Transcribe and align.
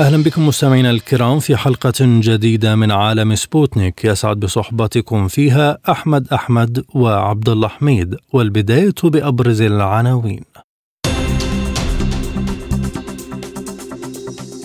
أهلا 0.00 0.22
بكم 0.22 0.46
مستمعينا 0.46 0.90
الكرام 0.90 1.38
في 1.38 1.56
حلقة 1.56 1.92
جديدة 2.00 2.76
من 2.76 2.90
عالم 2.90 3.34
سبوتنيك 3.34 4.04
يسعد 4.04 4.40
بصحبتكم 4.40 5.28
فيها 5.28 5.78
أحمد 5.88 6.28
أحمد 6.28 6.84
وعبد 6.94 7.48
الله 7.48 7.68
حميد 7.68 8.16
والبداية 8.32 8.94
بأبرز 9.04 9.62
العناوين. 9.62 10.40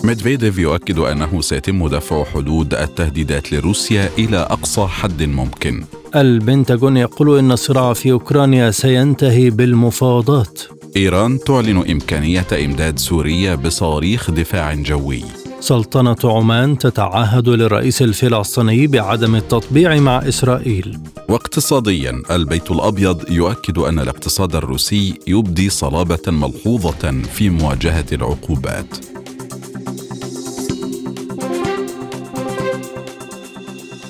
ميدفيديف 0.04 0.58
يؤكد 0.58 0.98
أنه 0.98 1.40
سيتم 1.40 1.88
دفع 1.88 2.24
حدود 2.24 2.74
التهديدات 2.74 3.52
لروسيا 3.52 4.08
إلى 4.18 4.36
أقصى 4.36 4.86
حد 4.86 5.22
ممكن. 5.22 5.84
البنتاغون 6.16 6.96
يقول 6.96 7.38
إن 7.38 7.52
الصراع 7.52 7.92
في 7.92 8.12
أوكرانيا 8.12 8.70
سينتهي 8.70 9.50
بالمفاوضات. 9.50 10.62
إيران 10.96 11.38
تعلن 11.38 11.90
إمكانية 11.90 12.46
إمداد 12.52 12.98
سوريا 12.98 13.54
بصواريخ 13.54 14.30
دفاع 14.30 14.74
جوي. 14.74 15.22
سلطنة 15.60 16.16
عمان 16.24 16.78
تتعهد 16.78 17.48
للرئيس 17.48 18.02
الفلسطيني 18.02 18.86
بعدم 18.86 19.34
التطبيع 19.34 19.96
مع 20.00 20.18
إسرائيل 20.18 20.98
واقتصاديا 21.28 22.22
البيت 22.30 22.70
الأبيض 22.70 23.30
يؤكد 23.30 23.78
أن 23.78 23.98
الاقتصاد 23.98 24.56
الروسي 24.56 25.18
يبدي 25.26 25.70
صلابة 25.70 26.22
ملحوظة 26.28 27.22
في 27.34 27.50
مواجهة 27.50 28.06
العقوبات 28.12 29.15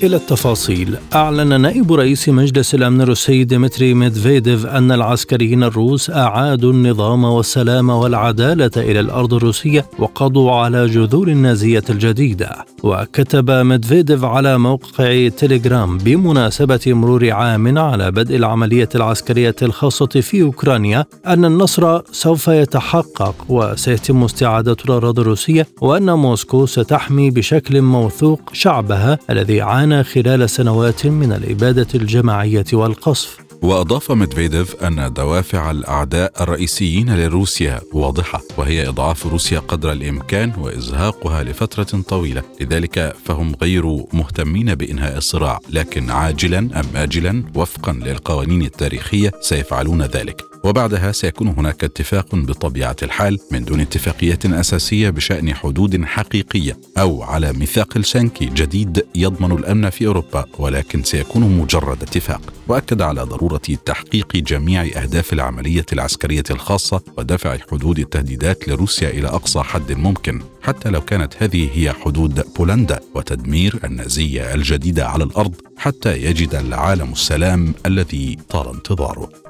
إلى 0.02 0.16
التفاصيل. 0.16 0.96
أعلن 1.14 1.60
نائب 1.60 1.92
رئيس 1.92 2.28
مجلس 2.28 2.74
الأمن 2.74 3.00
الروسي 3.00 3.44
ديمتري 3.44 3.94
ميدفيديف 3.94 4.66
أن 4.66 4.92
العسكريين 4.92 5.62
الروس 5.62 6.10
أعادوا 6.10 6.72
النظام 6.72 7.24
والسلام 7.24 7.90
والعدالة 7.90 8.70
إلى 8.76 9.00
الأرض 9.00 9.34
الروسية 9.34 9.86
وقضوا 9.98 10.52
على 10.52 10.86
جذور 10.86 11.28
النازية 11.28 11.84
الجديدة. 11.90 12.50
وكتب 12.82 13.50
ميدفيديف 13.50 14.24
على 14.24 14.58
موقع 14.58 15.28
تيليجرام 15.28 15.98
بمناسبة 15.98 16.80
مرور 16.86 17.30
عام 17.30 17.78
على 17.78 18.10
بدء 18.10 18.36
العملية 18.36 18.88
العسكرية 18.94 19.56
الخاصة 19.62 20.06
في 20.06 20.42
أوكرانيا 20.42 21.04
أن 21.26 21.44
النصر 21.44 22.00
سوف 22.12 22.48
يتحقق 22.48 23.34
وسيتم 23.48 24.24
استعادة 24.24 24.76
الأراضي 24.84 25.22
الروسية 25.22 25.66
وأن 25.80 26.10
موسكو 26.10 26.66
ستحمي 26.66 27.30
بشكل 27.30 27.82
موثوق 27.82 28.40
شعبها 28.52 29.18
الذي 29.30 29.60
عانى 29.60 29.85
ما 29.86 29.90
عانى 29.90 30.02
خلال 30.02 30.50
سنوات 30.50 31.06
من 31.06 31.32
الإبادة 31.32 31.86
الجماعية 31.94 32.64
والقصف. 32.72 33.38
وأضاف 33.62 34.12
ميدفيديف 34.12 34.84
أن 34.84 35.12
دوافع 35.12 35.70
الأعداء 35.70 36.42
الرئيسيين 36.42 37.16
لروسيا 37.16 37.80
واضحة 37.92 38.42
وهي 38.56 38.88
إضعاف 38.88 39.26
روسيا 39.26 39.58
قدر 39.58 39.92
الإمكان 39.92 40.52
وإزهاقها 40.58 41.44
لفترة 41.44 42.02
طويلة 42.08 42.42
لذلك 42.60 43.16
فهم 43.24 43.54
غير 43.62 43.86
مهتمين 44.12 44.74
بإنهاء 44.74 45.16
الصراع 45.16 45.58
لكن 45.70 46.10
عاجلا 46.10 46.58
أم 46.58 46.96
اجلا 46.96 47.44
وفقا 47.54 47.92
للقوانين 47.92 48.62
التاريخية 48.62 49.32
سيفعلون 49.40 50.02
ذلك. 50.02 50.55
وبعدها 50.66 51.12
سيكون 51.12 51.48
هناك 51.48 51.84
اتفاق 51.84 52.34
بطبيعة 52.34 52.96
الحال 53.02 53.38
من 53.50 53.64
دون 53.64 53.80
اتفاقية 53.80 54.38
أساسية 54.44 55.10
بشأن 55.10 55.54
حدود 55.54 56.04
حقيقية 56.04 56.78
أو 56.98 57.22
على 57.22 57.52
ميثاق 57.52 57.96
الشنكي 57.96 58.44
جديد 58.44 59.06
يضمن 59.14 59.52
الأمن 59.52 59.90
في 59.90 60.06
أوروبا 60.06 60.44
ولكن 60.58 61.02
سيكون 61.02 61.58
مجرد 61.58 62.02
اتفاق. 62.02 62.40
وأكد 62.68 63.02
على 63.02 63.22
ضرورة 63.22 63.60
تحقيق 63.84 64.36
جميع 64.36 64.82
أهداف 64.82 65.32
العملية 65.32 65.86
العسكرية 65.92 66.44
الخاصة 66.50 67.02
ودفع 67.18 67.58
حدود 67.70 67.98
التهديدات 67.98 68.68
لروسيا 68.68 69.10
إلى 69.10 69.28
أقصى 69.28 69.60
حد 69.60 69.92
ممكن 69.92 70.42
حتى 70.62 70.90
لو 70.90 71.00
كانت 71.00 71.34
هذه 71.42 71.70
هي 71.74 71.92
حدود 71.92 72.44
بولندا 72.58 73.00
وتدمير 73.14 73.80
النازية 73.84 74.54
الجديدة 74.54 75.08
على 75.08 75.24
الأرض 75.24 75.54
حتى 75.76 76.22
يجد 76.22 76.54
العالم 76.54 77.12
السلام 77.12 77.74
الذي 77.86 78.38
طال 78.48 78.68
انتظاره. 78.68 79.45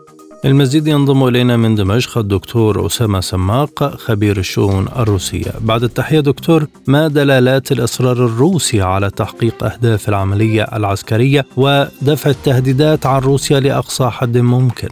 المزيد 0.46 0.86
ينضم 0.86 1.28
إلينا 1.28 1.56
من 1.56 1.74
دمشق 1.74 2.18
الدكتور 2.18 2.86
أسامة 2.86 3.20
سماق 3.20 3.84
خبير 3.84 4.36
الشؤون 4.36 4.86
الروسية. 4.98 5.52
بعد 5.60 5.82
التحية 5.82 6.20
دكتور 6.20 6.66
ما 6.88 7.08
دلالات 7.08 7.72
الإصرار 7.72 8.16
الروسي 8.16 8.80
على 8.80 9.10
تحقيق 9.10 9.64
أهداف 9.64 10.08
العملية 10.08 10.62
العسكرية 10.76 11.44
ودفع 11.56 12.30
التهديدات 12.30 13.06
عن 13.06 13.20
روسيا 13.20 13.60
لأقصى 13.60 14.10
حد 14.10 14.38
ممكن؟ 14.38 14.88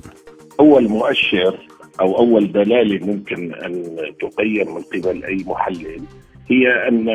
أول 0.60 0.88
مؤشر 0.88 1.58
أو 2.00 2.18
أول 2.18 2.52
دلالة 2.52 3.06
ممكن 3.06 3.54
أن 3.54 3.96
تقيم 4.20 4.74
من 4.74 4.82
قبل 4.82 5.24
أي 5.24 5.44
محلل 5.46 6.02
هي 6.50 6.88
أن 6.88 7.08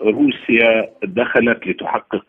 روسيا 0.00 0.90
دخلت 1.04 1.66
لتحقق 1.66 2.24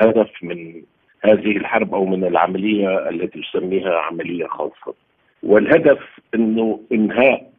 هدف 0.00 0.30
من 0.42 0.82
هذه 1.24 1.56
الحرب 1.56 1.94
أو 1.94 2.06
من 2.06 2.24
العملية 2.24 3.08
التي 3.08 3.40
تسميها 3.40 3.98
عملية 3.98 4.46
خاصه. 4.46 4.94
والهدف 5.42 5.98
أنه 6.34 6.80
إنهاء 6.92 7.52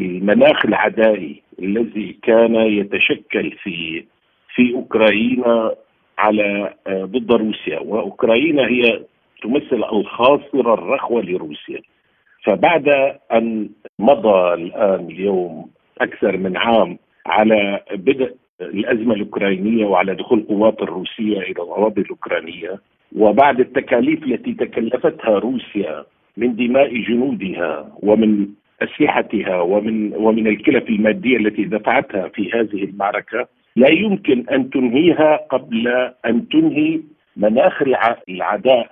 المناخ 0.00 0.66
العدائي 0.66 1.42
الذي 1.58 2.18
كان 2.22 2.54
يتشكل 2.54 3.50
في 3.62 4.04
في 4.54 4.74
أوكرانيا 4.74 5.70
على 6.18 6.74
ضد 6.88 7.32
روسيا 7.32 7.78
وأوكرانيا 7.80 8.66
هي 8.68 9.02
تمثل 9.42 9.84
الخاصرة 9.92 10.74
الرخوة 10.74 11.22
لروسيا. 11.22 11.80
فبعد 12.44 12.88
أن 13.32 13.68
مضى 13.98 14.54
الآن 14.54 15.06
اليوم 15.10 15.70
أكثر 16.00 16.36
من 16.36 16.56
عام 16.56 16.98
على 17.26 17.80
بدء 17.92 18.34
الأزمة 18.60 19.14
الأوكرانية 19.14 19.86
وعلى 19.86 20.14
دخول 20.14 20.38
القوات 20.38 20.82
الروسية 20.82 21.38
إلى 21.38 21.62
الأراضي 21.62 22.00
الأوكرانية 22.00 22.78
وبعد 23.16 23.60
التكاليف 23.60 24.24
التي 24.24 24.52
تكلفتها 24.54 25.38
روسيا 25.38 26.04
من 26.36 26.56
دماء 26.56 26.96
جنودها 26.96 27.92
ومن 28.02 28.48
أسلحتها 28.82 29.60
ومن 29.60 30.12
ومن 30.14 30.46
الكلف 30.46 30.88
المادية 30.88 31.36
التي 31.36 31.64
دفعتها 31.64 32.28
في 32.28 32.50
هذه 32.52 32.84
المعركة 32.84 33.48
لا 33.76 33.88
يمكن 33.90 34.44
أن 34.48 34.70
تنهيها 34.70 35.36
قبل 35.36 35.88
أن 36.26 36.48
تنهي 36.48 37.00
مناخ 37.36 37.82
العداء 38.28 38.90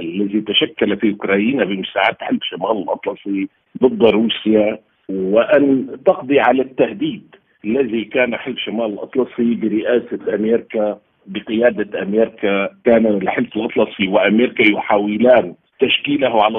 الذي 0.00 0.40
تشكل 0.40 0.96
في 0.96 1.10
أوكرانيا 1.10 1.64
بمساعده 1.64 2.16
حلف 2.20 2.42
شمال 2.42 2.82
الأطلسي 2.82 3.48
ضد 3.82 4.02
روسيا. 4.02 4.78
وأن 5.08 5.96
تقضي 6.06 6.40
على 6.40 6.62
التهديد 6.62 7.34
الذي 7.64 8.04
كان 8.04 8.36
حلف 8.36 8.58
شمال 8.58 8.86
الأطلسي 8.86 9.54
برئاسة 9.54 10.34
أمريكا 10.34 10.98
بقيادة 11.28 12.02
أمريكا 12.02 12.68
كان 12.84 13.06
الحلف 13.06 13.56
الاطلسي 13.56 14.08
وأمريكا 14.08 14.62
يحاولان 14.62 15.54
تشكيله 15.80 16.42
على 16.44 16.58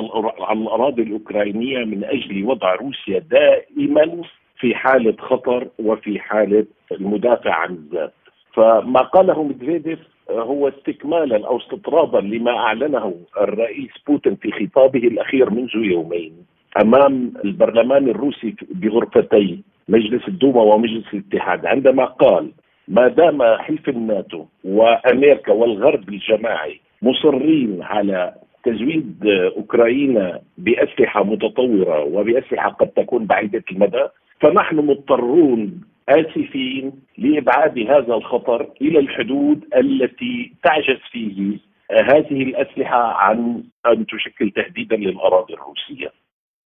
الأراضي 0.52 1.02
الأوكرانية 1.02 1.86
من 1.86 2.04
أجل 2.04 2.44
وضع 2.46 2.76
روسيا 2.76 3.20
دائما 3.20 4.22
في 4.60 4.76
حالة 4.76 5.16
خطر 5.20 5.68
وفي 5.80 6.20
حالة 6.20 6.66
المدافع 6.92 7.54
عن 7.54 7.72
الذات. 7.74 8.14
فما 8.54 9.02
قاله 9.02 9.44
ميدفيديف 9.44 10.00
هو 10.32 10.68
استكمالا 10.68 11.48
أو 11.48 11.58
استطرادا 11.58 12.22
لما 12.22 12.52
أعلنه 12.52 13.16
الرئيس 13.42 13.92
بوتين 14.08 14.36
في 14.36 14.52
خطابه 14.52 15.00
الأخير 15.00 15.50
منذ 15.50 15.76
يومين 15.76 16.34
أمام 16.82 17.34
البرلمان 17.46 18.10
الروسي 18.10 18.56
بغرفتي 18.72 19.60
مجلس 19.90 20.28
الدوما 20.28 20.62
ومجلس 20.62 21.14
الاتحاد 21.14 21.66
عندما 21.66 22.06
قال 22.06 22.52
ما 22.90 23.08
دام 23.08 23.44
حلف 23.58 23.90
الناتو 23.90 24.46
وأمريكا 24.64 25.54
والغرب 25.54 26.10
الجماعي 26.10 26.80
مصرين 27.02 27.82
على 27.84 28.34
تزويد 28.64 29.26
أوكرانيا 29.58 30.42
بأسلحة 30.58 31.24
متطورة 31.24 32.04
وبأسلحة 32.04 32.70
قد 32.70 32.88
تكون 32.88 33.26
بعيدة 33.26 33.64
المدى 33.72 34.06
فنحن 34.40 34.76
مضطرون 34.76 35.82
آسفين 36.10 36.92
لإبعاد 37.18 37.80
هذا 37.80 38.14
الخطر 38.14 38.68
إلى 38.82 39.00
الحدود 39.00 39.66
التي 39.76 40.54
تعجز 40.64 41.00
فيه 41.12 41.58
هذه 41.92 42.44
الأسلحة 42.44 43.14
عن 43.14 43.64
أن 43.86 44.06
تشكل 44.06 44.52
تهديدا 44.52 44.96
للأراضي 44.96 45.54
الروسية. 45.54 46.12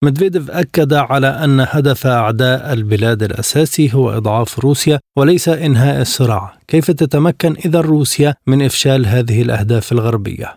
مدفيديف 0.04 0.52
أكد 0.52 0.94
على 0.94 1.28
أن 1.28 1.60
هدف 1.74 2.08
أعداء 2.08 2.74
البلاد 2.74 3.22
الأساسي 3.30 3.86
هو 3.96 4.10
إضعاف 4.10 4.60
روسيا 4.66 5.00
وليس 5.18 5.50
إنهاء 5.50 6.02
الصراع 6.02 6.48
كيف 6.68 6.86
تتمكن 6.92 7.52
إذا 7.66 7.82
روسيا 7.82 8.34
من 8.48 8.66
إفشال 8.66 9.06
هذه 9.06 9.42
الأهداف 9.46 9.92
الغربية؟ 9.92 10.48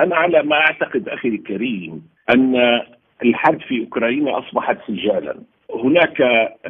أنا 0.00 0.16
على 0.16 0.42
ما 0.42 0.56
أعتقد 0.56 1.08
أخي 1.08 1.28
الكريم 1.28 2.02
أن 2.30 2.56
الحرب 3.24 3.60
في 3.60 3.80
أوكرانيا 3.80 4.38
أصبحت 4.38 4.78
سجالا 4.88 5.34
هناك 5.84 6.18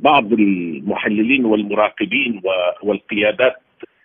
بعض 0.01 0.33
المحللين 0.33 1.45
والمراقبين 1.45 2.41
والقيادات 2.83 3.57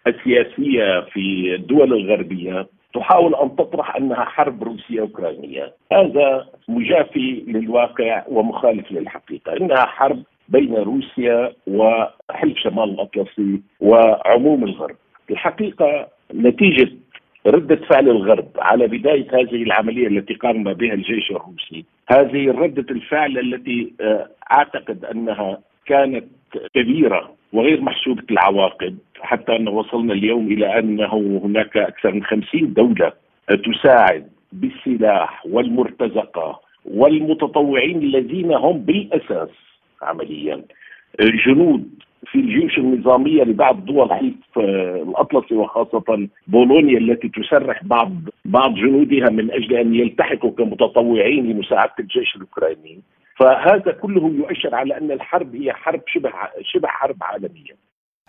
السياسية 0.07 1.00
في 1.13 1.56
الدول 1.56 1.94
الغربية 1.94 2.68
تحاول 2.99 3.35
أن 3.35 3.55
تطرح 3.55 3.95
أنها 3.95 4.25
حرب 4.25 4.63
روسية 4.63 5.01
أوكرانية، 5.01 5.73
هذا 5.91 6.47
مجافي 6.67 7.44
للواقع 7.47 8.23
ومخالف 8.27 8.91
للحقيقة، 8.91 9.57
إنها 9.57 9.85
حرب 9.85 10.23
بين 10.49 10.75
روسيا 10.75 11.53
وحلف 11.67 12.57
شمال 12.57 12.89
الأطلسي 12.89 13.61
وعموم 13.79 14.63
الغرب. 14.63 14.95
الحقيقة 15.29 16.07
نتيجة 16.33 16.89
ردة 17.47 17.75
فعل 17.75 18.09
الغرب 18.09 18.47
على 18.59 18.88
بداية 18.88 19.27
هذه 19.33 19.63
العملية 19.63 20.07
التي 20.07 20.33
قام 20.33 20.63
بها 20.63 20.94
الجيش 20.94 21.31
الروسي. 21.31 21.85
هذه 22.09 22.51
ردة 22.51 22.85
الفعل 22.91 23.38
التي 23.38 23.94
آه، 24.01 24.27
أعتقد 24.51 25.05
أنها 25.05 25.59
كانت 25.85 26.25
كبيرة 26.73 27.31
وغير 27.53 27.81
محسوبة 27.81 28.23
العواقب 28.31 28.97
حتى 29.21 29.55
أن 29.55 29.67
وصلنا 29.67 30.13
اليوم 30.13 30.47
إلى 30.47 30.79
أنه 30.79 31.41
هناك 31.44 31.77
أكثر 31.77 32.11
من 32.13 32.23
خمسين 32.23 32.73
دولة 32.73 33.13
تساعد 33.47 34.27
بالسلاح 34.51 35.45
والمرتزقة 35.45 36.59
والمتطوعين 36.85 37.97
الذين 38.03 38.53
هم 38.53 38.77
بالأساس 38.77 39.49
عمليا. 40.01 40.63
جنود 41.21 41.89
في 42.31 42.39
الجيوش 42.39 42.77
النظامية 42.77 43.44
لبعض 43.44 43.85
دول 43.85 44.13
حلف 44.13 44.33
آه، 44.57 45.03
الأطلسي 45.07 45.55
وخاصة 45.55 46.27
بولونيا 46.47 46.97
التي 46.97 47.29
تسرح 47.29 47.83
بعض 47.83 48.11
بعض 48.45 48.75
جنودها 48.75 49.29
من 49.29 49.51
أجل 49.51 49.73
أن 49.75 49.95
يلتحقوا 49.95 50.51
كمتطوعين 50.51 51.51
لمساعدة 51.51 51.94
الجيش 51.99 52.35
الأوكراني. 52.35 52.99
فهذا 53.39 53.92
كله 53.92 54.30
يؤشر 54.30 54.75
على 54.75 54.98
أن 54.98 55.12
الحرب 55.12 55.56
هي 55.56 55.74
حرب 55.74 56.01
شبه 56.07 56.31
شبه 56.62 56.88
حرب 56.88 57.16
عالمية. 57.22 57.75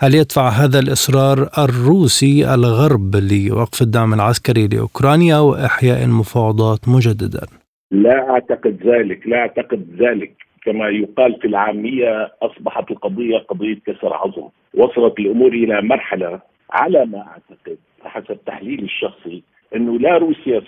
هل 0.00 0.14
يدفع 0.14 0.48
هذا 0.48 0.78
الإصرار 0.78 1.38
الروسي 1.64 2.54
الغرب 2.54 3.16
لوقف 3.30 3.82
الدعم 3.82 4.14
العسكري 4.14 4.68
لأوكرانيا 4.68 5.38
وإحياء 5.38 6.04
المفاوضات 6.04 6.78
مجددا؟ 6.88 7.46
لا 7.90 8.30
أعتقد 8.30 8.78
ذلك، 8.84 9.26
لا 9.26 9.38
أعتقد 9.38 9.96
ذلك، 9.98 10.32
كما 10.64 10.88
يقال 10.88 11.40
في 11.40 11.46
العامية 11.46 12.32
أصبحت 12.42 12.90
القضية 12.90 13.38
قضية 13.38 13.78
كسر 13.86 14.14
عظم، 14.14 14.48
وصلت 14.74 15.18
الأمور 15.18 15.52
إلى 15.52 15.82
مرحلة 15.82 16.40
على 16.70 17.06
ما 17.06 17.18
أعتقد 17.18 17.78
حسب 18.04 18.38
تحليلي 18.46 18.82
الشخصي 18.82 19.42
إنه 19.76 19.98
لا 19.98 20.18
روسيا 20.18 20.62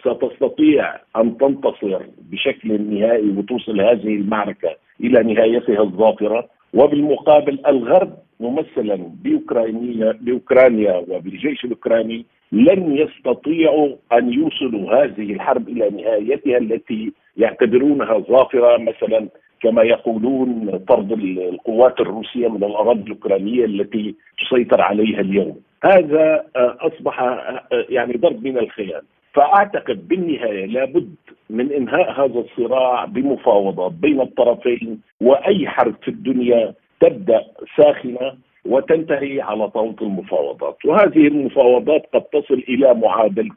ستستطيع 0.00 0.94
أن 1.16 1.38
تنتصر 1.38 2.02
بشكل 2.30 2.82
نهائي 2.82 3.30
وتوصل 3.30 3.80
هذه 3.80 4.14
المعركة 4.14 4.76
إلى 5.00 5.22
نهايتها 5.22 5.82
الظافرة. 5.82 6.48
وبالمقابل 6.74 7.58
الغرب 7.66 8.12
ممثلا 8.40 8.96
باوكرانيا 9.24 10.18
بأوكرانيا 10.20 11.04
وبالجيش 11.08 11.64
الأوكراني 11.64 12.26
لن 12.52 12.96
يستطيعوا 12.96 13.96
أن 14.12 14.32
يوصلوا 14.32 15.04
هذه 15.04 15.32
الحرب 15.32 15.68
إلى 15.68 15.90
نهايتها 15.90 16.58
التي 16.58 17.12
يعتبرونها 17.36 18.18
ظافرة 18.18 18.76
مثلا 18.76 19.28
كما 19.62 19.82
يقولون 19.82 20.78
طرد 20.88 21.12
القوات 21.12 22.00
الروسية 22.00 22.48
من 22.48 22.64
الأراضي 22.64 23.02
الأوكرانية 23.02 23.64
التي 23.64 24.14
تسيطر 24.40 24.80
عليها 24.80 25.20
اليوم. 25.20 25.60
هذا 25.84 26.44
آه، 26.56 26.76
أصبح 26.80 27.20
آه، 27.22 27.62
يعني 27.88 28.12
ضرب 28.12 28.46
من 28.46 28.58
الخيال. 28.58 29.02
فأعتقد 29.34 30.08
بالنهاية 30.08 30.66
لابد 30.66 31.14
من 31.50 31.72
إنهاء 31.72 32.12
هذا 32.12 32.40
الصراع 32.40 33.04
بمفاوضات 33.04 33.92
بين 33.92 34.20
الطرفين 34.20 35.00
وأي 35.20 35.68
حرب 35.68 35.94
في 36.02 36.08
الدنيا 36.08 36.74
تبدأ 37.00 37.44
ساخنة 37.76 38.34
وتنتهي 38.66 39.40
على 39.40 39.68
طاولة 39.68 39.96
المفاوضات، 40.02 40.76
وهذه 40.84 41.26
المفاوضات 41.26 42.06
قد 42.14 42.22
تصل 42.22 42.62
إلى 42.68 42.94
معادله 42.94 43.50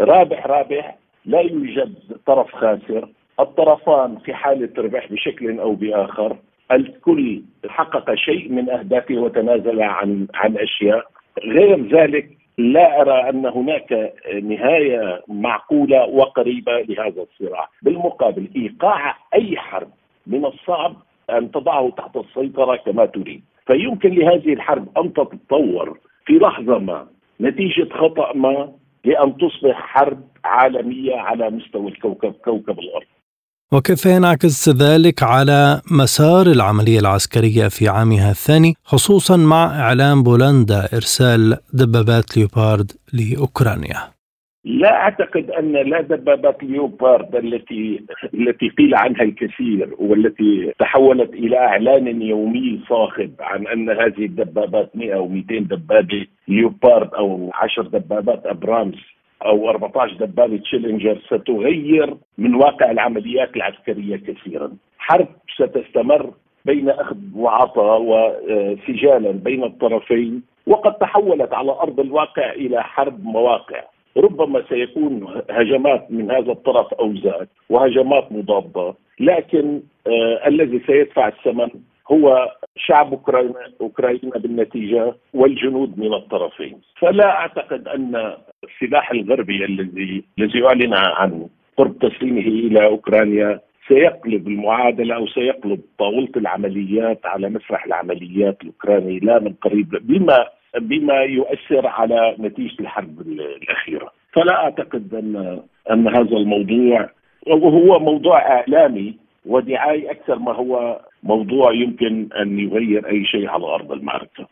رابح 0.00 0.46
رابح 0.46 0.96
لا 1.24 1.40
يوجد 1.40 1.94
طرف 2.26 2.52
خاسر، 2.52 3.08
الطرفان 3.40 4.18
في 4.18 4.34
حالة 4.34 4.70
ربح 4.78 5.12
بشكل 5.12 5.60
أو 5.60 5.74
بآخر، 5.74 6.36
الكل 6.72 7.42
حقق 7.68 8.14
شيء 8.14 8.52
من 8.52 8.70
أهدافه 8.70 9.14
وتنازل 9.14 9.82
عن 9.82 10.26
عن 10.34 10.56
أشياء، 10.56 11.06
غير 11.44 11.86
ذلك 11.86 12.28
لا 12.58 13.00
أرى 13.00 13.30
أن 13.30 13.46
هناك 13.46 14.12
نهاية 14.42 15.22
معقولة 15.28 16.06
وقريبة 16.06 16.80
لهذا 16.80 17.22
الصراع، 17.22 17.68
بالمقابل 17.82 18.48
إيقاع 18.56 19.16
أي 19.34 19.56
حرب 19.56 19.88
من 20.26 20.44
الصعب 20.44 20.96
أن 21.30 21.50
تضعه 21.50 21.90
تحت 21.90 22.16
السيطرة 22.16 22.76
كما 22.76 23.06
تريد، 23.06 23.42
فيمكن 23.66 24.10
لهذه 24.10 24.52
الحرب 24.52 24.98
أن 24.98 25.12
تتطور 25.12 25.98
في 26.26 26.32
لحظة 26.32 26.78
ما 26.78 27.06
نتيجة 27.40 27.88
خطأ 27.92 28.32
ما 28.32 28.72
لأن 29.04 29.36
تصبح 29.36 29.74
حرب 29.74 30.20
عالمية 30.44 31.16
على 31.16 31.50
مستوى 31.50 31.88
الكوكب 31.88 32.32
كوكب 32.32 32.78
الأرض. 32.78 33.06
وكيف 33.74 34.06
ينعكس 34.06 34.68
ذلك 34.68 35.22
على 35.22 35.80
مسار 36.00 36.46
العملية 36.46 36.98
العسكرية 37.00 37.68
في 37.68 37.88
عامها 37.88 38.30
الثاني 38.30 38.74
خصوصا 38.84 39.36
مع 39.36 39.80
إعلام 39.80 40.22
بولندا 40.22 40.80
إرسال 40.94 41.56
دبابات 41.74 42.36
ليوبارد 42.36 42.90
لأوكرانيا؟ 43.12 43.98
لا 44.64 44.92
أعتقد 44.92 45.50
أن 45.50 45.72
لا 45.72 46.00
دبابات 46.00 46.62
ليوبارد 46.62 47.36
التي 47.36 48.04
التي 48.34 48.68
قيل 48.68 48.94
عنها 48.94 49.22
الكثير 49.22 49.94
والتي 49.98 50.72
تحولت 50.78 51.32
إلى 51.32 51.58
إعلان 51.58 52.22
يومي 52.22 52.80
صاخب 52.88 53.30
عن 53.40 53.66
أن 53.66 53.90
هذه 53.90 54.24
الدبابات 54.24 54.96
100 54.96 55.14
أو 55.14 55.28
200 55.28 55.58
دبابة 55.58 56.26
ليوبارد 56.48 57.14
أو 57.14 57.50
10 57.54 57.82
دبابات 57.82 58.46
أبرامس 58.46 59.19
أو 59.46 59.70
14 59.70 60.14
دبابة 60.14 60.56
تشيلنجر 60.56 61.18
ستغير 61.26 62.16
من 62.38 62.54
واقع 62.54 62.90
العمليات 62.90 63.56
العسكرية 63.56 64.16
كثيرا. 64.16 64.72
حرب 64.98 65.28
ستستمر 65.56 66.30
بين 66.64 66.90
أخذ 66.90 67.16
وعطاء 67.34 68.02
وسجالا 68.02 69.30
بين 69.30 69.64
الطرفين 69.64 70.42
وقد 70.66 70.94
تحولت 70.94 71.52
على 71.54 71.70
أرض 71.70 72.00
الواقع 72.00 72.52
إلى 72.52 72.82
حرب 72.82 73.24
مواقع. 73.24 73.82
ربما 74.16 74.62
سيكون 74.68 75.42
هجمات 75.50 76.10
من 76.10 76.30
هذا 76.30 76.52
الطرف 76.52 76.94
أو 76.94 77.12
ذاك 77.12 77.48
وهجمات 77.70 78.32
مضادة 78.32 78.94
لكن 79.20 79.80
آه 80.06 80.48
الذي 80.48 80.80
سيدفع 80.86 81.28
الثمن 81.28 81.68
هو 82.12 82.50
شعب 82.76 83.12
اوكرانيا 83.12 83.72
أوكرانيا 83.80 84.38
بالنتيجة 84.38 85.14
والجنود 85.34 85.98
من 85.98 86.14
الطرفين، 86.14 86.80
فلا 86.98 87.30
أعتقد 87.30 87.88
أن 87.88 88.34
السلاح 88.64 89.10
الغربي 89.10 89.64
الذي 89.64 90.24
الذي 90.38 90.66
أعلن 90.66 90.94
عن 90.94 91.46
قرب 91.76 91.98
تسليمه 91.98 92.40
إلى 92.40 92.86
أوكرانيا 92.86 93.60
سيقلب 93.88 94.48
المعادلة 94.48 95.14
أو 95.14 95.26
سيقلب 95.26 95.80
طاولة 95.98 96.32
العمليات 96.36 97.26
على 97.26 97.48
مسرح 97.48 97.84
العمليات 97.84 98.56
الأوكراني 98.62 99.18
لا 99.18 99.38
من 99.38 99.52
قريب 99.52 99.88
بما 100.00 100.46
بما 100.78 101.14
يؤثر 101.14 101.86
على 101.86 102.36
نتيجة 102.38 102.80
الحرب 102.80 103.20
الأخيرة، 103.20 104.12
فلا 104.32 104.54
أعتقد 104.64 105.14
ان 105.14 105.60
أن 105.90 106.08
هذا 106.08 106.36
الموضوع 106.36 107.10
وهو 107.46 107.98
موضوع 107.98 108.38
إعلامي 108.38 109.14
ودعاية 109.46 110.10
أكثر 110.10 110.38
ما 110.38 110.52
هو 110.52 111.00
موضوع 111.22 111.72
يمكن 111.74 112.28
أن 112.32 112.58
يغير 112.58 113.08
أي 113.08 113.24
شيء 113.24 113.48
على 113.48 113.64
أرض 113.64 113.92
المعركة. 113.92 114.48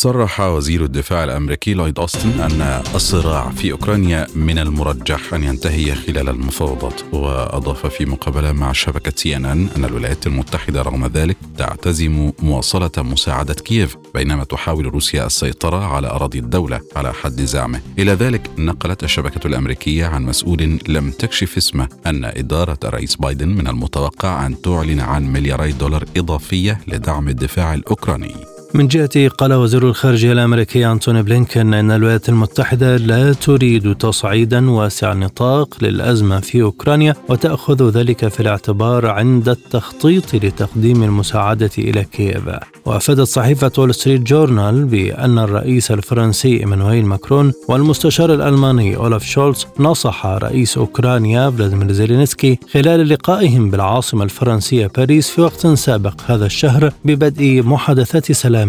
صرح 0.00 0.40
وزير 0.40 0.84
الدفاع 0.84 1.24
الأمريكي 1.24 1.74
لويد 1.74 1.98
أوستن 1.98 2.40
أن 2.40 2.82
الصراع 2.94 3.50
في 3.50 3.72
أوكرانيا 3.72 4.26
من 4.34 4.58
المرجح 4.58 5.34
أن 5.34 5.44
ينتهي 5.44 5.94
خلال 5.94 6.28
المفاوضات 6.28 7.00
وأضاف 7.12 7.86
في 7.86 8.06
مقابلة 8.06 8.52
مع 8.52 8.72
شبكة 8.72 9.12
سي 9.16 9.36
إن 9.36 9.44
إن 9.44 9.68
أن 9.76 9.84
الولايات 9.84 10.26
المتحدة 10.26 10.82
رغم 10.82 11.06
ذلك 11.06 11.36
تعتزم 11.58 12.32
مواصلة 12.42 12.90
مساعدة 12.98 13.54
كييف 13.54 13.96
بينما 14.14 14.44
تحاول 14.44 14.86
روسيا 14.86 15.26
السيطرة 15.26 15.84
على 15.84 16.06
أراضي 16.06 16.38
الدولة 16.38 16.80
على 16.96 17.12
حد 17.12 17.40
زعمه. 17.40 17.80
إلى 17.98 18.12
ذلك 18.12 18.50
نقلت 18.58 19.04
الشبكة 19.04 19.46
الأمريكية 19.46 20.06
عن 20.06 20.22
مسؤول 20.22 20.78
لم 20.88 21.10
تكشف 21.10 21.56
اسمه 21.56 21.88
أن 22.06 22.24
إدارة 22.24 22.78
الرئيس 22.84 23.16
بايدن 23.16 23.48
من 23.48 23.68
المتوقع 23.68 24.46
أن 24.46 24.62
تعلن 24.62 25.00
عن 25.00 25.32
ملياري 25.32 25.72
دولار 25.72 26.04
إضافية 26.16 26.80
لدعم 26.88 27.28
الدفاع 27.28 27.74
الأوكراني. 27.74 28.59
من 28.74 28.88
جهته 28.88 29.28
قال 29.28 29.52
وزير 29.52 29.88
الخارجية 29.88 30.32
الأمريكي 30.32 30.86
أنتوني 30.86 31.22
بلينكن 31.22 31.74
أن 31.74 31.90
الولايات 31.90 32.28
المتحدة 32.28 32.96
لا 32.96 33.32
تريد 33.32 33.94
تصعيدا 33.94 34.70
واسع 34.70 35.12
النطاق 35.12 35.84
للأزمة 35.84 36.40
في 36.40 36.62
أوكرانيا 36.62 37.14
وتأخذ 37.28 37.90
ذلك 37.90 38.28
في 38.28 38.40
الاعتبار 38.40 39.06
عند 39.06 39.48
التخطيط 39.48 40.34
لتقديم 40.34 41.02
المساعدة 41.02 41.70
إلى 41.78 42.04
كييف. 42.04 42.42
وأفادت 42.86 43.20
صحيفة 43.20 43.72
وول 43.78 43.94
ستريت 43.94 44.20
جورنال 44.20 44.84
بأن 44.84 45.38
الرئيس 45.38 45.90
الفرنسي 45.90 46.60
إيمانويل 46.60 47.06
ماكرون 47.06 47.52
والمستشار 47.68 48.34
الألماني 48.34 48.96
أولاف 48.96 49.24
شولتز 49.24 49.66
نصح 49.78 50.26
رئيس 50.26 50.78
أوكرانيا 50.78 51.50
فلاديمير 51.50 51.92
زيلينسكي 51.92 52.58
خلال 52.72 53.08
لقائهم 53.08 53.70
بالعاصمة 53.70 54.24
الفرنسية 54.24 54.86
باريس 54.96 55.30
في 55.30 55.40
وقت 55.40 55.66
سابق 55.66 56.14
هذا 56.26 56.46
الشهر 56.46 56.92
ببدء 57.04 57.62
محادثات 57.62 58.32
سلام 58.32 58.59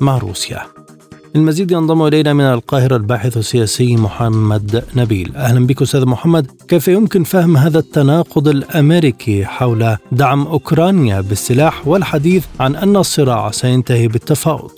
مع 0.00 0.18
روسيا. 0.18 0.60
المزيد 1.36 1.70
ينضم 1.70 2.06
إلينا 2.06 2.32
من 2.32 2.44
القاهرة 2.44 2.96
الباحث 2.96 3.36
السياسي 3.36 3.96
محمد 3.96 4.84
نبيل. 4.96 5.36
أهلا 5.36 5.66
بك 5.66 5.82
أستاذ 5.82 6.06
محمد. 6.06 6.46
كيف 6.68 6.88
يمكن 6.88 7.22
فهم 7.22 7.56
هذا 7.56 7.78
التناقض 7.78 8.48
الأمريكي 8.48 9.44
حول 9.44 9.96
دعم 10.12 10.46
أوكرانيا 10.46 11.20
بالسلاح 11.20 11.88
والحديث 11.88 12.46
عن 12.60 12.76
أن 12.76 12.96
الصراع 12.96 13.50
سينتهي 13.50 14.08
بالتفاوض؟ 14.08 14.72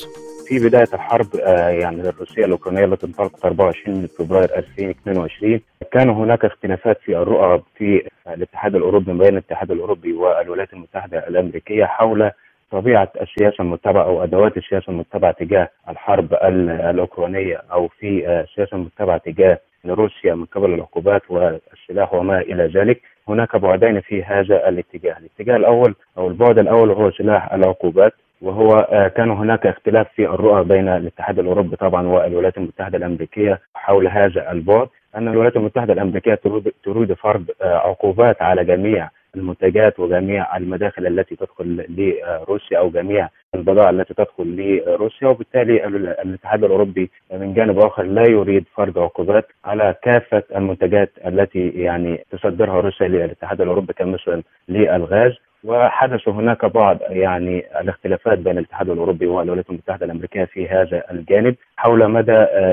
في 0.50 0.58
بداية 0.58 0.88
الحرب 0.94 1.36
آه، 1.36 1.68
يعني 1.68 2.00
الروسية 2.08 2.44
الأوكرانية 2.44 2.84
التي 2.84 3.06
انطلقت 3.06 3.44
24 3.44 4.06
فبراير 4.06 4.58
2022 4.58 5.60
كان 5.92 6.10
هناك 6.10 6.44
اختلافات 6.44 6.98
في 7.04 7.16
الرؤى 7.16 7.62
في 7.78 8.08
الاتحاد 8.26 8.74
الأوروبي 8.74 9.12
بين 9.12 9.28
الاتحاد 9.28 9.70
الأوروبي 9.70 10.12
والولايات 10.12 10.72
المتحدة 10.72 11.28
الأمريكية 11.28 11.84
حول 11.84 12.30
طبيعة 12.70 13.08
السياسة 13.20 13.62
المتبعة 13.62 14.02
أو 14.04 14.24
أدوات 14.24 14.56
السياسة 14.56 14.90
المتبعة 14.90 15.32
تجاه 15.32 15.68
الحرب 15.88 16.34
الأوكرانية 16.90 17.62
أو 17.72 17.88
في 17.88 18.40
السياسة 18.40 18.76
المتبعة 18.76 19.18
تجاه 19.18 19.58
روسيا 19.86 20.34
من 20.34 20.44
قبل 20.44 20.74
العقوبات 20.74 21.22
والسلاح 21.30 22.14
وما 22.14 22.40
إلى 22.40 22.66
ذلك. 22.66 23.00
هناك 23.28 23.56
بعدين 23.56 24.00
في 24.00 24.24
هذا 24.24 24.68
الاتجاه، 24.68 25.16
الاتجاه 25.18 25.56
الأول 25.56 25.94
أو 26.18 26.28
البعد 26.28 26.58
الأول 26.58 26.90
هو 26.90 27.10
سلاح 27.10 27.52
العقوبات 27.52 28.12
وهو 28.42 28.86
كان 29.16 29.30
هناك 29.30 29.66
اختلاف 29.66 30.06
في 30.16 30.24
الرؤى 30.24 30.64
بين 30.64 30.88
الاتحاد 30.88 31.38
الأوروبي 31.38 31.76
طبعا 31.76 32.06
والولايات 32.06 32.58
المتحدة 32.58 32.98
الأمريكية 32.98 33.60
حول 33.74 34.08
هذا 34.08 34.52
البعد. 34.52 34.88
أن 35.16 35.28
الولايات 35.28 35.56
المتحدة 35.56 35.92
الأمريكية 35.92 36.40
تريد 36.84 37.12
فرض 37.12 37.44
عقوبات 37.62 38.42
على 38.42 38.64
جميع 38.64 39.10
المنتجات 39.36 40.00
وجميع 40.00 40.56
المداخل 40.56 41.06
التي 41.06 41.36
تدخل 41.36 41.86
لروسيا 41.88 42.78
أو 42.78 42.90
جميع 42.90 43.28
البضائع 43.54 43.90
التي 43.90 44.14
تدخل 44.14 44.56
لروسيا 44.86 45.28
وبالتالي 45.28 45.86
الاتحاد 46.22 46.64
الأوروبي 46.64 47.10
من 47.32 47.54
جانب 47.54 47.78
آخر 47.78 48.02
لا 48.02 48.22
يريد 48.30 48.64
فرض 48.74 48.98
عقوبات 48.98 49.46
على 49.64 49.94
كافة 50.02 50.42
المنتجات 50.56 51.10
التي 51.26 51.68
يعني 51.68 52.24
تصدرها 52.30 52.80
روسيا 52.80 53.08
للاتحاد 53.08 53.60
الأوروبي 53.60 53.92
كمثلا 53.92 54.42
للغاز 54.68 55.32
وحدث 55.64 56.28
هناك 56.28 56.64
بعض 56.66 56.98
يعني 57.10 57.80
الاختلافات 57.80 58.38
بين 58.38 58.58
الاتحاد 58.58 58.90
الأوروبي 58.90 59.26
والولايات 59.26 59.70
المتحدة 59.70 60.06
الأمريكية 60.06 60.44
في 60.44 60.68
هذا 60.68 61.02
الجانب 61.10 61.54
حول 61.76 62.08
مدى 62.10 62.32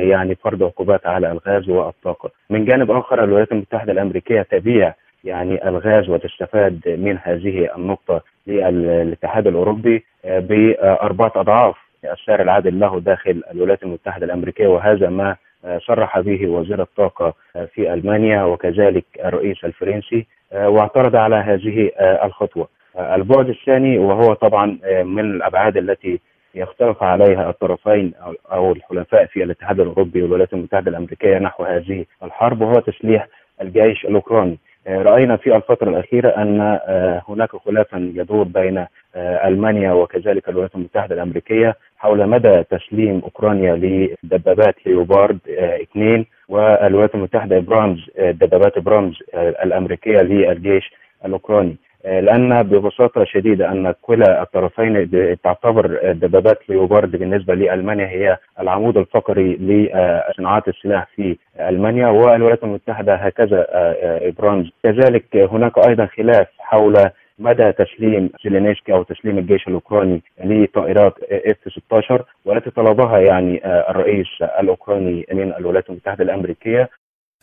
يعني 0.10 0.36
فرض 0.36 0.64
عقوبات 0.64 1.08
على 1.08 1.32
الغاز 1.32 1.70
والطاقة. 1.70 2.32
من 2.50 2.66
جانب 2.66 2.92
آخر 2.92 3.24
الولايات 3.24 3.52
المتحدة 3.52 3.92
الأمريكية 3.92 4.42
تبيع 4.42 4.94
يعني 5.24 5.67
الغاز 5.67 6.09
وتستفاد 6.09 6.81
من 6.88 7.17
هذه 7.24 7.69
النقطة 7.75 8.21
للاتحاد 8.47 9.47
الأوروبي 9.47 10.05
بأربعة 10.24 11.31
أضعاف 11.36 11.75
السعر 12.13 12.41
العادل 12.41 12.79
له 12.79 13.00
داخل 13.00 13.43
الولايات 13.51 13.83
المتحدة 13.83 14.25
الأمريكية 14.25 14.67
وهذا 14.67 15.09
ما 15.09 15.36
صرح 15.77 16.19
به 16.19 16.47
وزير 16.47 16.81
الطاقة 16.81 17.33
في 17.74 17.93
ألمانيا 17.93 18.43
وكذلك 18.43 19.05
الرئيس 19.25 19.65
الفرنسي 19.65 20.27
واعترض 20.53 21.15
على 21.15 21.36
هذه 21.36 21.91
الخطوة. 22.24 22.67
البعد 23.00 23.50
الثاني 23.50 23.97
وهو 23.97 24.33
طبعا 24.33 24.79
من 25.03 25.19
الأبعاد 25.19 25.77
التي 25.77 26.19
يختلف 26.55 27.03
عليها 27.03 27.50
الطرفين 27.50 28.13
أو 28.51 28.71
الحلفاء 28.71 29.25
في 29.25 29.43
الاتحاد 29.43 29.79
الأوروبي 29.79 30.21
والولايات 30.24 30.53
المتحدة 30.53 30.91
الأمريكية 30.91 31.38
نحو 31.39 31.63
هذه 31.63 32.05
الحرب 32.24 32.62
وهو 32.62 32.74
تسليح 32.79 33.27
الجيش 33.62 34.05
الأوكراني. 34.05 34.57
رأينا 34.88 35.38
في 35.38 35.56
الفترة 35.56 35.89
الأخيرة 35.89 36.29
أن 36.29 36.79
هناك 37.29 37.56
خلافا 37.56 38.12
يدور 38.15 38.44
بين 38.44 38.86
ألمانيا 39.15 39.91
وكذلك 39.91 40.50
الولايات 40.50 40.75
المتحدة 40.75 41.15
الأمريكية 41.15 41.75
حول 41.98 42.27
مدى 42.27 42.63
تسليم 42.63 43.22
أوكرانيا 43.24 43.75
لدبابات 44.24 44.75
ليوبارد 44.86 45.39
اثنين 45.82 46.25
والولايات 46.50 47.15
المتحدة 47.15 47.60
برامز 47.60 48.00
دبابات 48.17 48.79
برامز 48.79 49.15
الأمريكية 49.36 50.17
للجيش 50.22 50.94
الأوكراني. 51.25 51.77
لأن 52.08 52.64
ببساطة 52.64 53.24
شديدة 53.24 53.72
أن 53.72 53.94
كلا 54.02 54.42
الطرفين 54.42 55.10
تعتبر 55.44 56.12
دبابات 56.12 56.70
ليوبارد 56.70 57.12
بالنسبة 57.12 57.54
لألمانيا 57.56 58.08
هي 58.08 58.38
العمود 58.60 58.98
الفقري 58.98 59.56
لصناعات 59.56 60.68
السلاح 60.68 61.08
في 61.16 61.38
ألمانيا 61.60 62.08
والولايات 62.08 62.64
المتحدة 62.64 63.16
هكذا 63.16 63.66
ابرامز 64.28 64.70
كذلك 64.84 65.36
هناك 65.36 65.78
أيضا 65.88 66.06
خلاف 66.06 66.48
حول 66.60 66.94
مدى 67.40 67.72
تسليم 67.72 68.30
زيلينسكي 68.44 68.94
أو 68.94 69.04
تسليم 69.04 69.38
الجيش 69.38 69.68
الأوكراني 69.68 70.22
لطائرات 70.44 71.14
إف 71.32 71.58
16 71.88 72.24
والتي 72.46 72.70
طلبها 72.70 73.20
يعني 73.20 73.62
الرئيس 73.66 74.28
الأوكراني 74.60 75.26
من 75.34 75.54
الولايات 75.54 75.90
المتحدة 75.90 76.24
الأمريكية. 76.24 76.90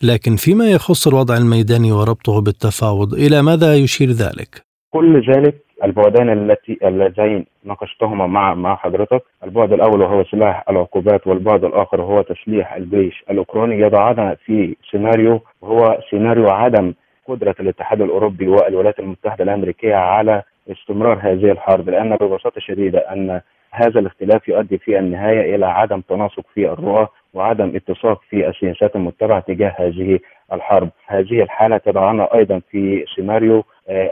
لكن 0.03 0.35
فيما 0.35 0.71
يخص 0.71 1.07
الوضع 1.07 1.37
الميداني 1.37 1.91
وربطه 1.91 2.41
بالتفاوض 2.41 3.13
إلى 3.13 3.41
ماذا 3.41 3.75
يشير 3.75 4.07
ذلك؟ 4.07 4.65
كل 4.91 5.31
ذلك 5.31 5.55
البعدين 5.83 6.29
التي 6.29 6.77
اللذين 6.83 7.45
ناقشتهما 7.63 8.27
مع 8.27 8.53
مع 8.53 8.75
حضرتك، 8.75 9.23
البعد 9.43 9.73
الأول 9.73 10.01
وهو 10.01 10.23
سلاح 10.23 10.63
العقوبات 10.69 11.27
والبعد 11.27 11.63
الآخر 11.63 12.01
هو 12.01 12.21
تسليح 12.21 12.73
الجيش 12.73 13.23
الأوكراني 13.29 13.79
يضعنا 13.79 14.35
في 14.45 14.75
سيناريو 14.91 15.41
وهو 15.61 15.99
سيناريو 16.09 16.49
عدم 16.49 16.93
قدرة 17.27 17.55
الاتحاد 17.59 18.01
الأوروبي 18.01 18.47
والولايات 18.47 18.99
المتحدة 18.99 19.43
الأمريكية 19.43 19.95
على 19.95 20.43
استمرار 20.71 21.19
هذه 21.21 21.51
الحرب 21.51 21.89
لأن 21.89 22.15
ببساطة 22.15 22.61
شديدة 22.61 22.99
أن 22.99 23.41
هذا 23.75 23.99
الاختلاف 23.99 24.47
يؤدي 24.47 24.77
في 24.77 24.99
النهاية 24.99 25.55
إلى 25.55 25.65
عدم 25.65 26.01
تناسق 26.01 26.43
في 26.53 26.69
الرؤى 26.69 27.07
وعدم 27.33 27.75
اتساق 27.75 28.21
في 28.29 28.47
السياسات 28.47 28.95
المتبعة 28.95 29.39
تجاه 29.39 29.75
هذه 29.79 30.19
الحرب، 30.53 30.89
هذه 31.07 31.41
الحالة 31.43 31.77
تضعنا 31.77 32.35
أيضا 32.35 32.61
في 32.71 33.05
سيناريو 33.15 33.63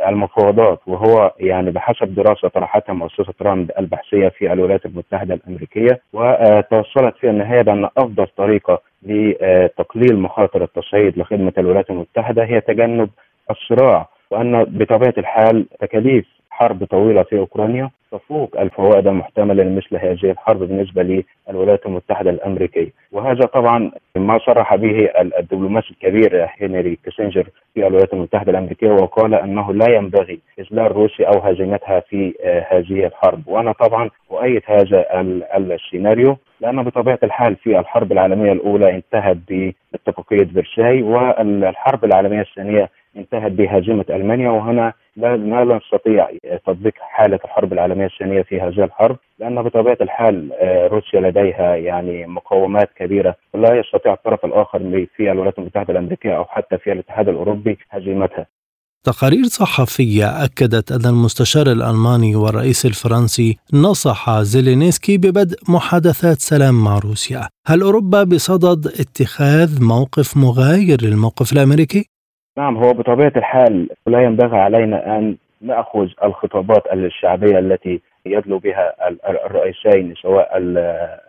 المفاوضات 0.08 0.79
وهو 0.88 1.32
يعني 1.39 1.72
بحسب 1.72 2.15
دراسة 2.15 2.48
طرحتها 2.48 2.93
مؤسسة 2.93 3.34
راند 3.41 3.72
البحثية 3.79 4.27
في 4.29 4.53
الولايات 4.53 4.86
المتحدة 4.86 5.34
الأمريكية 5.34 6.01
وتوصلت 6.13 7.17
في 7.17 7.29
النهاية 7.29 7.62
بأن 7.62 7.86
أفضل 7.98 8.27
طريقة 8.38 8.82
لتقليل 9.03 10.20
مخاطر 10.20 10.63
التصعيد 10.63 11.17
لخدمة 11.17 11.53
الولايات 11.58 11.89
المتحدة 11.89 12.43
هي 12.46 12.62
تجنب 12.62 13.10
الصراع 13.51 14.08
وأن 14.32 14.63
بطبيعة 14.63 15.13
الحال 15.17 15.65
تكاليف 15.79 16.25
حرب 16.54 16.84
طويلة 16.86 17.24
في 17.24 17.38
أوكرانيا 17.38 17.90
تفوق 18.12 18.60
الفوائد 18.60 19.08
المحتمله 19.08 19.64
لمثل 19.64 19.98
هذه 19.98 20.32
الحرب 20.32 20.60
بالنسبة 20.60 21.24
للولايات 21.50 21.86
المتحدة 21.86 22.30
الأمريكية، 22.30 22.90
وهذا 23.12 23.46
طبعا 23.46 23.92
ما 24.16 24.40
صرح 24.46 24.76
به 24.76 25.10
الدبلوماسي 25.40 25.90
الكبير 25.92 26.48
هنري 26.62 26.98
كيسنجر 27.06 27.48
في 27.74 27.88
الولايات 27.88 28.14
المتحدة 28.14 28.52
الأمريكية 28.52 28.92
وقال 28.92 29.34
أنه 29.34 29.74
لا 29.74 29.96
ينبغي 29.96 30.40
اذلال 30.60 30.92
روسيا 30.92 31.28
أو 31.28 31.40
هزيمتها 31.40 32.00
في 32.00 32.34
هذه 32.70 33.06
الحرب، 33.06 33.48
وأنا 33.48 33.72
طبعا 33.72 34.10
أؤيد 34.32 34.62
هذا 34.66 35.06
السيناريو 35.58 36.38
لأن 36.62 36.84
بطبيعة 36.84 37.20
الحال 37.24 37.56
في 37.56 37.80
الحرب 37.80 38.12
العالمية 38.12 38.52
الأولى 38.52 38.96
انتهت 38.96 39.38
باتفاقيه 39.92 40.46
فرساي 40.46 41.02
والحرب 41.02 42.06
العالمية 42.06 42.42
الثانية 42.42 42.90
انتهت 43.17 43.51
بهزيمه 43.51 44.05
ألمانيا 44.10 44.50
وهنا 44.50 44.93
لا 45.17 45.38
لا 45.38 45.75
نستطيع 45.77 46.29
تطبيق 46.65 46.93
حالة 47.00 47.39
الحرب 47.46 47.74
العالمية 47.74 48.05
الثانية 48.05 48.41
في 48.41 48.62
هذه 48.62 48.84
الحرب 48.84 49.17
لأن 49.39 49.62
بطبيعة 49.62 49.98
الحال 50.01 50.51
روسيا 50.91 51.22
لديها 51.22 51.75
يعني 51.75 52.27
مقاومات 52.27 52.89
كبيرة 52.98 53.36
ولا 53.53 53.79
يستطيع 53.79 54.13
الطرف 54.13 54.46
الآخر 54.46 55.05
في 55.15 55.32
الولايات 55.32 55.60
المتحدة 55.60 55.91
الأمريكية 55.93 56.38
أو 56.38 56.46
حتى 56.46 56.77
في 56.77 56.91
الاتحاد 56.91 57.29
الأوروبي 57.29 57.77
هزيمتها. 57.89 58.48
تقارير 59.05 59.43
صحفية 59.43 60.43
أكدت 60.46 60.91
أن 60.91 61.05
المستشار 61.05 61.67
الألماني 61.67 62.36
والرئيس 62.36 62.86
الفرنسي 62.86 63.58
نصح 63.74 64.41
زيلينسكي 64.41 65.17
ببدء 65.17 65.58
محادثات 65.70 66.38
سلام 66.39 66.84
مع 66.84 67.00
روسيا 67.00 67.50
هل 67.67 67.82
أوروبا 67.82 68.24
بصدد 68.24 68.88
اتخاذ 68.88 69.84
موقف 69.84 70.38
مغاير 70.38 70.98
للموقف 71.01 71.53
الأمريكي؟ 71.53 72.12
نعم 72.58 72.78
هو 72.78 72.94
بطبيعة 72.94 73.32
الحال 73.36 73.90
لا 74.08 74.24
ينبغي 74.24 74.58
علينا 74.58 75.18
أن 75.18 75.38
نأخذ 75.62 76.08
الخطابات 76.24 76.94
الشعبية 76.94 77.60
التي 77.60 78.02
يدلو 78.26 78.58
بها 78.60 78.94
الرئيسين 79.46 80.14
سواء 80.16 80.58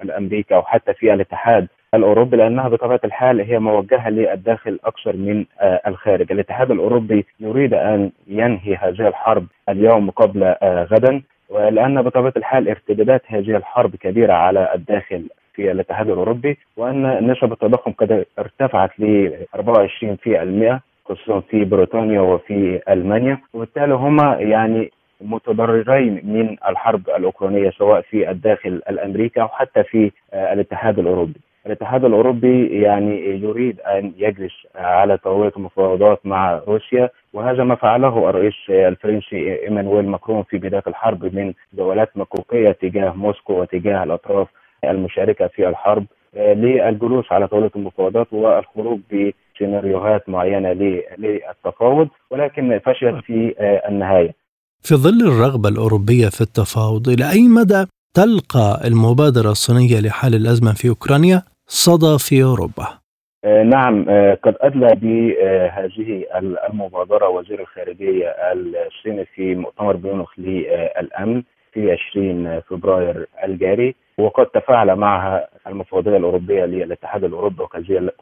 الأمريكا 0.02 0.56
أو 0.56 0.62
حتى 0.62 0.94
في 0.94 1.14
الاتحاد 1.14 1.68
الأوروبي 1.94 2.36
لأنها 2.36 2.68
بطبيعة 2.68 3.00
الحال 3.04 3.40
هي 3.40 3.58
موجهة 3.58 4.10
للداخل 4.10 4.78
أكثر 4.84 5.16
من 5.16 5.44
آه، 5.60 5.80
الخارج، 5.86 6.32
الاتحاد 6.32 6.70
الأوروبي 6.70 7.26
يريد 7.40 7.74
أن 7.74 8.10
ينهي 8.26 8.74
هذه 8.76 9.08
الحرب 9.08 9.46
اليوم 9.68 10.10
قبل 10.10 10.42
آه، 10.44 10.84
غدا 10.84 11.22
ولأن 11.50 12.02
بطبيعة 12.02 12.32
الحال 12.36 12.68
ارتدادات 12.68 13.22
هذه 13.26 13.56
الحرب 13.56 13.96
كبيرة 13.96 14.32
على 14.32 14.74
الداخل 14.74 15.28
في 15.54 15.70
الاتحاد 15.70 16.10
الأوروبي 16.10 16.58
وأن 16.76 17.30
نسب 17.30 17.52
التضخم 17.52 17.92
قد 17.92 18.26
ارتفعت 18.38 19.00
ل 19.00 19.30
24% 19.54 20.80
خصوصا 21.04 21.40
في 21.40 21.64
بريطانيا 21.64 22.20
وفي 22.20 22.80
ألمانيا 22.88 23.38
وبالتالي 23.54 23.94
هما 23.94 24.36
يعني 24.40 24.90
متضررين 25.20 26.20
من 26.24 26.56
الحرب 26.68 27.08
الأوكرانية 27.08 27.70
سواء 27.70 28.00
في 28.00 28.30
الداخل 28.30 28.82
الامريكي 28.90 29.40
أو 29.40 29.48
حتى 29.48 29.84
في 29.84 30.10
آه، 30.32 30.52
الاتحاد 30.52 30.98
الأوروبي. 30.98 31.40
الاتحاد 31.66 32.04
الأوروبي 32.04 32.80
يعني 32.82 33.40
يريد 33.42 33.80
أن 33.80 34.12
يجلس 34.16 34.52
على 34.74 35.16
طاوله 35.16 35.52
المفاوضات 35.56 36.26
مع 36.26 36.62
روسيا 36.68 37.10
وهذا 37.32 37.64
ما 37.64 37.74
فعله 37.74 38.30
الرئيس 38.30 38.54
الفرنسي 38.68 39.62
إيمانويل 39.62 40.08
ماكرون 40.08 40.42
في 40.42 40.58
بداية 40.58 40.82
الحرب 40.86 41.34
من 41.34 41.52
جولات 41.74 42.16
مكوكيه 42.16 42.72
تجاه 42.72 43.12
موسكو 43.16 43.60
وتجاه 43.60 44.02
الأطراف 44.04 44.48
المشاركة 44.84 45.46
في 45.46 45.68
الحرب 45.68 46.06
آه، 46.36 46.52
للجلوس 46.54 47.32
على 47.32 47.48
طاوله 47.48 47.70
المفاوضات 47.76 48.32
والخروج 48.32 49.00
بسيناريوهات 49.54 50.28
معينة 50.28 50.72
للتفاوض 51.18 52.08
ولكن 52.30 52.80
فشلت 52.86 53.24
في 53.24 53.54
آه، 53.58 53.88
النهاية. 53.88 54.34
في 54.82 54.94
ظل 54.94 55.28
الرغبة 55.28 55.68
الأوروبية 55.68 56.28
في 56.28 56.40
التفاوض 56.40 57.08
إلى 57.08 57.30
أي 57.30 57.48
مدى 57.48 57.84
تلقى 58.14 58.88
المبادرة 58.88 59.50
الصينية 59.50 60.00
لحل 60.00 60.34
الأزمة 60.34 60.72
في 60.72 60.88
أوكرانيا 60.88 61.42
صدى 61.66 62.18
في 62.18 62.42
أوروبا؟ 62.42 62.86
آه، 63.44 63.62
نعم 63.62 64.04
قد 64.44 64.54
أدلى 64.60 64.94
بهذه 65.02 66.24
المبادرة 66.70 67.28
وزير 67.28 67.60
الخارجية 67.60 68.26
الصيني 68.26 69.24
في 69.24 69.54
مؤتمر 69.54 69.96
بيونخ 69.96 70.38
للأمن 70.38 71.42
في 71.74 71.92
20 71.92 72.60
فبراير 72.60 73.26
الجاري 73.44 73.94
وقد 74.18 74.46
تفاعل 74.46 74.96
معها 74.96 75.48
المفوضية 75.66 76.16
الأوروبية 76.16 76.64
للاتحاد 76.64 77.24
الأوروبي 77.24 77.62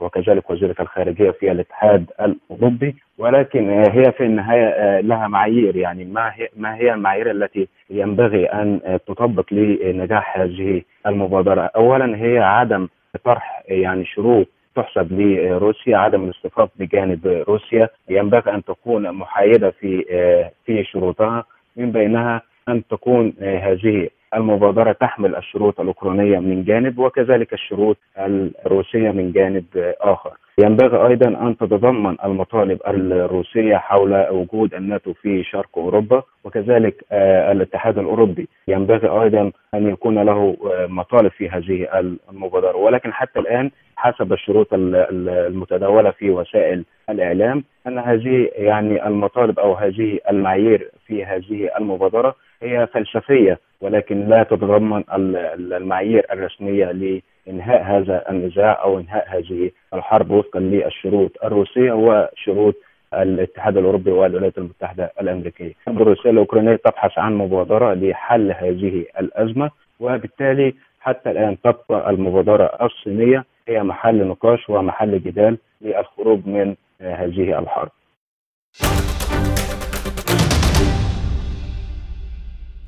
وكذلك 0.01 0.51
وزيرة 0.51 0.75
الخارجية 0.81 1.31
في 1.31 1.53
الاتحاد 1.53 2.11
الأوروبي. 2.21 2.97
ولكن 3.19 3.71
هي 3.71 4.13
في 4.13 4.25
النهاية 4.25 4.67
آه، 4.67 5.01
لها 5.01 5.29
معايير. 5.29 5.77
يعني 5.77 6.05
ما 6.05 6.33
هي 6.35 6.49
ما 6.57 6.77
هي 6.77 6.95
المعايير 6.95 7.31
التي 7.31 7.69
ينبغي 7.91 8.47
أن 8.47 8.99
تطبق 9.07 9.53
لنجاح 9.53 10.39
هذه 10.39 10.83
المبادرة؟ 11.07 11.71
اولا 11.77 12.17
هي 12.17 12.39
عدم 12.39 12.89
طرح 13.25 13.63
يعني 13.69 14.05
شروط 14.05 14.47
تحسب 14.77 15.13
لروسيا 15.13 15.97
عدم 15.97 16.25
الاصطفاف 16.25 16.69
بجانب 16.79 17.45
روسيا. 17.49 17.89
ينبغي 18.09 18.55
أن 18.55 18.65
تكون 18.65 19.13
محايدة 19.13 19.71
في 19.71 20.05
آه، 20.11 20.51
في 20.67 20.85
شروطها. 20.85 21.45
من 21.77 21.93
بينها 21.93 22.43
أن 22.69 22.83
تكون 22.90 23.33
آه، 23.40 23.59
هذه 23.59 24.09
المبادرة 24.35 24.92
تحمل 24.92 25.37
الشروط 25.37 25.81
الأوكرانية 25.81 26.38
من 26.38 26.64
جانب 26.64 26.99
وكذلك 26.99 27.52
الشروط 27.52 27.97
الروسية 28.19 29.11
من 29.11 29.33
جانب 29.33 29.64
آخر. 30.00 30.31
ينبغي 30.59 31.07
أيضا 31.07 31.28
أن 31.28 31.57
تتضمن 31.57 32.16
المطالب 32.25 32.78
الروسية 32.87 33.76
حول 33.76 34.26
وجود 34.31 34.75
الناتو 34.75 35.12
في 35.12 35.45
شرق 35.45 35.78
أوروبا 35.78 36.23
وكذلك 36.45 37.04
آه، 37.12 37.52
الاتحاد 37.52 37.99
الأوروبي. 37.99 38.49
ينبغي 38.69 39.09
أيضا 39.09 39.52
أن 39.75 39.88
يكون 39.88 40.19
له 40.19 40.57
آه، 40.73 40.87
مطالب 40.87 41.31
في 41.31 41.49
هذه 41.49 41.88
المبادرة. 42.31 42.76
ولكن 42.76 43.12
حتى 43.12 43.38
الآن 43.38 43.71
حسب 43.97 44.33
الشروط 44.33 44.69
المتداولة 44.73 46.11
في 46.11 46.31
وسائل 46.31 46.85
الإعلام 47.11 47.64
أن 47.87 47.99
هذه 47.99 48.50
يعني 48.54 49.07
المطالب 49.07 49.59
أو 49.59 49.75
هذه 49.75 50.19
المعايير 50.31 50.90
في 51.07 51.25
هذه 51.25 51.71
المبادرة 51.78 52.35
هي 52.62 52.87
فلسفية 52.87 53.59
ولكن 53.81 54.28
لا 54.28 54.42
تتضمن 54.42 55.04
المعايير 55.12 56.26
الرسمية 56.33 56.92
لإنهاء 56.92 57.83
هذا 57.83 58.31
النزاع 58.31 58.83
أو 58.83 58.98
إنهاء 58.98 59.27
هذه 59.29 59.70
الحرب 59.94 60.31
وفقا 60.31 60.61
للشروط 60.61 61.31
الروسية 61.44 61.92
وشروط 61.92 62.75
الاتحاد 63.14 63.77
الأوروبي 63.77 64.11
والولايات 64.11 64.59
المتحدة 64.59 65.12
الأمريكية. 65.20 65.72
الروسية 65.88 66.31
الأوكرانية 66.31 66.77
تبحث 66.77 67.18
عن 67.18 67.35
مبادرة 67.35 67.94
لحل 67.94 68.53
هذه 68.53 69.05
الأزمة 69.20 69.70
وبالتالي 70.01 70.75
حتى 71.01 71.31
الآن 71.31 71.57
تبقى 71.61 72.11
المبادرة 72.11 72.64
الصينية 72.83 73.44
هي 73.68 73.83
محل 73.83 74.27
نقاش 74.27 74.70
ومحل 74.70 75.22
جدال 75.22 75.59
للخروج 75.81 76.46
من 76.46 76.75
هذه 77.01 77.59
الحرب. 77.59 77.90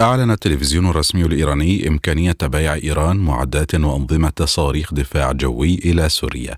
أعلن 0.01 0.31
التلفزيون 0.31 0.87
الرسمي 0.87 1.23
الإيراني 1.23 1.89
إمكانية 1.89 2.37
بيع 2.43 2.75
إيران 2.75 3.17
معدات 3.17 3.75
وأنظمة 3.75 4.33
صواريخ 4.45 4.95
دفاع 4.95 5.33
جوي 5.33 5.75
إلى 5.75 6.09
سوريا. 6.09 6.57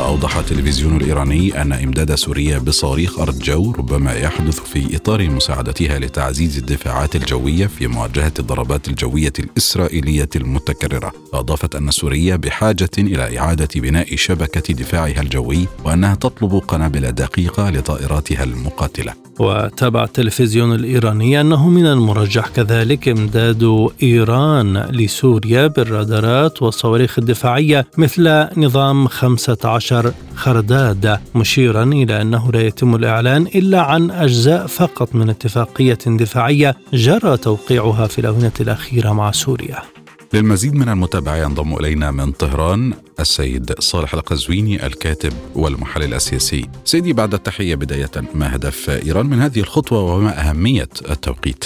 أوضح 0.00 0.36
التلفزيون 0.36 0.96
الإيراني 0.96 1.62
أن 1.62 1.72
إمداد 1.72 2.14
سوريا 2.14 2.58
بصواريخ 2.58 3.18
أرض 3.18 3.38
جو 3.38 3.72
ربما 3.72 4.12
يحدث 4.12 4.60
في 4.60 4.96
إطار 4.96 5.30
مساعدتها 5.30 5.98
لتعزيز 5.98 6.58
الدفاعات 6.58 7.16
الجوية 7.16 7.66
في 7.66 7.86
مواجهة 7.86 8.32
الضربات 8.38 8.88
الجوية 8.88 9.32
الإسرائيلية 9.38 10.28
المتكررة. 10.36 11.12
أضافت 11.34 11.74
أن 11.74 11.90
سوريا 11.90 12.36
بحاجة 12.36 12.90
إلى 12.98 13.38
إعادة 13.38 13.68
بناء 13.80 14.16
شبكة 14.16 14.74
دفاعها 14.74 15.20
الجوي 15.20 15.68
وأنها 15.84 16.14
تطلب 16.14 16.54
قنابل 16.54 17.12
دقيقة 17.12 17.70
لطائراتها 17.70 18.44
المقاتلة. 18.44 19.14
وتابع 19.40 20.04
التلفزيون 20.04 20.74
الإيراني 20.74 21.40
أنه 21.40 21.68
من 21.68 21.86
المرجح 21.86 22.48
كذلك 22.48 23.08
إمداد 23.08 23.88
إيران 24.02 24.78
لسوريا 24.78 25.66
بالرادارات 25.66 26.62
والصواريخ 26.62 27.18
الدفاعية 27.18 27.86
مثل 27.98 28.46
نظام 28.56 29.08
15 29.08 30.12
خرداد 30.34 31.18
مشيرا 31.34 31.84
إلى 31.84 32.22
أنه 32.22 32.52
لا 32.52 32.60
يتم 32.60 32.94
الإعلان 32.94 33.42
إلا 33.42 33.80
عن 33.80 34.10
أجزاء 34.10 34.66
فقط 34.66 35.14
من 35.14 35.30
اتفاقية 35.30 35.98
دفاعية 36.06 36.76
جرى 36.92 37.36
توقيعها 37.36 38.06
في 38.06 38.18
الآونة 38.18 38.52
الأخيرة 38.60 39.12
مع 39.12 39.30
سوريا. 39.30 39.91
للمزيد 40.34 40.74
من 40.74 40.88
المتابعة 40.88 41.36
ينضم 41.36 41.74
إلينا 41.74 42.10
من 42.10 42.32
طهران 42.32 42.92
السيد 43.20 43.72
صالح 43.72 44.14
القزويني 44.14 44.86
الكاتب 44.86 45.32
والمحلل 45.56 46.14
السياسي. 46.14 46.68
سيدي 46.84 47.12
بعد 47.12 47.34
التحية 47.34 47.74
بداية 47.74 48.10
ما 48.34 48.56
هدف 48.56 48.90
إيران 49.06 49.26
من 49.26 49.38
هذه 49.38 49.60
الخطوة 49.60 50.14
وما 50.14 50.40
أهمية 50.40 50.88
التوقيت؟ 51.10 51.64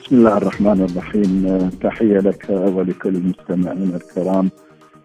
بسم 0.00 0.16
الله 0.16 0.36
الرحمن 0.36 0.86
الرحيم. 0.90 1.70
تحية 1.82 2.18
لك 2.18 2.46
ولكل 2.50 3.16
المستمعين 3.16 3.94
الكرام. 3.94 4.50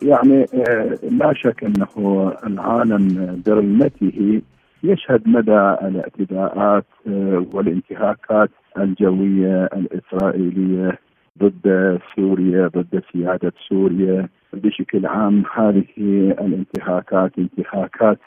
يعني 0.02 0.46
لا 1.12 1.34
شك 1.36 1.64
أنه 1.64 2.34
العالم 2.44 3.42
برمته 3.46 4.42
يشهد 4.84 5.22
مدى 5.26 5.76
الاعتداءات 5.88 6.86
والانتهاكات 7.54 8.50
الجوية 8.78 9.64
الإسرائيلية 9.66 11.00
ضد 11.44 12.00
سوريا 12.16 12.68
ضد 12.68 13.04
سيادة 13.14 13.54
سوريا. 13.70 14.30
بشكل 14.54 15.06
عام 15.06 15.44
هذه 15.56 15.86
الانتهاكات 16.42 17.32
انتهاكات 17.38 18.20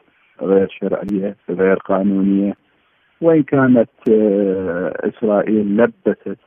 غير 0.43 0.69
شرعية 0.81 1.37
غير 1.51 1.75
قانونية. 1.75 2.55
وإن 3.21 3.43
كانت 3.43 3.91
آه، 4.11 4.93
إسرائيل 5.09 5.77
لبست 5.77 6.39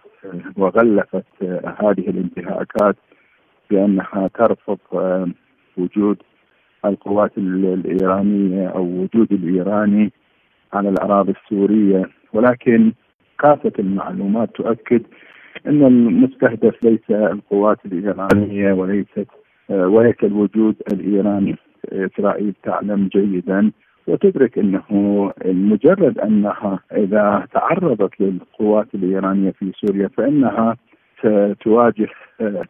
وغلفت 0.57 1.25
آه، 1.41 1.75
هذه 1.79 2.09
الانتهاكات 2.09 2.95
بأنها 3.69 4.29
ترفض 4.33 4.79
آه، 4.93 5.27
وجود 5.77 6.17
القوات 6.85 7.31
الإيرانية 7.37 8.67
أو 8.67 8.83
وجود 8.83 9.31
الإيراني 9.31 10.11
على 10.73 10.89
الأراضي 10.89 11.31
السورية. 11.31 12.09
ولكن 12.33 12.91
كافة 13.39 13.71
المعلومات 13.79 14.49
تؤكد 14.55 15.01
إن 15.67 15.83
المستهدف 15.83 16.83
ليس 16.83 17.11
القوات 17.11 17.77
الإيرانية 17.85 18.73
وليست 18.73 19.27
آه، 19.69 19.87
وليس 19.87 20.15
الوجود 20.23 20.75
الإيراني. 20.93 21.55
إسرائيل 21.91 22.53
تعلم 22.63 23.09
جيدا 23.15 23.71
وتدرك 24.07 24.57
إنه 24.57 24.83
مجرد 25.45 26.19
أنها 26.19 26.79
إذا 26.91 27.47
تعرضت 27.53 28.11
للقوات 28.19 28.87
الإيرانية 28.95 29.51
في 29.51 29.71
سوريا 29.85 30.07
فإنها 30.07 30.77
ستواجه 31.19 32.09
آه، 32.41 32.63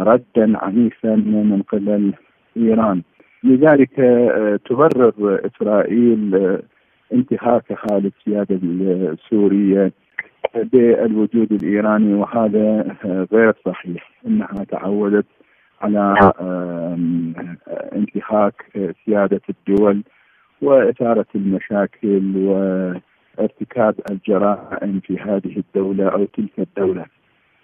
ردا 0.00 0.58
عنيفا 0.58 1.16
من 1.16 1.62
قبل 1.62 2.12
إيران. 2.56 3.02
لذلك 3.44 4.00
آه، 4.00 4.58
تبرر 4.66 5.40
إسرائيل 5.46 6.58
انتهاكها 7.12 8.00
للسيادة 8.00 8.58
السورية 8.62 9.92
بالوجود 10.54 11.52
الإيراني 11.52 12.14
وهذا 12.14 12.96
غير 13.32 13.54
صحيح 13.66 14.10
إنها 14.26 14.64
تعودت 14.70 15.26
على 15.82 16.14
انتهاك 17.92 18.54
سيادة 19.04 19.40
الدول 19.50 20.02
وإثارة 20.62 21.26
المشاكل 21.34 22.36
وارتكاب 22.36 23.94
الجرائم 24.10 25.00
في 25.00 25.18
هذه 25.18 25.56
الدولة 25.56 26.08
أو 26.08 26.24
تلك 26.24 26.58
الدولة. 26.58 27.04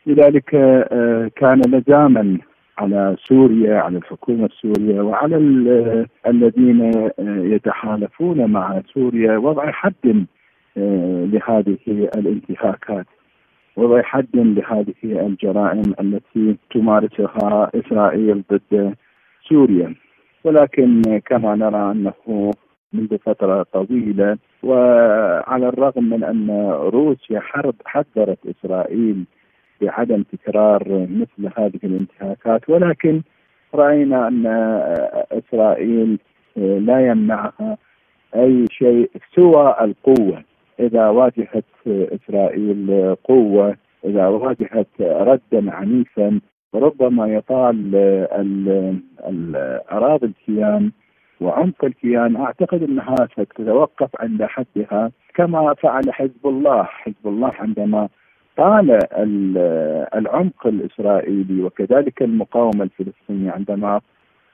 لذلك 0.07 0.55
آه، 0.55 1.31
كان 1.37 1.61
لزاما 1.69 2.39
على 2.79 3.17
سوريا 3.29 3.79
على 3.79 3.99
الحكومة 3.99 4.47
السورية 4.47 5.01
وعلى 5.01 5.37
الذين 6.27 6.93
آه، 6.95 7.13
يتحالفون 7.55 8.51
مع 8.51 8.83
سوريا 8.95 9.39
وضع 9.39 9.71
حد 9.71 9.95
آه، 10.07 10.25
لهذه 10.77 11.79
الانتهاكات. 12.17 13.07
وضع 13.77 14.03
حد 14.03 14.37
لهذه 14.37 14.95
الجرائم 15.05 15.95
التي 16.01 16.57
تمارسها 16.71 17.71
إسرائيل 17.75 18.43
ضد 18.53 18.95
سوريا. 19.49 19.95
ولكن 20.45 21.03
كما 21.27 21.55
نرى 21.55 21.91
أنه 21.91 22.51
منذ 22.93 23.19
فترة 23.19 23.63
طويلة 23.73 24.39
وعلى 24.63 25.69
الرغم 25.69 26.05
من 26.05 26.25
أن 26.25 26.71
روسيا 26.71 27.41
حرب 27.41 27.75
حذرت 27.85 28.39
إسرائيل 28.47 29.25
بعدم 29.81 30.23
تكرار 30.23 31.07
مثل 31.11 31.53
هذه 31.59 31.81
الانتهاكات 31.85 32.71
ولكن 32.71 33.23
رأينا 33.75 34.29
أن 34.29 34.47
إسرائيل 35.33 36.19
لا 36.57 37.07
يمنعها 37.07 37.77
أي 38.35 38.67
شيء 38.71 39.11
سوى 39.35 39.77
القوة. 39.81 40.45
إذا 40.81 41.09
واجهت 41.09 41.65
إسرائيل 41.87 43.15
قوة 43.25 43.77
إذا 44.05 44.27
واجهت 44.27 44.89
ردا 45.01 45.73
عنيفا 45.73 46.41
ربما 46.75 47.27
يطال 47.27 47.97
الاراضي 49.29 50.27
الكيان 50.27 50.91
وعمق 51.41 51.85
الكيان 51.85 52.37
أعتقد 52.37 52.83
أنها 52.83 53.15
ستتوقف 53.33 54.09
عند 54.21 54.43
حدها 54.43 55.11
كما 55.35 55.75
فعل 55.75 56.13
حزب 56.13 56.47
الله، 56.47 56.83
حزب 56.83 57.27
الله 57.27 57.53
عندما 57.59 58.09
طال 58.57 58.99
العمق 60.15 60.67
الإسرائيلي 60.67 61.63
وكذلك 61.63 62.23
المقاومة 62.23 62.83
الفلسطينية 62.83 63.51
عندما 63.51 64.01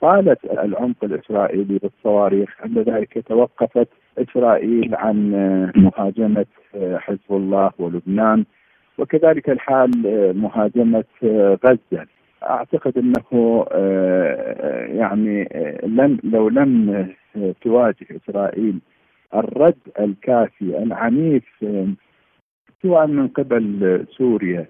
طالت 0.01 0.45
العمق 0.45 1.05
الإسرائيلي 1.05 1.79
بالصواريخ. 1.79 2.57
عند 2.61 2.79
ذلك 2.79 3.25
توقفت 3.29 3.89
إسرائيل 4.19 4.95
عن 4.95 5.31
مهاجمة 5.77 6.47
حزب 6.75 7.31
الله 7.31 7.71
ولبنان 7.79 8.45
وكذلك 8.99 9.51
الحال 9.51 9.91
مهاجمة 10.37 11.05
غزة. 11.65 12.07
أعتقد 12.43 12.99
إنه 12.99 13.65
يعني 14.99 15.49
لن 15.83 16.19
لو 16.25 16.49
لم 16.49 17.07
تواجه 17.61 18.07
إسرائيل 18.17 18.79
الرد 19.35 19.79
الكافي 20.01 20.79
العنيف 20.83 21.65
سواء 22.83 23.07
من 23.07 23.29
قبل 23.29 24.05
سوريا 24.11 24.67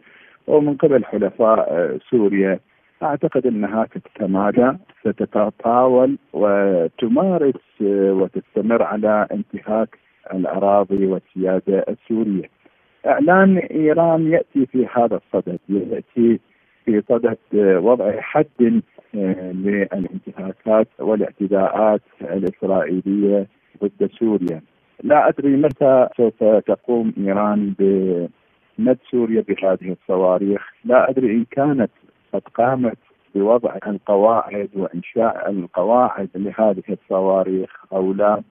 أو 0.49 0.61
من 0.61 0.77
قبل 0.77 1.05
حلفاء 1.05 1.99
سوريا 2.11 2.61
أعتقد 3.03 3.47
إنها 3.47 3.87
تتمادى 3.95 4.73
ستتطاول 5.01 6.19
وتمارس 6.33 7.81
وتستمر 7.81 8.83
على 8.83 9.27
انتهاك 9.33 9.99
الأراضي 10.35 11.07
والسيادة 11.07 11.85
السورية. 11.89 12.51
إعلان 13.07 13.57
إيران 13.57 14.33
يأتي 14.33 14.67
في 14.67 14.87
هذا 14.95 15.21
الصدد، 15.21 15.59
يأتي 15.69 16.41
في 16.85 17.03
صدد 17.09 17.39
وضع 17.55 18.21
حد 18.21 18.83
للانتهاكات 19.15 20.89
والاعتداءات 20.99 22.03
الإسرائيلية 22.23 23.47
ضد 23.83 24.11
سوريا. 24.19 24.61
لا 25.03 25.29
أدري 25.29 25.57
متى 25.57 26.09
سوف 26.17 26.45
تقوم 26.45 27.13
إيران 27.19 27.75
بمد 27.79 28.99
سوريا 29.11 29.45
بهذه 29.49 29.97
الصواريخ، 30.03 30.73
لا 30.85 31.11
أدري 31.11 31.31
إن 31.33 31.45
كانت 31.51 31.91
قد 32.33 32.43
قامت 32.55 32.99
بوضع 33.35 33.77
القواعد 33.87 34.69
وإنشاء 34.75 35.51
القواعد 35.51 36.29
لهذه 36.35 36.83
الصواريخ 36.91 37.71
أو 37.93 38.13
لا 38.13 38.43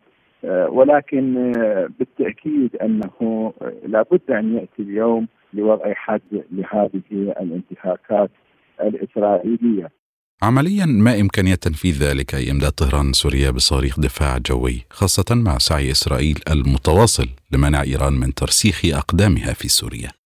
آه، 0.43 0.69
ولكن 0.69 1.53
آه، 1.57 1.89
بالتأكيد 1.99 2.75
أنه 2.75 3.53
لابد 3.87 4.31
أن 4.31 4.55
يأتي 4.55 4.81
اليوم 4.81 5.27
لوضع 5.53 5.93
حد 5.93 6.21
لهذه 6.51 7.01
الانتهاكات 7.11 8.29
الإسرائيلية. 8.81 9.89
عمليا 10.41 10.85
ما 10.85 11.19
إمكانية 11.19 11.55
تنفيذ 11.55 12.03
ذلك 12.03 12.35
اي 12.35 12.51
امداد 12.51 12.71
طهران 12.71 13.13
سوريا 13.13 13.51
بصواريخ 13.51 13.99
دفاع 13.99 14.37
جوي 14.37 14.85
خاصة 14.89 15.35
مع 15.35 15.57
سعي 15.57 15.91
إسرائيل 15.91 16.39
المتواصل 16.51 17.27
لمنع 17.51 17.81
إيران 17.81 18.13
من 18.13 18.33
ترسيخ 18.33 18.81
أقدامها 18.85 19.53
في 19.53 19.67
سوريا. 19.67 20.18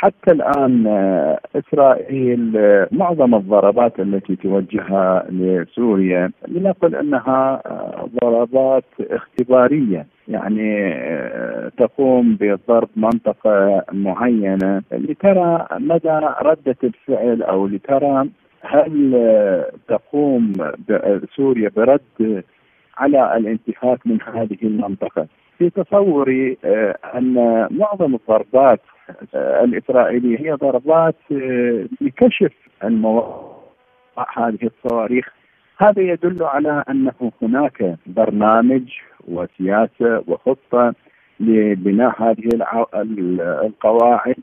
حتى 0.00 0.30
الآن 0.32 0.86
آه، 0.86 1.40
إسرائيل 1.56 2.56
آه، 2.56 2.88
معظم 2.92 3.34
الضربات 3.34 4.00
التي 4.00 4.36
توجهها 4.36 5.26
لسوريا 5.30 6.30
لنقل 6.48 6.94
أنها 6.94 7.62
آه، 7.66 8.08
ضربات 8.22 8.84
اختبارية. 9.00 10.06
يعني 10.28 10.94
تقوم 11.78 12.36
بضرب 12.40 12.88
منطقة 12.96 13.84
معينة 13.92 14.82
لترى 14.92 15.66
مدى 15.72 16.20
ردة 16.42 16.76
الفعل 16.84 17.42
أو 17.42 17.66
لترى 17.66 18.28
هل 18.60 19.16
تقوم 19.88 20.52
سوريا 21.36 21.70
برد 21.76 22.44
على 22.98 23.36
الانتهاك 23.36 24.06
من 24.06 24.18
هذه 24.34 24.58
المنطقة. 24.62 25.26
في 25.58 25.70
تصوري 25.70 26.58
أن 27.14 27.34
معظم 27.70 28.14
الضربات 28.14 28.80
الإسرائيلية. 29.34 30.38
هي 30.38 30.52
ضربات 30.52 31.16
آه، 31.32 31.86
لكشف 32.00 32.52
المواقع 32.84 34.26
هذه 34.36 34.70
الصواريخ. 34.84 35.28
هذا 35.78 36.02
يدل 36.02 36.42
على 36.44 36.84
أنه 36.90 37.32
هناك 37.42 37.96
برنامج 38.06 38.82
وسياسة 39.28 40.24
وخطة 40.26 40.94
لبناء 41.40 42.22
هذه 42.22 42.48
القواعد. 43.66 44.36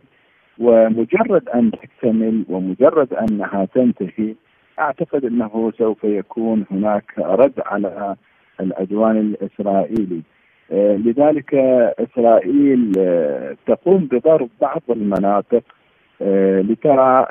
ومجرد 0.59 1.49
أن 1.49 1.71
تكتمل 1.71 2.45
ومجرد 2.49 3.13
أنها 3.13 3.65
تنتهي 3.65 4.35
أعتقد 4.79 5.25
أنه 5.25 5.71
سوف 5.77 6.03
يكون 6.03 6.65
هناك 6.71 7.13
رد 7.17 7.53
على 7.65 8.15
العدوان 8.59 9.17
الإسرائيلي. 9.17 10.15
آه، 10.15 10.34
لذلك 10.71 11.55
إسرائيل 11.99 12.91
آه، 12.99 13.55
تقوم 13.67 14.07
بضرب 14.11 14.49
بعض 14.61 14.81
المناطق 14.89 15.63
آه، 16.21 16.61
لترى 16.61 17.27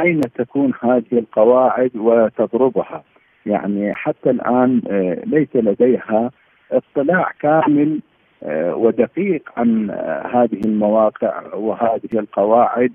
أين 0.00 0.20
تكون 0.20 0.72
هذه 0.80 1.12
القواعد 1.12 1.90
وتضربها. 1.96 3.02
يعني 3.46 3.94
حتى 3.94 4.30
الآن 4.30 4.80
ليس 5.26 5.48
لديها 5.54 6.30
اطلاع 6.72 7.30
كامل 7.40 8.00
ودقيق 8.52 9.50
عن 9.56 9.90
هذه 10.34 10.60
المواقع 10.64 11.54
وهذه 11.54 12.08
القواعد 12.14 12.92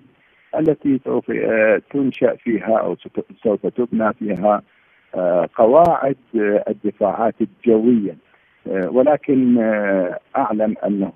التي 0.59 0.99
سوف 1.05 1.31
تنشأ 1.93 2.35
فيها 2.35 2.77
أو 2.77 2.95
سوف 3.43 3.67
تبنى 3.67 4.13
فيها 4.13 4.61
قواعد 5.55 6.17
الدفاعات 6.67 7.35
الجوية. 7.41 8.11
آه، 8.11 8.28
ولكن 8.65 9.57
آه، 9.57 10.19
أعلم 10.37 10.75
أنه 10.85 11.13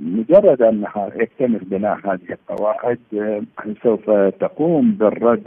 مجرد 0.00 0.62
انها 0.62 1.10
يكتمل 1.14 1.58
بناء 1.58 1.98
هذه 2.04 2.20
القواعد 2.30 2.98
آه، 3.14 3.42
سوف 3.82 4.10
تقوم 4.40 4.92
بالرد 4.92 5.42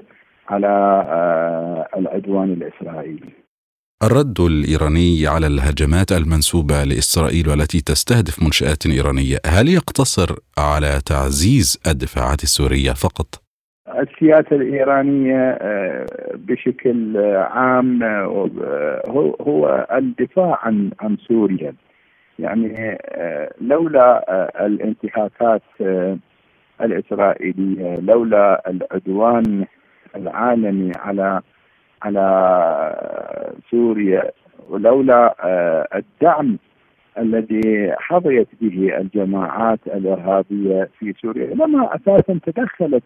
على 0.47 0.71
العدوان 1.97 2.53
الإسرائيلي. 2.53 3.29
الرد 4.03 4.39
الإيراني 4.39 5.27
على 5.27 5.47
الهجمات 5.47 6.11
المنسوبة 6.11 6.83
لإسرائيل 6.83 7.49
والتي 7.49 7.81
تستهدف 7.81 8.43
منشآت 8.43 8.85
إيرانية، 8.85 9.37
هل 9.45 9.69
يقتصر 9.69 10.35
على 10.57 11.01
تعزيز 11.05 11.79
الدفاعات 11.87 12.43
السورية 12.43 12.91
فقط؟ 12.91 13.44
السياسة 13.99 14.55
الإيرانية 14.55 15.57
آه، 15.61 16.05
بشكل 16.33 17.17
عام 17.35 18.03
آه، 18.03 18.51
هو 19.41 19.87
الدفاع 19.91 20.59
عن 20.63 20.91
عن 20.99 21.17
سوريا. 21.17 21.73
يعني 22.39 22.97
آه، 23.01 23.49
لولا 23.61 24.25
الانتهاكات 24.65 25.61
الإسرائيلية 26.81 27.99
لولا 27.99 28.69
العدوان 28.69 29.65
العالمي 30.15 30.91
على 30.95 31.41
على 32.01 32.25
سوريا 33.71 34.31
ولولا 34.69 35.35
الدعم 35.97 36.57
الذي 37.17 37.93
حظيت 37.97 38.47
به 38.61 38.97
الجماعات 38.97 39.79
الإرهابية 39.87 40.89
في 40.99 41.13
سوريا 41.21 41.53
لما 41.53 41.95
أساسا 41.95 42.39
تدخلت 42.45 43.03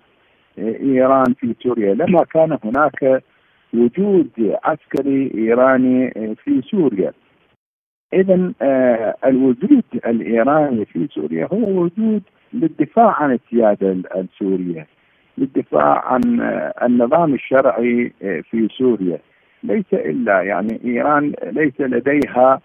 إيران 0.82 1.34
في 1.34 1.56
سوريا. 1.64 1.94
لما 1.94 2.24
كان 2.24 2.58
هناك 2.64 3.24
وجود 3.74 4.58
عسكري 4.64 5.32
إيراني 5.36 6.10
في 6.44 6.62
سوريا. 6.62 7.14
اذا 8.14 8.54
آه، 8.62 9.16
الوجود 9.26 9.84
الإيراني 10.06 10.86
في 10.86 11.08
سوريا 11.08 11.48
هو 11.54 11.82
وجود 11.82 12.22
للدفاع 12.54 13.24
عن 13.24 13.32
السيادة 13.32 13.98
السورية 14.16 14.88
للدفاع 15.38 16.14
عن 16.14 16.42
آه، 16.42 16.74
النظام 16.86 17.34
الشرعي 17.34 18.14
آه، 18.24 18.42
في 18.52 18.68
سوريا. 18.78 19.20
ليس 19.64 19.94
إلا 19.94 20.42
يعني 20.42 20.80
إيران 20.86 21.34
ليس 21.44 21.74
لديها 21.82 22.62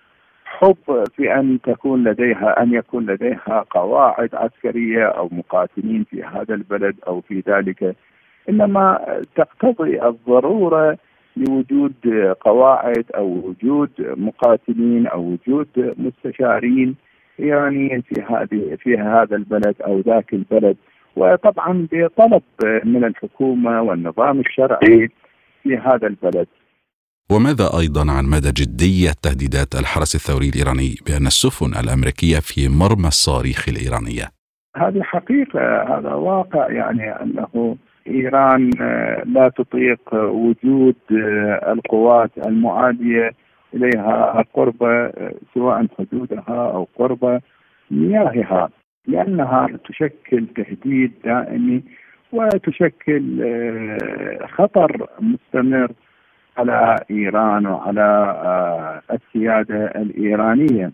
حب 0.55 1.05
في 1.17 1.35
أن 1.35 1.59
تكون 1.62 2.05
لديها 2.09 2.62
أن 2.62 2.75
يكون 2.75 3.07
لديها 3.07 3.64
قواعد 3.71 4.35
عسكرية 4.35 5.05
أو 5.07 5.29
مقاتلين 5.33 6.05
في 6.11 6.23
هذا 6.23 6.55
البلد 6.55 6.97
أو 7.07 7.21
في 7.21 7.43
ذلك. 7.49 7.97
إنما 8.49 8.99
تقتضي 9.37 10.03
الضرورة 10.03 10.99
لوجود 11.37 11.95
قواعد 12.40 13.05
أو 13.14 13.27
وجود 13.27 13.90
مقاتلين 13.99 15.07
أو 15.07 15.21
وجود 15.21 15.95
مستشارين 15.99 16.97
ايرانيين 17.40 18.01
في 18.01 18.23
هذه 18.23 18.77
في 18.77 18.99
هذا 18.99 19.37
البلد 19.37 19.75
أو 19.87 20.01
ذاك 20.01 20.33
البلد. 20.33 20.77
وطبعا 21.17 21.88
بطلب 21.93 22.43
من 22.85 23.05
الحكومة 23.05 23.83
والنظام 23.83 24.40
الشرعي 24.40 25.11
في 25.62 25.77
هذا 25.77 26.07
البلد. 26.07 26.47
وماذا 27.32 27.68
أيضا 27.80 28.12
عن 28.12 28.24
مدى 28.24 28.52
جدية 28.60 29.10
تهديدات 29.22 29.74
الحرس 29.80 30.14
الثوري 30.14 30.48
الإيراني 30.48 30.94
بأن 31.06 31.26
السفن 31.26 31.70
الأمريكية 31.82 32.38
في 32.38 32.68
مرمى 32.68 33.08
الصواريخ 33.08 33.68
الإيرانية؟ 33.68 34.26
هذه 34.76 35.02
حقيقة 35.02 35.82
هذا 35.82 36.12
واقع 36.14 36.70
يعني 36.70 37.22
أنه 37.22 37.76
إيران 38.06 38.70
لا 39.24 39.48
تطيق 39.56 40.14
وجود 40.14 40.96
القوات 41.68 42.30
المعادية 42.46 43.30
إليها 43.74 44.44
قرب 44.54 45.10
سواء 45.54 45.87
حدودها 45.98 46.70
أو 46.74 46.88
قرب 46.98 47.40
مياهها 47.90 48.68
لأنها 49.06 49.68
تشكل 49.88 50.46
تهديد 50.56 51.12
دائمي 51.24 51.82
وتشكل 52.32 53.22
خطر 54.56 55.06
مستمر 55.20 55.92
على 56.59 56.97
إيران 57.11 57.67
وعلى 57.67 58.03
آه، 58.45 59.03
السيادة 59.14 59.87
الإيرانية. 59.87 60.93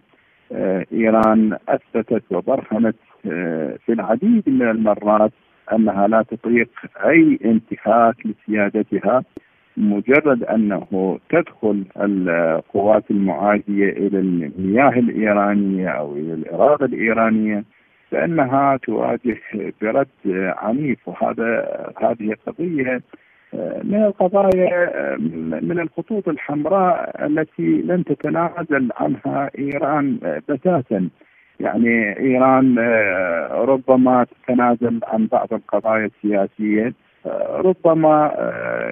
آه، 0.53 0.87
إيران 0.92 1.57
أثبتت 1.68 2.23
وبرهنت 2.31 2.96
آه، 3.27 3.77
في 3.87 3.92
العديد 3.92 4.42
من 4.49 4.62
المرات 4.70 5.33
أنها 5.73 6.09
لا 6.09 6.23
تطيق 6.23 6.68
أي 7.05 7.38
انتهاك 7.44 8.14
لسيادتها 8.27 9.23
مجرد 9.77 10.42
أنه 10.44 11.18
تدخل 11.31 11.85
القوات 11.96 13.05
المعادية 13.11 13.88
إلى 13.90 14.18
المياه 14.18 14.88
الإيرانية 14.99 15.88
أو 15.88 16.12
إلى 16.12 16.35
الأراضي 16.35 16.85
الإيرانية 16.85 17.64
فإنها 18.11 18.77
تواجه 18.77 19.38
برد 19.83 20.09
عنيف 20.57 21.09
وهذا 21.09 21.66
هذه 22.03 22.37
قضية 22.46 23.01
من 23.84 24.04
القضايا 24.04 25.16
من 25.62 25.80
الخطوط 25.80 26.28
الحمراء 26.28 27.26
التي 27.26 27.82
لن 27.82 28.04
تتنازل 28.04 28.88
عنها 28.96 29.50
إيران 29.58 30.18
بتاتا. 30.48 31.08
يعني 31.60 32.18
إيران 32.18 32.78
ربما 33.50 34.24
تتنازل 34.24 35.00
عن 35.04 35.26
بعض 35.26 35.48
القضايا 35.52 36.06
السياسية 36.06 36.92
ربما 37.50 38.32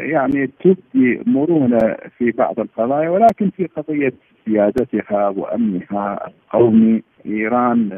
يعني 0.00 0.50
تبدي 0.64 1.22
مرونة 1.26 1.96
في 2.18 2.30
بعض 2.30 2.60
القضايا 2.60 3.10
ولكن 3.10 3.50
في 3.50 3.66
قضية 3.66 4.12
سيادتها 4.44 5.28
وأمنها 5.28 6.26
القومي 6.26 7.02
إيران 7.26 7.88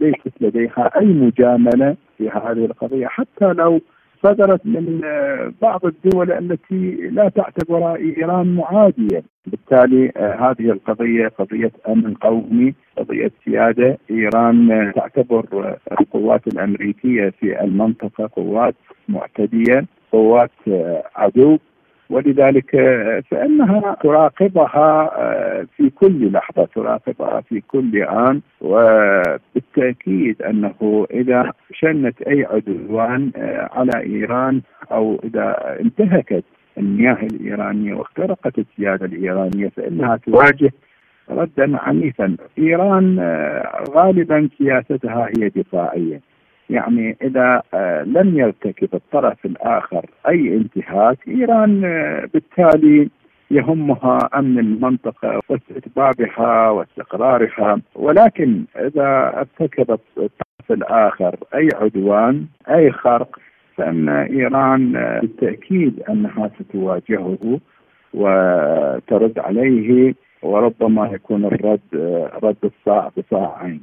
ليست 0.00 0.32
لديها 0.40 0.90
أي 1.00 1.06
مجاملة 1.06 1.96
في 2.18 2.28
هذه 2.30 2.64
القضية. 2.64 3.06
حتى 3.06 3.52
لو 3.52 3.80
صدرت 4.24 4.66
من 4.66 5.00
آه، 5.04 5.52
بعض 5.62 5.80
الدول 5.86 6.32
التي 6.32 7.08
لا 7.12 7.28
تعتبر 7.28 7.96
إيران 7.96 8.54
معادية، 8.54 9.22
بالتالي 9.46 10.12
آه، 10.16 10.34
هذه 10.34 10.70
القضية 10.70 11.28
قضية 11.28 11.72
أمن 11.88 12.14
قومي، 12.14 12.74
قضية 12.98 13.30
سيادة، 13.44 13.98
إيران 14.10 14.72
آه، 14.72 14.90
تعتبر 14.90 15.76
القوات 16.00 16.46
الأمريكية 16.46 17.32
في 17.40 17.60
المنطقة 17.64 18.30
قوات 18.36 18.74
معتدية، 19.08 19.84
قوات 20.12 20.50
عدو. 21.16 21.58
ولذلك 22.10 22.70
فإنها 23.30 23.96
تراقبها 24.02 25.10
آه، 25.16 25.66
في 25.76 25.90
كل 25.90 26.32
لحظة 26.32 26.68
تراقبها 26.74 27.40
في 27.40 27.60
كل 27.60 28.02
آن. 28.02 28.40
وبالتأكيد 28.60 30.42
أنه 30.42 31.06
إذا 31.10 31.52
شنت 31.72 32.22
أي 32.22 32.44
عدوان 32.44 33.30
آه، 33.36 33.70
على 33.72 33.92
إيران 34.02 34.60
أو 34.92 35.20
إذا 35.24 35.76
انتهكت 35.80 36.44
المياه 36.78 37.18
الإيرانية 37.22 37.94
واخترقت 37.94 38.58
السيادة 38.58 39.06
الإيرانية 39.06 39.68
فإنها 39.68 40.16
تواجه 40.16 40.72
ردا 41.30 41.78
عنيفا. 41.78 42.36
إيران 42.58 43.18
آه، 43.18 43.84
غالبا 43.90 44.48
سياستها 44.58 45.28
هي 45.38 45.48
دفاعية. 45.48 46.20
يعني 46.70 47.16
إذا 47.22 47.62
آه، 47.74 48.02
لم 48.02 48.38
يرتكب 48.38 48.88
الطرف 48.94 49.46
الآخر 49.46 50.06
أي 50.28 50.56
انتهاك 50.56 51.18
إيران 51.28 51.84
آه، 51.84 52.28
بالتالي 52.34 53.08
يهمها 53.50 54.18
أمن 54.34 54.58
المنطقة 54.58 55.40
واستتبابها 55.48 56.70
واستقرارها. 56.70 57.80
ولكن 57.94 58.64
إذا 58.76 59.32
ارتكب 59.36 59.90
الطرف 60.18 60.70
الآخر 60.70 61.36
أي 61.54 61.68
عدوان 61.74 62.44
أي 62.70 62.92
خرق 62.92 63.38
فإن 63.76 64.08
إيران 64.08 64.96
آه، 64.96 65.20
بالتأكيد 65.20 66.02
أنها 66.08 66.50
ستواجهه 66.60 67.60
وترد 68.14 69.38
عليه 69.38 70.14
وربما 70.42 71.06
يكون 71.06 71.44
الرد 71.44 71.80
رد 72.42 72.56
الصاع 72.64 73.10
بصاع 73.16 73.76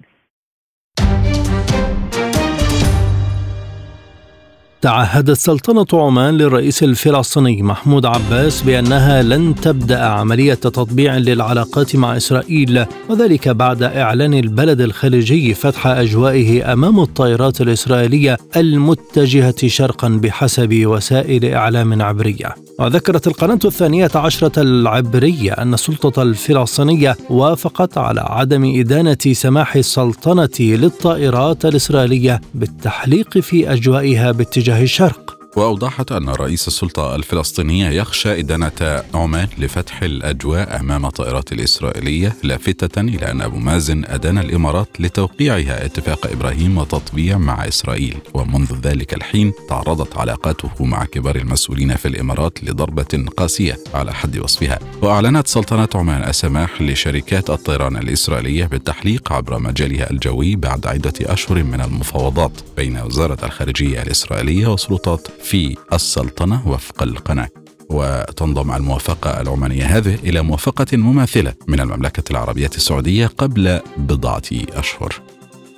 تعهدت 4.82 5.38
سلطنة 5.38 5.86
عمان 5.94 6.38
للرئيس 6.38 6.84
الفلسطيني 6.84 7.64
محمود 7.64 8.06
عباس 8.06 8.62
بأنها 8.62 9.24
لن 9.24 9.56
تبدأ 9.56 10.00
عملية 10.00 10.54
تطبيع 10.54 11.18
للعلاقات 11.18 11.96
مع 11.96 12.18
إسرائيل 12.18 12.86
وذلك 13.10 13.50
بعد 13.50 13.84
إعلان 13.84 14.34
البلد 14.34 14.82
الخليجي 14.82 15.54
فتح 15.54 15.88
أجوائه 15.88 16.74
أمام 16.74 17.00
الطائرات 17.00 17.62
الإسرائيلية 17.62 18.38
المتجهة 18.58 19.68
شرقا 19.68 20.08
بحسب 20.10 20.86
وسائل 20.86 21.46
إعلام 21.46 22.02
عبرية. 22.02 22.56
وذكرت 22.82 23.28
القناة 23.28 23.60
الثانية 23.66 24.10
عشرة 24.16 24.62
العبرية 24.62 25.52
أن 25.52 25.74
السلطة 25.74 26.22
الفلسطينية 26.22 27.18
وافقت 27.30 27.98
على 27.98 28.22
عدم 28.22 28.80
إدانة 28.80 29.18
سماح 29.32 29.76
السلطنة 29.76 30.50
للطائرات 30.60 31.66
الإسرائيلية 31.66 32.42
بالتحليق 32.54 33.38
في 33.38 33.74
أجوائها 33.74 34.32
باتجاه 34.32 34.84
الشرق 34.84 35.31
وأوضحت 35.56 36.12
أن 36.12 36.30
رئيس 36.30 36.68
السلطة 36.68 37.16
الفلسطينية 37.16 37.90
يخشى 37.90 38.40
إدانة 38.40 39.04
عمان 39.14 39.48
لفتح 39.58 40.04
الأجواء 40.04 40.80
أمام 40.80 41.06
الطائرات 41.06 41.52
الإسرائيلية 41.52 42.36
لافتة 42.44 43.02
إلى 43.02 43.32
أن 43.32 43.42
أبو 43.42 43.58
مازن 43.58 44.06
أدان 44.06 44.38
الإمارات 44.38 44.88
لتوقيعها. 45.00 45.86
اتفاق 45.86 46.28
إبراهيم 46.32 46.78
وتطبيع 46.78 47.38
مع 47.38 47.68
إسرائيل. 47.68 48.18
ومنذ 48.34 48.74
ذلك 48.82 49.14
الحين 49.14 49.54
تعرضت 49.70 50.18
علاقاته 50.18 50.86
مع 50.86 51.06
كبار 51.06 51.36
المسؤولين 51.36 51.96
في 51.96 52.08
الإمارات 52.08 52.64
لضربة 52.64 53.26
قاسية 53.38 53.78
على 53.94 54.14
حد 54.14 54.38
وصفها. 54.38 54.80
وأعلنت 55.02 55.48
سلطنة 55.48 55.90
عمان 55.96 56.30
السماح 56.30 56.82
لشركات 56.82 57.50
الطيران 57.50 57.98
الإسرائيلية 57.98 58.66
بالتحليق 58.66 59.34
عبر 59.34 59.60
مجالها 59.60 60.12
الجوي 60.12 60.56
بعد 60.56 60.88
عدة 60.88 61.14
أشهر 61.22 61.64
من 61.64 61.82
المفاوضات 61.82 62.52
بين 62.78 62.98
وزارة 62.98 63.46
الخارجية 63.46 64.02
الإسرائيلية 64.02 64.68
وسلطات 64.68 65.28
في 65.44 65.78
السلطنة 65.94 66.68
وفق 66.68 67.04
القناة 67.04 67.50
وتنضم 67.90 68.72
الموافقة 68.72 69.42
العمانية 69.42 69.86
هذه 69.98 70.16
إلى 70.24 70.42
موافقة 70.42 70.98
مماثلة 70.98 71.54
من 71.68 71.80
المملكة 71.80 72.24
العربية 72.32 72.70
السعودية 72.76 73.28
قبل 73.28 73.80
بضعة 73.98 74.42
أشهر 74.74 75.14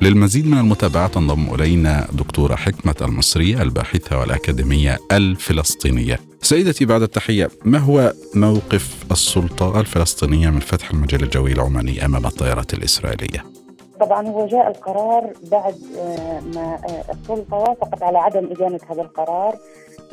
للمزيد 0.01 0.47
من 0.47 0.57
المتابعة 0.57 1.07
تنضم 1.07 1.53
إلينا 1.53 2.07
دكتورة 2.11 2.55
حكمة 2.55 2.95
المصرية 3.01 3.61
الباحثة 3.61 4.19
والأكاديمية 4.19 4.99
الفلسطينية 5.11 6.19
سيدتي 6.41 6.85
بعد 6.85 7.01
التحية 7.01 7.49
ما 7.65 7.77
هو 7.77 8.13
موقف 8.35 8.89
السلطة 9.11 9.79
الفلسطينية 9.79 10.49
من 10.49 10.59
فتح 10.59 10.91
المجال 10.91 11.23
الجوي 11.23 11.51
العماني 11.51 12.05
أمام 12.05 12.25
الطائرات 12.25 12.73
الإسرائيلية؟ 12.73 13.52
طبعا 13.99 14.27
هو 14.27 14.45
جاء 14.45 14.67
القرار 14.67 15.33
بعد 15.51 15.75
آه، 15.99 16.39
ما 16.55 16.75
آه، 16.75 17.11
السلطة 17.11 17.57
وافقت 17.57 18.03
على 18.03 18.17
عدم 18.17 18.51
إدانة 18.51 18.79
هذا 18.89 19.01
القرار 19.01 19.55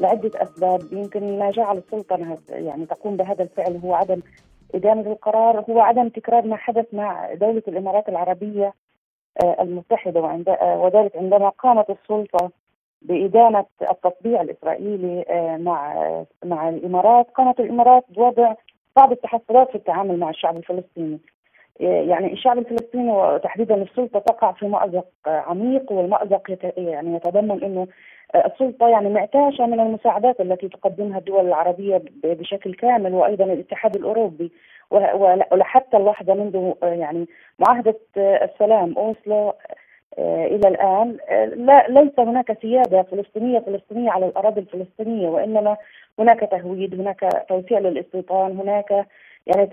لعدة 0.00 0.30
أسباب. 0.42 0.92
يمكن 0.92 1.38
ما 1.38 1.50
جعل 1.50 1.78
السلطة 1.78 2.38
يعني 2.48 2.86
تقوم 2.86 3.16
بهذا 3.16 3.42
الفعل 3.42 3.76
هو 3.84 3.94
عدم 3.94 4.20
إدانة 4.74 5.12
القرار 5.12 5.64
هو 5.70 5.80
عدم 5.80 6.08
تكرار 6.08 6.46
ما 6.46 6.56
حدث 6.56 6.94
مع 6.94 7.34
دولة 7.34 7.62
الإمارات 7.68 8.08
العربية 8.08 8.74
آه، 9.44 9.56
المتحدة 9.62 10.20
وذلك 10.60 11.16
عندما 11.16 11.48
قامت 11.48 11.90
السلطة 11.90 12.50
بإدانة 13.02 13.64
التطبيع 13.90 14.40
الإسرائيلي 14.40 15.24
مع 15.60 15.94
مع 16.44 16.68
الإمارات 16.68 17.30
قامت 17.30 17.60
الإمارات 17.60 18.04
بوضع 18.08 18.54
بعض 18.96 19.12
التحفظات 19.12 19.68
في 19.68 19.74
التعامل 19.74 20.18
مع 20.18 20.30
الشعب 20.30 20.56
الفلسطيني. 20.56 21.20
يعني 21.80 22.32
الشعب 22.32 22.58
الفلسطيني 22.58 23.12
وتحديدا 23.12 23.74
السلطة 23.82 24.18
تقع 24.18 24.52
في 24.52 24.68
مأزق 24.68 25.06
عميق 25.26 25.92
والمأزق 25.92 26.58
يعني 26.76 27.14
يتضمن 27.14 27.64
إنه 27.64 27.86
السلطة 28.34 28.88
يعني 28.88 29.08
معتاشة 29.08 29.66
من 29.66 29.80
المساعدات 29.80 30.40
التي 30.40 30.68
تقدمها 30.68 31.18
الدول 31.18 31.46
العربية 31.46 32.02
بشكل 32.24 32.74
كامل 32.74 33.14
وأيضا 33.14 33.44
الاتحاد 33.44 33.96
الأوروبي 33.96 34.52
ولحتى 34.90 35.96
اللحظة 35.96 36.34
منذ 36.34 36.72
يعني 36.82 37.28
معاهدة 37.58 37.96
السلام 38.16 38.98
أوسلو 38.98 39.52
إلى 40.18 40.68
الآن 40.68 41.16
لا 41.66 41.86
ليس 41.88 42.18
هناك 42.18 42.58
سيادة 42.62 43.02
فلسطينية 43.02 43.58
فلسطينية 43.58 44.10
على 44.10 44.26
الأراضي 44.26 44.60
الفلسطينية 44.60 45.28
وإنما 45.28 45.76
هناك 46.18 46.40
تهويد 46.40 47.00
هناك 47.00 47.46
توسيع 47.48 47.78
للاستيطان 47.78 48.60
هناك 48.60 49.06
يعني 49.46 49.66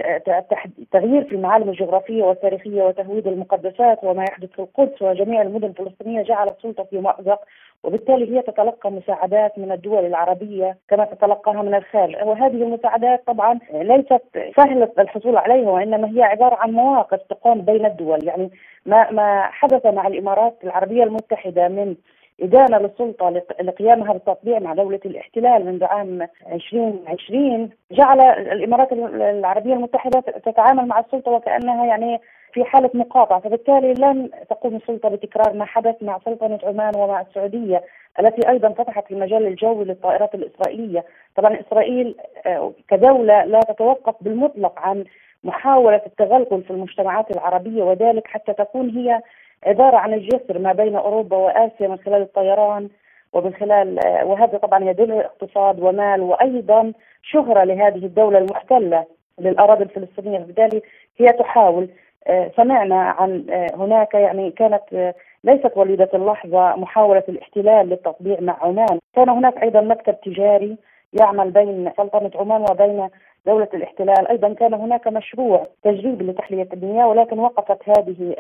تغيير 0.92 1.24
في 1.24 1.36
المعالم 1.36 1.70
الجغرافية 1.70 2.24
والتاريخية 2.24 2.84
وتهويد 2.84 3.28
المقدسات 3.28 4.04
وما 4.04 4.24
يحدث 4.24 4.50
في 4.50 4.60
القدس 4.60 5.02
وجميع 5.02 5.42
المدن 5.42 5.68
الفلسطينية 5.68 6.22
جعل 6.22 6.48
السلطه 6.48 6.84
في 6.84 7.02
مأزق 7.02 7.40
وبالتالي 7.84 8.38
هي 8.38 8.42
تتلقى 8.42 8.92
مساعدات 8.92 9.58
من 9.60 9.72
الدول 9.72 10.06
العربية 10.06 10.78
كما 10.90 11.06
تتلقاها 11.06 11.62
من 11.62 11.76
الخارج. 11.76 12.16
وهذه 12.16 12.64
المساعدات 12.64 13.24
طبعا 13.28 13.60
ليست 13.74 14.22
سهلة 14.58 14.92
الحصول 15.00 15.38
عليها 15.38 15.70
وإنما 15.70 16.12
هي 16.18 16.24
عبارة 16.24 16.56
عن 16.56 16.72
مواقف 16.72 17.20
تقام 17.30 17.62
بين 17.62 17.86
الدول. 17.86 18.28
يعني 18.28 18.52
ما 18.86 19.12
ما 19.12 19.42
حدث 19.42 19.86
مع 19.86 20.08
الإمارات 20.08 20.56
العربية 20.64 21.04
المتحدة 21.04 21.68
من 21.68 21.96
إدانة 22.42 22.78
للسلطة 22.78 23.30
لقيامها 23.62 24.14
بالتطبيع 24.14 24.60
مع 24.60 24.74
دولة 24.74 25.00
الاحتلال 25.06 25.66
منذ 25.66 25.84
عام 25.84 26.28
2020 26.52 27.70
جعل 27.92 28.20
الإمارات 28.22 28.94
العربية 28.94 29.74
المتحدة 29.74 30.20
تتعامل 30.20 30.86
مع 30.86 31.00
السلطة 31.00 31.32
وكأنها 31.32 31.86
يعني 31.86 32.22
في 32.54 32.64
حالة 32.64 32.90
مقاطعة. 32.94 33.40
فبالتالي 33.40 33.94
لن 33.94 34.30
تقوم 34.50 34.76
السلطة 34.76 35.10
بتكرار 35.10 35.54
ما 35.54 35.66
حدث 35.66 35.96
مع 36.02 36.20
سلطنة 36.26 36.60
عمان 36.64 36.96
ومع 36.96 37.22
السعودية 37.22 37.84
التي 38.20 38.50
أيضا 38.50 38.70
فتحت 38.70 39.12
المجال 39.12 39.48
الجوي 39.48 39.86
للطائرات 39.86 40.36
الإسرائيلية. 40.36 41.06
طبعا 41.36 41.60
إسرائيل 41.60 42.16
آه، 42.46 42.74
كدولة 42.90 43.46
لا 43.46 43.60
تتوقف 43.60 44.16
بالمطلق 44.22 44.80
عن 44.80 45.06
محاولة 45.44 46.02
التغلغل 46.06 46.64
في 46.64 46.72
المجتمعات 46.72 47.32
العربية 47.32 47.84
وذلك 47.84 48.28
حتى 48.28 48.54
تكون 48.54 48.90
هي 48.90 49.22
عبارة 49.64 49.98
عن 49.98 50.14
الجسر 50.14 50.60
ما 50.60 50.74
بين 50.74 50.96
أوروبا 50.96 51.38
وآسيا 51.38 51.88
من 51.88 51.98
خلال 51.98 52.22
الطيران 52.22 52.90
ومن 53.34 53.54
خلال 53.54 54.06
آه، 54.06 54.26
وهذا 54.26 54.58
طبعا 54.58 54.84
يدل 54.84 55.12
اقتصاد 55.12 55.80
ومال 55.80 56.22
وأيضا 56.22 56.94
شهرة 57.24 57.64
لهذه 57.64 58.06
الدولة 58.06 58.38
المحتلة 58.38 59.06
للأراضي 59.40 59.84
الفلسطينية. 59.84 60.40
بالتالي 60.40 60.82
هي 61.18 61.28
تحاول 61.28 61.90
آه، 62.28 62.52
سمعنا 62.58 63.02
عن 63.02 63.46
آه، 63.50 63.68
هناك 63.76 64.14
يعني 64.14 64.52
كانت 64.52 65.14
ليست 65.44 65.72
وليدة 65.76 66.10
اللحظة 66.14 66.76
محاولة 66.76 67.24
الاحتلال 67.30 67.90
للتطبيع 67.90 68.40
مع 68.40 68.58
عمان. 68.62 69.00
كان 69.16 69.30
هناك 69.30 69.64
أيضا 69.64 69.82
مكتب 69.82 70.22
تجاري 70.22 70.78
يعمل 71.22 71.52
بين 71.52 71.92
سلطنة 71.98 72.32
عمان 72.36 72.62
وبين 72.72 73.10
دولة 73.46 73.70
الاحتلال. 73.74 74.28
أيضا 74.28 74.54
كان 74.54 74.74
هناك 74.74 75.08
مشروع 75.08 75.64
تجريبي 75.84 76.26
لتحلية 76.26 76.68
المياه 76.74 77.08
ولكن 77.08 77.40
وقفت 77.40 77.90
هذه 77.90 78.36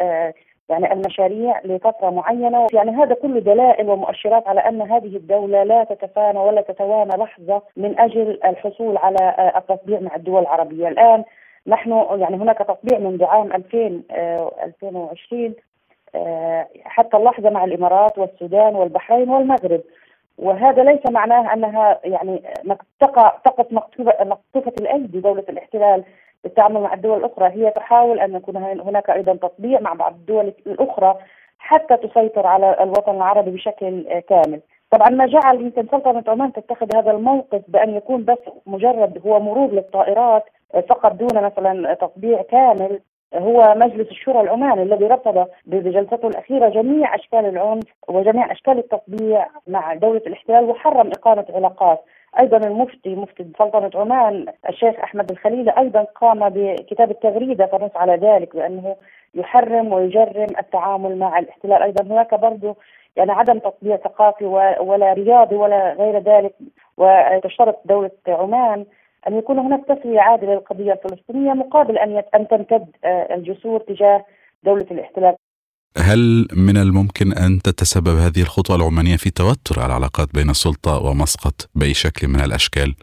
يعني 0.69 0.93
المشاريع 0.93 1.61
لفترة 1.63 2.09
معينة. 2.09 2.67
يعني 2.73 2.91
هذا 2.91 3.15
كله 3.15 3.39
دلائل 3.39 3.89
ومؤشرات 3.89 4.47
على 4.47 4.59
أن 4.59 4.81
هذه 4.81 5.15
الدولة 5.17 5.63
لا 5.63 5.83
تتفانى 5.83 6.39
ولا 6.39 6.61
تتوانى 6.61 7.23
لحظة 7.23 7.61
من 7.77 7.99
أجل 7.99 8.39
الحصول 8.45 8.97
على 8.97 9.51
التطبيع 9.57 9.99
مع 9.99 10.15
الدول 10.15 10.41
العربية. 10.41 10.87
الآن 10.87 11.23
نحن 11.67 12.05
يعني 12.11 12.35
هناك 12.35 12.57
تطبيع 12.57 12.99
منذ 12.99 13.23
عام 13.23 13.51
2000 13.51 14.03
2020 14.63 15.53
آه، 16.15 16.17
آه، 16.17 16.67
حتى 16.83 17.17
اللحظة 17.17 17.49
مع 17.49 17.63
الإمارات 17.63 18.17
والسودان 18.17 18.75
والبحرين 18.75 19.29
والمغرب. 19.29 19.81
وهذا 20.37 20.83
ليس 20.83 21.01
معناه 21.09 21.53
أنها 21.53 21.99
يعني 22.03 22.43
تقع 22.99 23.37
تقف 23.45 23.73
مقطوفة 23.73 24.73
الأيدي 24.79 25.19
دولة 25.19 25.43
الاحتلال. 25.49 26.03
بالتعامل 26.47 26.81
مع 26.81 26.93
الدول 26.93 27.17
الأخرى 27.17 27.47
هي 27.47 27.71
تحاول 27.71 28.19
أن 28.19 28.35
يكون 28.35 28.57
هناك 28.57 29.09
أيضا 29.09 29.33
تطبيع 29.33 29.79
مع 29.79 29.93
بعض 29.93 30.13
الدول 30.13 30.53
الأخرى 30.67 31.15
حتى 31.59 31.97
تسيطر 31.97 32.47
على 32.47 32.83
الوطن 32.83 33.15
العربي 33.15 33.51
بشكل 33.51 34.19
كامل. 34.29 34.61
طبعا 34.91 35.09
ما 35.09 35.25
جعل 35.25 35.61
يمكن 35.61 35.87
سلطنة 35.91 36.23
عمان 36.27 36.53
تتخذ 36.53 36.95
هذا 36.95 37.11
الموقف 37.11 37.61
بأن 37.67 37.95
يكون 37.95 38.25
بس 38.25 38.37
مجرد 38.65 39.21
هو 39.25 39.39
مرور 39.39 39.71
للطائرات 39.71 40.43
فقط 40.89 41.13
دون 41.13 41.43
مثلا 41.43 41.93
تطبيع 41.93 42.41
كامل 42.41 42.99
هو 43.33 43.73
مجلس 43.77 44.09
الشورى 44.09 44.41
العماني 44.41 44.83
الذي 44.83 45.05
رفض 45.05 45.47
بجلسته 45.65 46.27
الأخيرة 46.27 46.69
جميع 46.69 47.15
أشكال 47.15 47.45
العنف 47.45 47.83
وجميع 48.07 48.51
أشكال 48.51 48.77
التطبيع 48.77 49.47
مع 49.67 49.93
دولة 49.93 50.21
الاحتلال 50.27 50.63
وحرم 50.63 51.07
إقامة 51.07 51.45
علاقات. 51.53 51.99
أيضا 52.39 52.57
المفتي 52.57 53.15
مفتي 53.15 53.47
سلطنه 53.59 53.91
عمان 53.95 54.45
الشيخ 54.69 54.99
أحمد 54.99 55.31
الخليلي 55.31 55.71
أيضا 55.77 56.03
قام 56.03 56.49
بكتابه 56.49 57.13
تغريده 57.13 57.65
تنص 57.65 57.91
على 57.95 58.15
ذلك 58.15 58.55
بأنه 58.55 58.95
يحرم 59.35 59.93
ويجرم 59.93 60.47
التعامل 60.59 61.17
مع 61.19 61.39
الاحتلال. 61.39 61.83
أيضا 61.83 62.03
هناك 62.13 62.35
برضه 62.35 62.75
يعني 63.15 63.31
عدم 63.31 63.59
تطبيع 63.59 63.97
ثقافي 63.97 64.45
ولا 64.79 65.13
رياضي 65.13 65.55
ولا 65.55 65.93
غير 65.93 66.19
ذلك 66.19 66.53
وتشترط 66.97 67.81
دولة 67.85 68.11
عمان 68.27 68.85
أن 69.27 69.37
يكون 69.37 69.59
هناك 69.59 69.85
تسوية 69.85 70.19
عادلة 70.19 70.53
للقضية 70.53 70.93
الفلسطينية 70.93 71.53
مقابل 71.53 71.97
أن 71.97 72.23
أن 72.35 72.47
تمتد 72.47 72.87
آه، 73.05 73.35
الجسور 73.35 73.79
تجاه 73.79 74.25
دولة 74.63 74.85
الاحتلال. 74.91 75.35
هل 75.99 76.47
من 76.67 76.77
الممكن 76.77 77.33
أن 77.33 77.59
تتسبب 77.59 78.17
هذه 78.25 78.41
الخطوة 78.41 78.75
العمانية 78.75 79.15
في 79.17 79.29
توتر 79.29 79.85
العلاقات 79.85 80.27
بين 80.35 80.49
السلطة 80.49 81.05
ومسقط 81.05 81.69
بأي 81.75 81.93
شكل 81.93 82.27
من 82.27 82.39
الأشكال؟ 82.39 82.95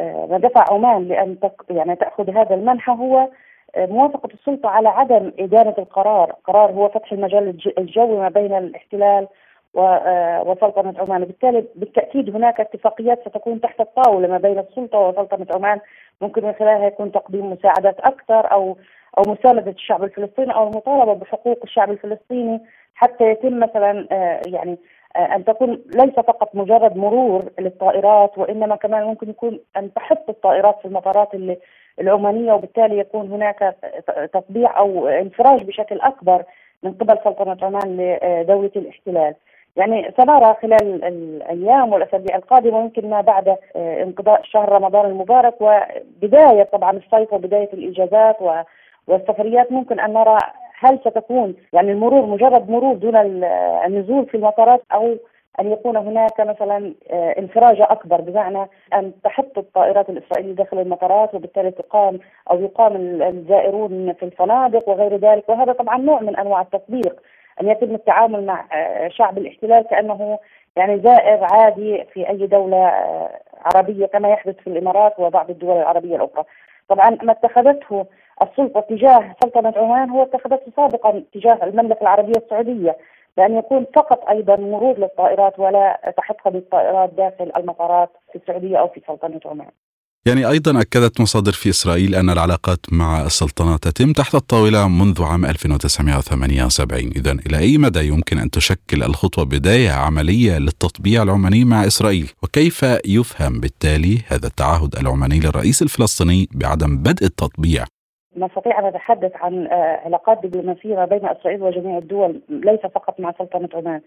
آه، 0.00 0.28
ما 0.30 0.38
دفع 0.38 0.64
عمان 0.70 1.08
لأن 1.08 1.36
يعني 1.70 1.96
تأخذ 1.96 2.30
هذا 2.30 2.54
المنحى 2.54 2.92
هو 2.92 3.28
آه، 3.76 3.86
موافقة 3.86 4.28
السلطة 4.34 4.68
على 4.68 4.88
عدم 4.88 5.32
إدانة 5.38 5.74
القرار، 5.78 6.32
قرار 6.44 6.70
هو 6.70 6.88
فتح 6.88 7.12
المجال 7.12 7.58
الجوي 7.78 8.16
ما 8.16 8.28
بين 8.28 8.54
الاحتلال 8.54 9.28
آه، 9.76 10.42
وسلطنة 10.46 10.94
عمان، 10.98 11.24
بالتالي 11.24 11.64
بالتأكيد 11.74 12.36
هناك 12.36 12.60
اتفاقيات 12.60 13.20
ستكون 13.28 13.60
تحت 13.60 13.80
الطاولة 13.80 14.28
ما 14.28 14.38
بين 14.38 14.58
السلطة 14.58 14.98
وسلطنة 14.98 15.46
عمان. 15.54 15.80
ممكن 16.20 16.44
من 16.44 16.52
خلالها 16.52 16.86
يكون 16.86 17.12
تقديم 17.12 17.52
مساعدات 17.52 18.00
أكثر 18.00 18.52
أو 18.52 18.76
أو 19.18 19.32
مساندة 19.32 19.70
الشعب 19.70 20.04
الفلسطيني 20.04 20.54
أو 20.54 20.68
المطالبه 20.68 21.14
بحقوق 21.14 21.58
الشعب 21.64 21.90
الفلسطيني 21.90 22.60
حتى 22.94 23.24
يتم 23.30 23.60
مثلا 23.60 24.06
آه، 24.12 24.42
يعني 24.46 24.78
آه، 25.16 25.34
أن 25.36 25.44
تكون 25.44 25.82
ليس 25.94 26.14
فقط 26.14 26.54
مجرد 26.54 26.96
مرور 26.96 27.44
للطائرات 27.58 28.38
وإنما 28.38 28.76
كمان 28.76 29.04
ممكن 29.04 29.30
يكون 29.30 29.60
أن 29.76 29.94
تحط 29.94 30.28
الطائرات 30.28 30.78
في 30.78 30.84
المطارات 30.84 31.28
العمانية 32.00 32.52
وبالتالي 32.52 32.98
يكون 32.98 33.32
هناك 33.32 33.76
تطبيع 34.32 34.78
أو 34.78 35.08
انفراج 35.08 35.64
بشكل 35.64 36.00
أكبر 36.00 36.44
من 36.82 36.92
قبل 36.92 37.18
سلطنة 37.24 37.56
عمان 37.62 37.96
لدولة 38.22 38.70
الاحتلال. 38.76 39.34
يعني 39.76 40.12
سنرى 40.16 40.56
خلال 40.62 41.04
الأيام 41.04 41.92
والأسابيع 41.92 42.36
القادمة 42.36 42.78
ويمكن 42.78 43.10
ما 43.10 43.20
بعد 43.20 43.48
آه، 43.76 44.02
انقضاء 44.02 44.42
شهر 44.44 44.72
رمضان 44.72 45.06
المبارك 45.06 45.54
وبداية 45.60 46.62
طبعا 46.62 46.90
الصيف 46.90 47.32
وبدايه 47.32 47.68
الاجازات 47.72 48.36
والسفريات 49.06 49.72
ممكن 49.72 50.00
أن 50.00 50.12
نرى 50.12 50.38
هل 50.78 50.98
ستكون 50.98 51.54
يعني 51.72 51.92
المرور 51.92 52.26
مجرد 52.26 52.70
مرور 52.70 52.94
دون 52.94 53.16
النزول 53.86 54.26
في 54.26 54.36
المطارات 54.36 54.82
أو 54.92 55.16
أن 55.60 55.72
يكون 55.72 55.96
هناك 55.96 56.40
مثلا 56.40 56.94
آه، 57.10 57.34
انفراجه 57.38 57.86
أكبر 57.90 58.20
بمعنى 58.20 58.66
أن 58.94 59.12
تحط 59.24 59.58
الطائرات 59.58 60.10
الإسرائيلية 60.10 60.54
داخل 60.54 60.78
المطارات 60.78 61.34
وبالتالي 61.34 61.70
تقام 61.70 62.18
أو 62.50 62.60
يقام 62.60 62.96
الزائرون 63.22 64.12
في 64.12 64.22
الفنادق 64.22 64.88
وغير 64.88 65.16
ذلك 65.16 65.48
وهذا 65.48 65.72
طبعا 65.72 65.98
نوع 65.98 66.20
من 66.20 66.36
أنواع 66.36 66.60
التطبيق 66.60 67.22
أن 67.60 67.68
يتم 67.68 67.94
التعامل 67.94 68.46
مع 68.46 68.64
شعب 69.08 69.38
الاحتلال 69.38 69.82
كأنه 69.82 70.38
يعني 70.76 71.00
زائر 71.00 71.44
عادي 71.44 72.04
في 72.12 72.28
أي 72.28 72.46
دولة 72.46 72.92
عربية 73.64 74.06
كما 74.06 74.28
يحدث 74.28 74.56
في 74.56 74.66
الإمارات 74.66 75.18
وبعض 75.18 75.50
الدول 75.50 75.76
العربية 75.76 76.16
الأخرى. 76.16 76.44
طبعا 76.88 77.18
ما 77.22 77.32
اتخذته 77.32 78.06
السلطة 78.42 78.80
تجاه 78.80 79.34
سلطنة 79.42 79.72
عمان 79.76 80.10
هو 80.10 80.22
اتخذته 80.22 80.72
سابقا 80.76 81.22
تجاه 81.34 81.58
المملكة 81.62 82.02
العربية 82.02 82.42
السعودية 82.44 82.96
بأن 83.36 83.58
يكون 83.58 83.86
فقط 83.94 84.28
أيضا 84.28 84.56
مرور 84.56 84.98
للطائرات 84.98 85.58
ولا 85.58 86.14
تحطها 86.16 86.50
بالطائرات 86.50 87.10
داخل 87.14 87.52
المطارات 87.56 88.10
في 88.32 88.38
السعودية 88.38 88.76
أو 88.76 88.88
في 88.88 89.00
سلطنة 89.06 89.40
عمان. 89.46 89.70
يعني 90.26 90.48
أيضا 90.48 90.80
أكدت 90.80 91.20
مصادر 91.20 91.52
في 91.52 91.70
إسرائيل 91.70 92.14
أن 92.14 92.30
العلاقات 92.30 92.78
مع 92.92 93.22
السلطنة 93.26 93.76
تتم 93.76 94.12
تحت 94.12 94.34
الطاولة 94.34 94.88
منذ 94.88 95.22
عام 95.22 95.44
1978 95.44 97.10
اذا 97.16 97.32
إلى 97.32 97.58
أي 97.58 97.78
مدى 97.78 98.06
يمكن 98.06 98.38
أن 98.38 98.50
تشكل 98.50 99.02
الخطوة 99.02 99.44
بداية 99.44 99.90
عملية 99.90 100.58
للتطبيع 100.58 101.22
العماني 101.22 101.64
مع 101.64 101.86
إسرائيل؟ 101.86 102.30
وكيف 102.42 102.82
يفهم 103.06 103.60
بالتالي 103.60 104.22
هذا 104.28 104.46
التعهد 104.46 104.96
العماني 104.96 105.40
للرئيس 105.40 105.82
الفلسطيني 105.82 106.48
بعدم 106.54 106.98
بدء 106.98 107.26
التطبيع؟ 107.26 107.84
نستطيع 108.36 108.78
أن 108.78 108.84
نتحدث 108.84 109.36
عن 109.36 109.66
آه، 109.66 110.00
علاقات 110.04 110.46
دبلوماسية 110.46 110.96
ما 110.96 111.04
بين 111.04 111.26
إسرائيل 111.26 111.62
وجميع 111.62 111.98
الدول 111.98 112.40
ليس 112.48 112.80
فقط 112.80 113.20
مع 113.20 113.32
سلطنة 113.38 113.68
عمان. 113.74 114.00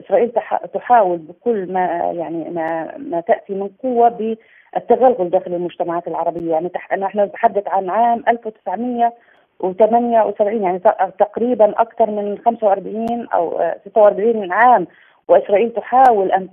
إسرائيل 0.00 0.32
تحاول 0.74 1.18
بكل 1.18 1.72
ما 1.72 2.12
يعني 2.16 2.50
ما 2.50 2.98
ما 2.98 3.20
تأتي 3.20 3.54
من 3.54 3.70
قوة 3.82 4.08
بالتغلغل 4.08 5.30
داخل 5.30 5.54
المجتمعات 5.54 6.08
العربية، 6.08 6.50
يعني 6.50 6.70
نحن 6.98 7.20
نتحدث 7.20 7.68
عن 7.68 7.90
عام 7.90 8.24
1978 8.28 10.62
يعني 10.62 10.78
تقريبا 11.18 11.80
أكثر 11.80 12.10
من 12.10 12.38
45 12.38 13.28
أو 13.34 13.72
46 13.86 14.52
عام 14.52 14.86
وإسرائيل 15.28 15.70
تحاول 15.70 16.32
أن 16.32 16.48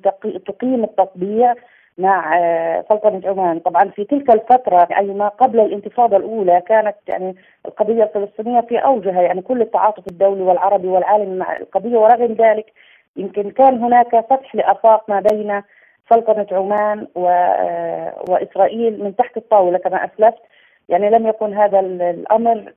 تقيم 0.46 0.84
التطبيع 0.84 1.54
مع 1.98 2.39
آه، 2.39 2.86
سلطنة 2.89 3.22
عمان. 3.26 3.60
طبعا 3.60 3.89
في 3.89 4.04
تلك 4.04 4.30
الفترة 4.30 4.88
أي 4.98 5.06
ما 5.06 5.28
قبل 5.28 5.60
الانتفاضة 5.60 6.18
الأولى 6.18 6.62
كانت 6.68 6.96
يعني 7.08 7.36
القضية 7.66 8.04
الفلسطينية 8.04 8.62
في 8.62 8.78
أوجها 8.78 9.22
يعني 9.22 9.41
كل 9.41 9.62
التعاطف 9.62 10.08
الدولي 10.08 10.41
والعربي 10.41 10.88
والعالمي 10.88 11.38
مع 11.38 11.58
القضية. 11.58 11.98
ورغم 11.98 12.34
ذلك 12.34 12.74
يمكن 13.18 13.52
كان 13.52 13.84
هناك 13.84 14.26
فتح 14.30 14.56
لآفاق 14.56 15.10
ما 15.10 15.20
بين 15.20 15.62
سلطنة 16.10 16.48
عمان 16.52 17.08
آه، 17.18 18.24
وإسرائيل 18.30 19.04
من 19.04 19.16
تحت 19.16 19.38
الطاولة 19.38 19.78
كما 19.78 20.06
أسلفت. 20.06 20.41
يعني 20.89 21.10
لم 21.10 21.28
يكن 21.28 21.54
هذا 21.54 21.80
الأمر 21.80 22.74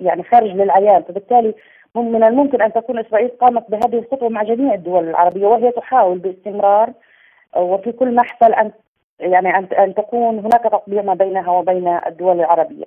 يعني 0.00 0.22
خارج 0.22 0.50
للعيان. 0.50 1.02
فبالتالي 1.02 1.54
من 1.94 2.24
الممكن 2.24 2.62
أن 2.62 2.72
تكون 2.72 2.98
إسرائيل 2.98 3.28
قامت 3.28 3.70
بهذه 3.70 3.98
الخطوة 3.98 4.28
مع 4.28 4.42
جميع 4.42 4.74
الدول 4.74 5.08
العربية 5.08 5.46
وهي 5.46 5.70
تحاول 5.70 6.18
باستمرار 6.18 6.92
وفي 7.56 7.92
كل 7.92 8.14
محفل 8.14 8.52
ان 8.52 8.70
يعني 9.20 9.48
ان 9.58 9.64
أن 9.64 9.94
تكون 9.94 10.38
هناك 10.38 10.62
تطبيع 10.72 11.02
ما 11.02 11.14
بينها 11.14 11.50
وبين 11.50 11.88
الدول 12.06 12.40
العربية. 12.40 12.84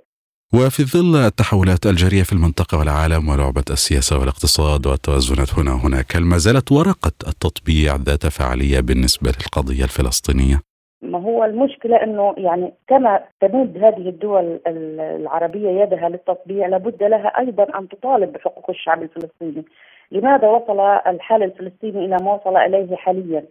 وفي 0.54 0.84
ظل 0.84 1.16
التحولات 1.16 1.86
الجارية 1.86 2.24
في 2.24 2.34
المنطقة 2.34 2.80
والعالم 2.80 3.30
ولعبة 3.30 3.64
السياسة 3.70 4.20
والاقتصاد 4.20 4.88
والتوازنات 4.88 5.60
هنا 5.60 5.74
وهناك 5.74 6.16
هل 6.16 6.24
ما 6.24 6.38
زالت 6.38 6.72
ورقة 6.72 7.18
التطبيع 7.28 7.96
ذات 7.96 8.26
فعالية 8.28 8.80
بالنسبة 8.80 9.32
للقضية 9.32 9.84
الفلسطينية؟ 9.84 10.60
ما 11.02 11.20
هو 11.20 11.44
المشكلة 11.44 12.04
أنه 12.04 12.34
يعني 12.38 12.74
كما 12.88 13.20
تمد 13.42 13.78
هذه 13.78 14.10
الدول 14.10 14.60
العربية 14.68 15.70
يدها 15.70 16.10
للتطبيع 16.10 16.68
لابد 16.68 17.04
لها 17.04 17.40
أيضا 17.40 17.64
أن 17.80 17.88
تطالب 17.90 18.34
بحقوق 18.34 18.70
الشعب 18.70 19.04
الفلسطيني 19.04 19.66
لماذا 20.12 20.48
وصل 20.48 20.80
الحال 21.08 21.44
الفلسطيني 21.44 22.06
إلى 22.06 22.18
ما 22.22 22.34
وصل 22.34 22.58
إليه 22.58 22.96
حاليا 22.96 23.46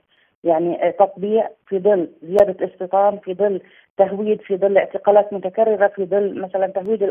يعني 0.45 0.93
تطبيع 0.99 1.49
في 1.67 1.79
ظل 1.79 2.09
زيادة 2.23 2.67
استيطان 2.67 3.19
في 3.19 3.35
ظل 3.35 3.61
تهويد 3.97 4.41
في 4.41 4.57
ظل 4.57 4.79
اعتقالات 4.79 5.33
متكررة 5.33 5.87
في 5.87 6.05
ظل 6.05 6.41
مثلا 6.41 6.67
تهويد 6.67 7.03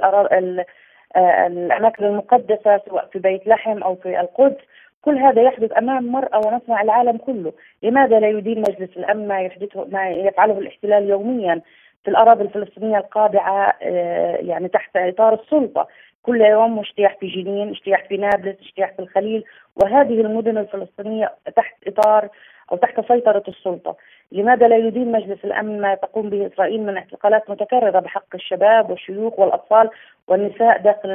آه، 1.16 1.48
الأماكن 1.48 2.06
المقدسة 2.06 2.82
سواء 2.90 3.10
في 3.14 3.20
بيت 3.20 3.48
لحم 3.48 3.84
أو 3.84 3.96
في 3.96 4.20
القدس. 4.20 4.62
كل 5.02 5.18
هذا 5.18 5.42
يحدث 5.42 5.78
أمام 5.78 6.08
مرأى 6.08 6.42
ونسمع 6.46 6.82
العالم 6.82 7.18
كله، 7.18 7.54
لماذا 7.84 8.20
لا 8.20 8.30
يدين 8.30 8.60
مجلس 8.60 8.98
الأمن 8.98 9.28
ما 9.28 9.42
يحدثه 9.42 9.86
ما 9.86 10.10
يفعله 10.10 10.60
الاحتلال 10.60 11.10
يوميا 11.10 11.62
في 12.04 12.10
الأراضي 12.12 12.44
الفلسطينية 12.44 12.98
القابعه 12.98 13.74
آه، 13.82 14.36
يعني 14.36 14.68
تحت 14.68 14.98
إطار 14.98 15.34
السلطة، 15.34 15.88
كل 16.24 16.42
يوم 16.42 16.80
اجتياح 16.80 17.18
في 17.20 17.28
جنين، 17.28 17.70
اجتياح 17.70 18.06
في 18.08 18.18
نابلس، 18.18 18.56
اجتياح 18.62 18.94
في 18.94 19.00
الخليل، 19.00 19.44
وهذه 19.76 20.22
المدن 20.22 20.58
الفلسطينية 20.58 21.34
تحت 21.56 21.76
إطار 21.88 22.30
أو 22.72 22.78
تحت 22.78 23.08
سيطرة 23.08 23.44
السلطة. 23.48 23.96
لماذا 24.32 24.68
لا 24.68 24.78
يدين 24.78 25.12
مجلس 25.12 25.46
الأمن 25.46 25.82
ما 25.82 25.96
تقوم 25.96 26.30
به 26.30 26.48
إسرائيل 26.48 26.82
من 26.84 26.98
اعتقالات 26.98 27.50
متكررة 27.50 28.00
بحق 28.00 28.36
الشباب 28.36 28.90
والشيوخ 28.90 29.40
والأطفال 29.40 29.90
والنساء 30.28 30.78
داخل 30.78 31.10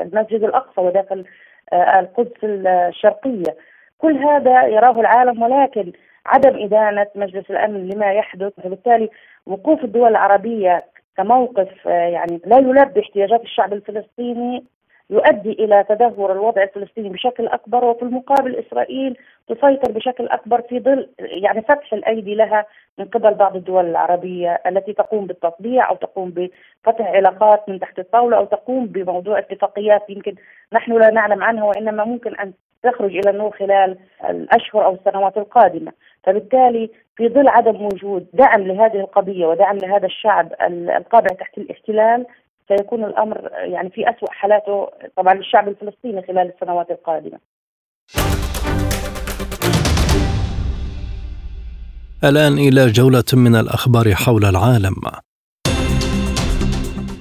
المسجد 0.00 0.44
الأقصى 0.44 0.80
وداخل 0.80 1.24
آه، 1.72 2.00
القدس 2.00 2.44
الشرقية؟ 2.44 3.56
كل 3.98 4.16
هذا 4.16 4.66
يراه 4.66 5.00
العالم 5.00 5.42
ولكن 5.42 5.92
عدم 6.26 6.62
إدانة 6.62 7.06
مجلس 7.14 7.50
الأمن 7.50 7.88
لما 7.88 8.12
يحدث 8.12 8.52
وبالتالي 8.64 9.10
وقوف 9.46 9.84
الدول 9.84 10.10
العربية 10.10 10.84
كموقف 11.16 11.88
آه، 11.88 11.90
يعني 11.90 12.40
لا 12.46 12.58
يلبي 12.58 13.00
احتياجات 13.00 13.42
الشعب 13.42 13.72
الفلسطيني 13.72 14.64
يؤدي 15.10 15.52
إلى 15.52 15.84
تدهور 15.88 16.32
الوضع 16.32 16.62
الفلسطيني 16.62 17.08
بشكل 17.08 17.46
أكبر 17.46 17.84
وفي 17.84 18.02
المقابل 18.02 18.56
إسرائيل 18.56 19.16
تسيطر 19.48 19.92
بشكل 19.92 20.28
أكبر 20.28 20.60
في 20.60 20.80
ظل 20.80 21.08
يعني 21.18 21.62
فتح 21.62 21.92
الأيدي 21.92 22.34
لها 22.34 22.66
من 22.98 23.04
قبل 23.04 23.34
بعض 23.34 23.56
الدول 23.56 23.86
العربية 23.86 24.60
التي 24.66 24.92
تقوم 24.92 25.26
بالتطبيع 25.26 25.90
أو 25.90 25.96
تقوم 25.96 26.30
بفتح 26.30 27.06
علاقات 27.06 27.68
من 27.68 27.80
تحت 27.80 27.98
الطاولة 27.98 28.36
أو 28.36 28.44
تقوم 28.44 28.86
بموضوع 28.86 29.38
اتفاقيات 29.38 30.10
يمكن 30.10 30.34
نحن 30.72 30.92
لا 30.92 31.10
نعلم 31.10 31.42
عنها 31.42 31.64
وإنما 31.64 32.04
ممكن 32.04 32.36
أن 32.36 32.52
تخرج 32.82 33.16
إلى 33.16 33.30
النور 33.30 33.50
خلال 33.50 33.98
الأشهر 34.30 34.84
أو 34.84 34.94
السنوات 34.94 35.36
القادمة، 35.36 35.92
فبالتالي 36.24 36.90
في 37.16 37.28
ظل 37.28 37.48
عدم 37.48 37.84
وجود 37.84 38.26
دعم 38.32 38.62
لهذه 38.62 39.00
القضية 39.00 39.46
ودعم 39.46 39.76
لهذا 39.76 40.06
الشعب 40.06 40.52
القابع 40.96 41.26
تحت 41.26 41.58
الاحتلال 41.58 42.26
سيكون 42.68 43.04
الأمر 43.04 43.50
يعني 43.52 43.90
في 43.90 44.10
اسوء 44.10 44.30
حالاته 44.30 44.88
طبعا 45.16 45.34
للشعب 45.34 45.68
الفلسطيني 45.68 46.22
خلال 46.22 46.52
السنوات 46.54 46.90
القادمة. 46.90 47.38
الآن 52.24 52.52
إلى 52.52 52.86
جولة 52.86 53.24
من 53.34 53.54
الأخبار 53.54 54.14
حول 54.14 54.44
العالم. 54.44 54.94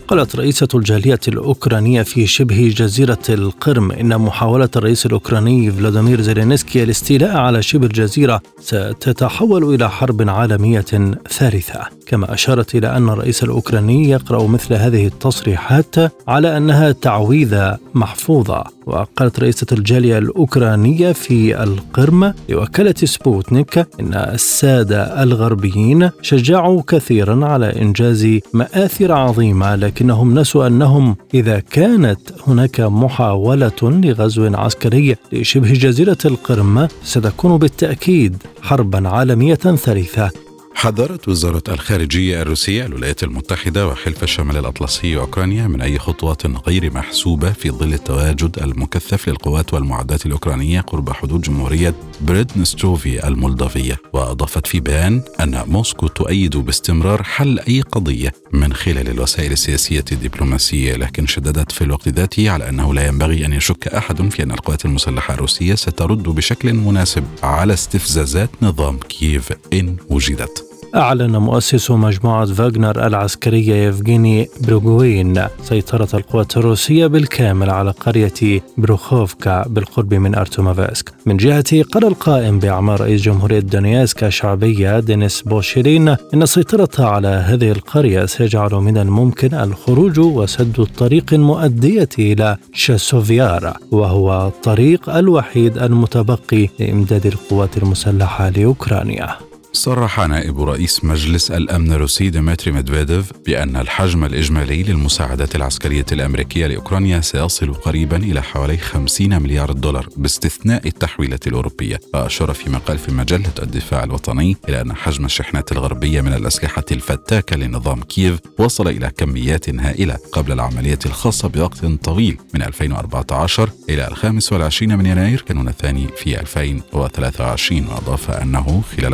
قالت 0.08 0.36
رئيسة 0.36 0.68
الجالية 0.76 1.20
الأوكرانية 1.28 2.02
في 2.02 2.28
شبه 2.28 2.74
جزيرة 2.78 3.20
القرم 3.30 3.92
إن 3.92 4.18
محاولة 4.18 4.70
الرئيس 4.76 5.06
الأوكراني 5.06 5.72
فلاديمير 5.72 6.22
زيلينسكي 6.22 6.84
الاستيلاء 6.84 7.38
على 7.38 7.62
شبه 7.62 7.86
الجزيرة 7.86 8.42
ستتحول 8.60 9.74
إلى 9.74 9.90
حرب 9.90 10.30
عالمية 10.30 10.86
ثالثة. 11.30 11.82
كما 12.08 12.34
أشارت 12.34 12.76
إلى 12.76 12.98
أن 12.98 13.10
الرئيس 13.10 13.44
الأوكراني 13.44 14.10
يقرأ 14.10 14.48
مثل 14.48 14.74
هذه 14.74 15.08
التصريحات 15.08 15.96
على 16.28 16.58
أنها 16.58 16.92
تعويذة 16.92 17.78
محفوظة. 17.94 18.64
وقالت 18.86 19.40
رئيسة 19.40 19.68
الجالية 19.72 20.18
الأوكرانية 20.18 21.12
في 21.12 21.64
القرم 21.64 22.34
لوكالة 22.50 22.96
سبوتنيك 23.04 23.78
إن 23.78 24.14
السادة 24.14 25.24
الغربيين 25.24 26.10
شجعوا 26.22 26.82
كثيرا 26.88 27.46
على 27.46 27.82
إنجاز 27.82 28.40
مآثر 28.54 29.12
عظيمة 29.12 29.76
لكنهم 29.96 30.40
نسوا 30.40 30.68
أنهم 30.68 31.16
إذا 31.34 31.60
كانت 31.60 32.20
هناك 32.48 32.80
محاولة 32.80 33.72
لغزو 33.82 34.56
عسكري 34.56 35.16
لشبه 35.32 35.74
جزيرة 35.74 36.18
القرم 36.26 36.88
ستكون 37.04 37.58
بالتأكيد 37.58 38.44
حربا 38.62 39.10
عالمية 39.10 39.56
ثالثة. 39.56 40.45
حذرت 40.76 41.28
وزارة 41.28 41.64
الخارجية 41.70 42.42
الروسية 42.42 42.86
الولايات 42.86 43.24
المتحدة 43.24 43.88
وحلف 43.88 44.24
الشمال 44.24 44.58
الأطلسي 44.58 45.16
وأوكرانيا 45.16 45.68
من 45.68 45.82
أي 45.82 46.00
خطوات 46.00 46.46
غير 46.68 46.94
محسوبة 46.94 47.52
في 47.52 47.72
ظل 47.72 47.94
التواجد 47.94 48.60
المكثف 48.62 49.30
للقوات 49.30 49.74
والمعدات 49.74 50.26
الأوكرانية 50.26 50.82
قرب 50.82 51.10
حدود 51.14 51.42
جمهورية 51.42 51.96
بريدنيستروفيه 52.22 53.28
المولدوفية 53.28 53.98
وأضافت 54.14 54.68
في 54.68 54.80
بيان 54.80 55.22
أن 55.40 55.64
موسكو 55.68 56.08
تؤيد 56.08 56.58
باستمرار 56.58 57.24
حل 57.24 57.60
أي 57.60 57.82
قضية 57.82 58.34
من 58.54 58.74
خلال 58.74 59.10
الوسائل 59.10 59.52
السياسية 59.52 60.06
الدبلوماسية 60.12 60.96
لكن 60.96 61.28
شددت 61.28 61.72
في 61.72 61.84
الوقت 61.84 62.08
ذاته 62.08 62.50
على 62.50 62.70
أنه 62.70 62.94
لا 62.94 63.08
ينبغي 63.08 63.46
أن 63.46 63.54
يشك 63.54 63.88
أحد 63.88 64.30
في 64.30 64.44
أن 64.44 64.52
القوات 64.52 64.86
المسلحة 64.86 65.34
الروسية 65.34 65.76
سترد 65.76 66.24
بشكل 66.24 66.74
مناسب 66.74 67.24
على 67.44 67.74
استفزازات 67.74 68.50
نظام 68.62 68.98
كييف 68.98 69.50
إن 69.74 69.98
وجدت. 70.10 70.65
أعلن 70.96 71.38
مؤسس 71.38 71.92
مجموعة 71.92 72.46
فاغنر 72.46 73.08
العسكرية 73.08 73.88
يفغيني 73.88 74.50
بريغوجين 74.68 75.46
سيطرة 75.64 76.08
القوات 76.14 76.58
الروسية 76.58 77.08
بالكامل 77.08 77.70
على 77.70 77.92
قرية 77.92 78.62
بيرخوفكا 78.78 79.68
بالقرب 79.68 80.14
من 80.14 80.36
أرتيوموفسك 80.36 81.14
من 81.26 81.38
جهته 81.38 81.84
قال 81.84 82.06
القائم 82.06 82.60
بأعمال 82.60 83.02
رئيس 83.02 83.22
جمهورية 83.22 83.60
دونيتسك 83.60 84.24
الشعبية 84.24 85.00
دينيس 85.00 85.42
بوشيلين 85.42 86.08
إن 86.10 86.44
السيطرة 86.44 87.06
على 87.06 87.28
هذه 87.28 87.72
القرية 87.72 88.26
سيجعل 88.26 88.72
من 88.72 88.98
الممكن 88.98 89.54
الخروج 89.54 90.20
وسد 90.20 90.80
الطريق 90.80 91.34
المؤدية 91.34 92.10
إلى 92.20 92.58
تشاسوف 92.74 93.49
يار 93.49 93.74
وهو 93.92 94.48
الطريق 94.48 95.10
الوحيد 95.10 95.78
المتبقي 95.78 96.70
لإمداد 96.80 97.26
القوات 97.26 97.78
المسلحة 97.78 98.50
لأوكرانيا. 98.50 99.55
صرح 99.76 100.20
نائب 100.20 100.62
رئيس 100.62 101.04
مجلس 101.04 101.52
الأمن 101.52 101.92
الروسي 101.94 102.30
ديمتري 102.30 102.72
ميدفيديف 102.72 103.32
بأن 103.46 103.76
الحجم 103.76 104.26
الإجمالي 104.26 104.84
للمساعدات 104.84 105.56
العسكرية 105.56 106.06
الأمريكية 106.12 106.68
لأوكرانيا 106.68 107.22
سيصل 107.22 107.74
قريبا 107.74 108.18
إلى 108.18 108.44
حوالي 108.44 108.78
50 108.78 109.42
مليار 109.42 109.72
دولار 109.72 110.10
باستثناء 110.18 110.88
التحويلات 110.88 111.40
الأوروبية. 111.48 112.00
وأشار 112.14 112.54
في 112.54 112.70
مقال 112.70 112.98
في 112.98 113.12
مجلة 113.12 113.50
الدفاع 113.64 114.04
الوطني 114.04 114.58
إلى 114.70 114.82
أن 114.82 114.94
حجم 114.94 115.26
الشحنات 115.26 115.72
الغربية 115.72 116.22
من 116.22 116.34
الأسلحة 116.34 116.86
الفتاكة 116.92 117.56
لنظام 117.56 118.02
كييف 118.02 118.40
وصل 118.60 118.88
إلى 118.88 119.12
كميات 119.18 119.70
هائلة 119.70 120.18
قبل 120.32 120.52
العملية 120.52 121.00
الخاصة 121.06 121.48
بوقت 121.50 121.86
طويل 121.86 122.38
من 122.54 122.62
2014 122.62 123.70
إلى 123.90 124.08
الخامس 124.08 124.54
والعشرين 124.54 124.98
من 124.98 125.06
يناير. 125.06 125.42
كانون 125.42 125.68
الثاني 125.68 126.08
في 126.18 126.40
2023 126.40 127.88
وأضاف 127.88 128.32
أنه 128.32 128.82
خلال 128.98 129.14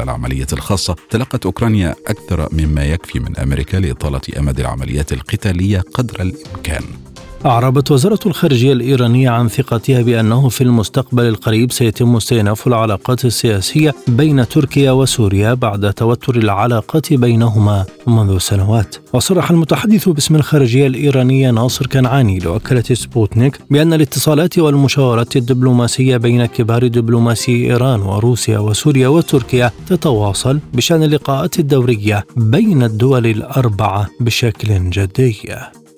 الخاصة 0.54 0.96
تلقت 1.10 1.46
أوكرانيا 1.46 1.96
أكثر 2.08 2.48
مما 2.52 2.86
يكفي 2.86 3.20
من 3.20 3.38
أمريكا 3.38 3.78
لإطالة 3.78 4.22
أمد 4.40 4.60
العمليات 4.60 5.14
القتالية 5.14 5.84
قدر 5.94 6.22
الإمكان. 6.22 6.84
أعربت 7.46 7.92
وزارة 7.92 8.20
الخارجية 8.26 8.74
الإيرانية 8.74 9.30
عن 9.30 9.48
ثقتها 9.48 10.02
بأنه 10.02 10.50
في 10.50 10.62
المستقبل 10.62 11.24
القريب 11.24 11.72
سيتم 11.72 12.16
استئناف 12.16 12.68
العلاقات 12.68 13.26
السياسية 13.26 13.96
بين 14.08 14.48
تركيا 14.48 14.92
وسوريا 14.92 15.54
بعد 15.54 15.94
توتر 15.94 16.36
العلاقات 16.36 17.14
بينهما 17.14 17.86
منذ 18.08 18.38
سنوات. 18.38 18.96
وصرح 19.14 19.52
المتحدث 19.52 20.10
باسم 20.10 20.36
الخارجية 20.36 20.88
الإيرانية 20.88 21.52
ناصر 21.52 21.88
كنعاني 21.88 22.40
لوكالة 22.40 22.82
سبوتنيك 22.82 23.60
بأن 23.70 23.94
الاتصالات 23.94 24.60
والمشاورات 24.60 25.36
الدبلوماسية 25.36 26.18
بين 26.18 26.46
كبار 26.46 26.88
دبلوماسي 26.88 27.66
إيران 27.66 28.02
وروسيا 28.02 28.60
وسوريا 28.60 29.08
وتركيا 29.08 29.72
تتواصل 29.88 30.60
بشأن 30.74 31.04
اللقاءات 31.04 31.60
الدورية 31.60 32.26
بين 32.36 32.84
الدول 32.84 33.26
الأربعة 33.26 34.08
بشكل 34.20 34.90
جدي. 34.90 35.36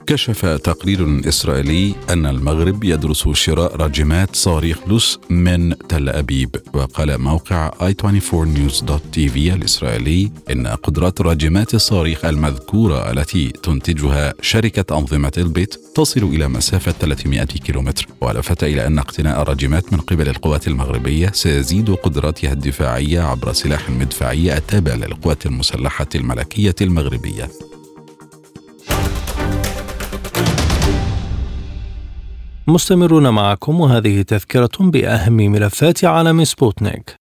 كشف 0.07 0.45
تقرير 0.45 1.21
إسرائيلي 1.27 1.95
أن 2.09 2.25
المغرب 2.25 2.83
يدرس 2.83 3.29
شراء 3.29 3.75
راجمات 3.75 4.35
صواريخ 4.35 4.77
لوس 4.87 5.19
من 5.29 5.77
تل 5.77 6.09
أبيب. 6.09 6.55
وقال 6.73 7.21
موقع 7.21 7.71
i24news.tv 7.71 9.37
الإسرائيلي 9.37 10.31
إن 10.51 10.67
قدرات 10.67 11.21
راجمات 11.21 11.73
الصواريخ 11.73 12.25
المذكورة 12.25 13.11
التي 13.11 13.49
تنتجها 13.49 14.33
شركة 14.41 14.97
أنظمة 14.97 15.31
البيت 15.37 15.75
تصل 15.95 16.23
إلى 16.23 16.47
مسافة 16.47 16.91
300 16.91 17.43
كيلومتر. 17.43 18.07
ولفت 18.21 18.63
إلى 18.63 18.87
أن 18.87 18.99
اقتناء 18.99 19.41
الراجمات 19.41 19.93
من 19.93 19.99
قبل 19.99 20.29
القوات 20.29 20.67
المغربية 20.67 21.31
سيزيد 21.33 21.91
قدراتها 21.91 22.51
الدفاعية 22.53 23.21
عبر 23.21 23.53
سلاح 23.53 23.89
مدفعي 23.89 24.57
التابع 24.57 24.93
للقوات 24.93 25.45
المسلحة 25.45 26.07
الملكية 26.15 26.75
المغربية. 26.81 27.49
مستمرون 32.67 33.29
معكم 33.29 33.79
وهذه 33.79 34.21
تذكرة 34.21 34.71
بأهم 34.79 35.33
ملفات 35.33 36.05
عالم 36.05 36.43
سبوتنيك. 36.43 37.15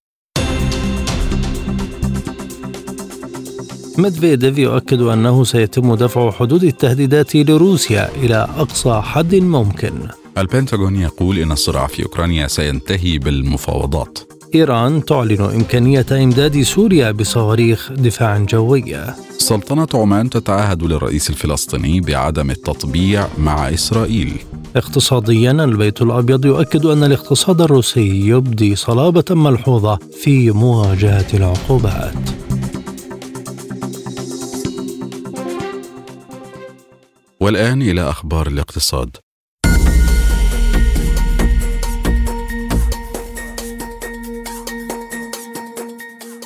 ميدفيديف 3.98 4.58
يؤكد 4.58 5.00
أنه 5.00 5.44
سيتم 5.44 5.94
دفع 5.94 6.30
حدود 6.30 6.64
التهديدات 6.64 7.36
لروسيا 7.36 8.08
إلى 8.16 8.48
أقصى 8.56 9.00
حد 9.04 9.34
ممكن. 9.34 9.92
البنتاغون 10.38 10.96
يقول 10.96 11.38
إن 11.38 11.52
الصراع 11.52 11.86
في 11.86 12.02
أوكرانيا 12.02 12.46
سينتهي 12.46 13.18
بالمفاوضات. 13.18 14.18
إيران 14.54 15.04
تعلن 15.04 15.40
إمكانية 15.40 16.06
إمداد 16.12 16.62
سوريا 16.62 17.10
بصواريخ 17.10 17.92
دفاع 17.92 18.38
جوية 18.38 19.16
سلطنة 19.38 19.88
عمان 19.94 20.30
تتعهد 20.30 20.82
للرئيس 20.82 21.30
الفلسطيني 21.30 22.00
بعدم 22.00 22.50
التطبيع 22.50 23.26
مع 23.38 23.68
إسرائيل. 23.68 24.34
اقتصاديا 24.76 25.50
البيت 25.50 26.02
الأبيض 26.02 26.44
يؤكد 26.44 26.86
أن 26.86 27.04
الاقتصاد 27.04 27.60
الروسي 27.60 28.28
يبدي 28.28 28.76
صلابة 28.76 29.24
ملحوظة 29.30 29.98
في 30.22 30.50
مواجهة 30.50 31.26
العقوبات. 31.34 32.14
والآن 37.40 37.82
إلى 37.82 38.10
أخبار 38.10 38.46
الاقتصاد. 38.46 39.16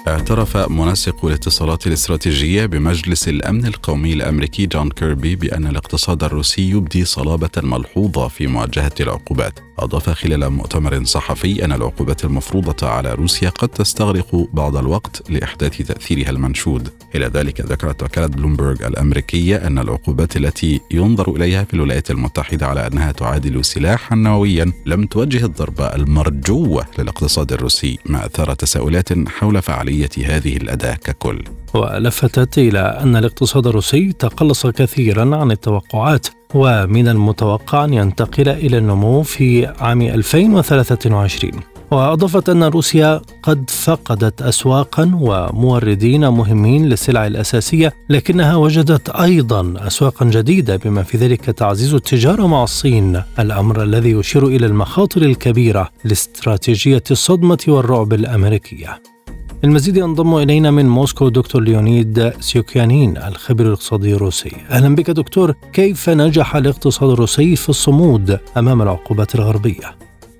اعترف 0.08 0.56
منسق 0.56 1.24
الاتصالات 1.24 1.86
الاستراتيجية 1.86 2.66
بمجلس 2.66 3.28
الأمن 3.28 3.66
القومي 3.66 4.12
الأمريكي 4.12 4.66
جون 4.66 4.90
كيربي 4.90 5.36
بأن 5.36 5.66
الاقتصاد 5.66 6.24
الروسي 6.24 6.70
يبدي 6.70 7.04
صلابة 7.04 7.50
ملحوظة 7.56 8.28
في 8.28 8.46
مواجهة 8.46 8.92
العقوبات. 9.00 9.65
أضاف 9.78 10.10
خلال 10.10 10.50
مؤتمر 10.50 11.04
صحفي 11.04 11.64
أن 11.64 11.72
العقوبات 11.72 12.24
المفروضة 12.24 12.88
على 12.88 13.14
روسيا 13.14 13.50
قد 13.50 13.68
تستغرق 13.68 14.48
بعض 14.52 14.76
الوقت 14.76 15.30
لإحداث 15.30 15.82
تأثيرها 15.82 16.30
المنشود. 16.30 16.88
إلى 17.14 17.26
ذلك 17.26 17.60
ذكرت 17.60 18.02
وكالة 18.02 18.26
بلومبرغ 18.26 18.86
الأمريكية 18.86 19.56
أن 19.56 19.78
العقوبات 19.78 20.36
التي 20.36 20.80
ينظر 20.90 21.36
إليها 21.36 21.64
في 21.64 21.74
الولايات 21.74 22.10
المتحدة 22.10 22.66
على 22.66 22.86
أنها 22.86 23.12
تعادل 23.12 23.64
سلاحا 23.64 24.16
نوويا 24.16 24.72
لم 24.86 25.06
توجه 25.06 25.44
الضربة 25.44 25.86
المرجوة 25.86 26.86
للاقتصاد 26.98 27.52
الروسي 27.52 27.98
ما 28.06 28.26
أثار 28.26 28.54
تساؤلات 28.54 29.28
حول 29.28 29.62
فعالية 29.62 30.10
هذه 30.24 30.56
الأداة 30.56 30.94
ككل. 30.94 31.44
ولفتت 31.76 32.58
إلى 32.58 32.78
أن 32.78 33.16
الاقتصاد 33.16 33.66
الروسي 33.66 34.12
تقلص 34.12 34.66
كثيرا 34.66 35.36
عن 35.36 35.50
التوقعات 35.50 36.26
ومن 36.54 37.08
المتوقع 37.08 37.84
أن 37.84 37.94
ينتقل 37.94 38.48
إلى 38.48 38.78
النمو 38.78 39.22
في 39.22 39.66
عام 39.66 40.02
2023 40.02 41.52
وأضافت 41.90 42.48
أن 42.48 42.64
روسيا 42.64 43.22
قد 43.42 43.70
فقدت 43.70 44.42
أسواقا 44.42 45.10
وموردين 45.20 46.28
مهمين 46.28 46.88
للسلع 46.88 47.26
الأساسية 47.26 47.92
لكنها 48.08 48.56
وجدت 48.56 49.08
أيضا 49.08 49.74
أسواقا 49.78 50.26
جديدة 50.26 50.76
بما 50.76 51.02
في 51.02 51.16
ذلك 51.16 51.44
تعزيز 51.44 51.94
التجارة 51.94 52.46
مع 52.46 52.64
الصين 52.64 53.22
الأمر 53.38 53.82
الذي 53.82 54.10
يشير 54.10 54.46
إلى 54.46 54.66
المخاطر 54.66 55.22
الكبيرة 55.22 55.90
لاستراتيجية 56.04 57.04
الصدمة 57.10 57.64
والرعب 57.68 58.12
الأمريكية. 58.12 59.15
المزيد 59.64 59.96
ينضم 59.96 60.34
إلينا 60.36 60.70
من 60.70 60.88
موسكو 60.88 61.28
دكتور 61.28 61.62
ليونيد 61.62 62.18
سيوكيانين 62.40 63.16
الخبير 63.16 63.66
الاقتصادي 63.66 64.14
الروسي 64.14 64.56
أهلا 64.70 64.94
بك 64.94 65.10
دكتور 65.10 65.52
كيف 65.72 66.08
نجح 66.08 66.56
الاقتصاد 66.56 67.10
الروسي 67.10 67.56
في 67.56 67.68
الصمود 67.68 68.40
أمام 68.58 68.82
العقوبات 68.82 69.34
الغربية؟ 69.34 69.88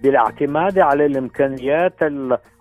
بالاعتماد 0.02 0.78
على 0.78 1.06
الإمكانيات 1.06 1.94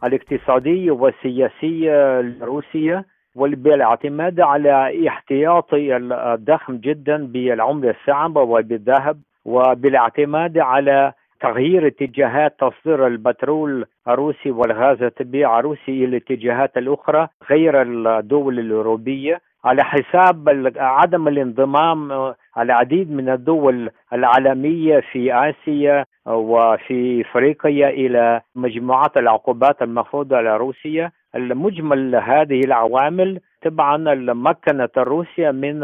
الاقتصادية 0.03 0.91
والسياسية 0.91 2.19
الروسية 2.19 3.05
وبالاعتماد 3.35 4.39
على 4.39 5.07
احتياطي 5.07 5.97
الضخم 5.97 6.77
جدا 6.77 7.25
بالعملة 7.27 7.89
الصعبة 7.89 8.41
وبالذهب 8.41 9.17
وبالاعتماد 9.45 10.57
على 10.57 11.13
تغيير 11.39 11.87
اتجاهات 11.87 12.59
تصدير 12.59 13.07
البترول 13.07 13.85
الروسي 14.07 14.51
والغاز 14.51 15.03
الطبيعي 15.03 15.59
الروسي 15.59 15.91
إلى 15.91 16.05
الاتجاهات 16.05 16.77
الأخرى 16.77 17.27
غير 17.49 17.81
الدول 17.81 18.59
الأوروبية. 18.59 19.41
على 19.65 19.83
حساب 19.83 20.71
عدم 20.77 21.27
الانضمام 21.27 22.33
العديد 22.57 23.11
من 23.11 23.29
الدول 23.29 23.89
العالمية 24.13 24.99
في 24.99 25.33
آسيا 25.33 26.05
وفي 26.25 27.21
أفريقيا 27.21 27.89
إلى 27.89 28.41
مجموعات 28.55 29.17
العقوبات 29.17 29.81
المفروضة 29.81 30.37
على 30.37 30.57
روسيا. 30.57 31.11
المجمل 31.35 32.15
هذه 32.15 32.59
العوامل 32.65 33.39
طبعا 33.65 34.15
مكنت 34.33 34.97
روسيا 34.97 35.51
من 35.51 35.83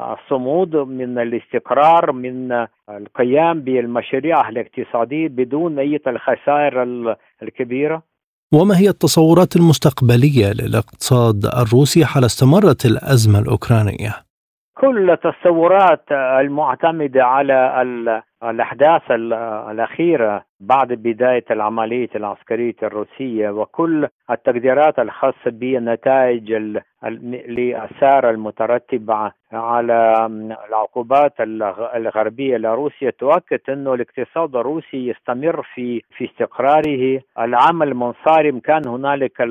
الصمود 0.00 0.76
من 0.76 1.18
الاستقرار 1.18 2.12
من 2.12 2.66
القيام 2.90 3.60
بالمشاريع 3.60 4.48
الاقتصادية 4.48 5.28
بدون 5.28 5.78
أي 5.78 6.00
الخسائر 6.06 6.82
الكبيرة 7.42 8.02
وما 8.54 8.78
هي 8.78 8.88
التصورات 8.88 9.56
المستقبلية 9.56 10.52
للاقتصاد 10.52 11.44
الروسي 11.46 12.04
حال 12.04 12.24
استمرت 12.24 12.86
الأزمة 12.86 13.38
الأوكرانية؟ 13.38 14.25
كل 14.80 15.10
التصورات 15.10 16.12
المعتمدة 16.12 17.24
على 17.24 17.82
الأحداث 18.42 19.10
الأخيرة 19.10 20.44
بعد 20.60 20.92
بداية 20.92 21.44
العملية 21.50 22.08
العسكرية 22.16 22.74
الروسية 22.82 23.50
وكل 23.50 24.08
التقديرات 24.30 24.98
الخاصة 24.98 25.50
بالنتائج 25.50 26.52
للآثار 27.04 28.30
المترتبة 28.30 29.32
على 29.52 30.26
العقوبات 30.68 31.32
الغربية 31.96 32.56
لروسيا 32.56 33.10
تؤكد 33.10 33.60
أنه 33.68 33.94
الاقتصاد 33.94 34.56
الروسي 34.56 35.08
يستمر 35.08 35.62
في 35.74 36.02
في 36.16 36.24
استقراره. 36.24 37.20
العام 37.38 37.82
المنصارم 37.82 38.60
كان 38.60 38.82
هنالك 38.86 39.42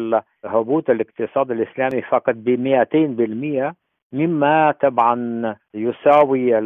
هبوط 0.45 0.89
الاقتصاد 0.89 1.51
الإسلامي 1.51 2.01
فقط 2.01 2.36
ب 2.38 2.86
200% 3.71 3.76
مما 4.14 4.72
طبعا 4.82 5.56
يساوي 5.74 6.58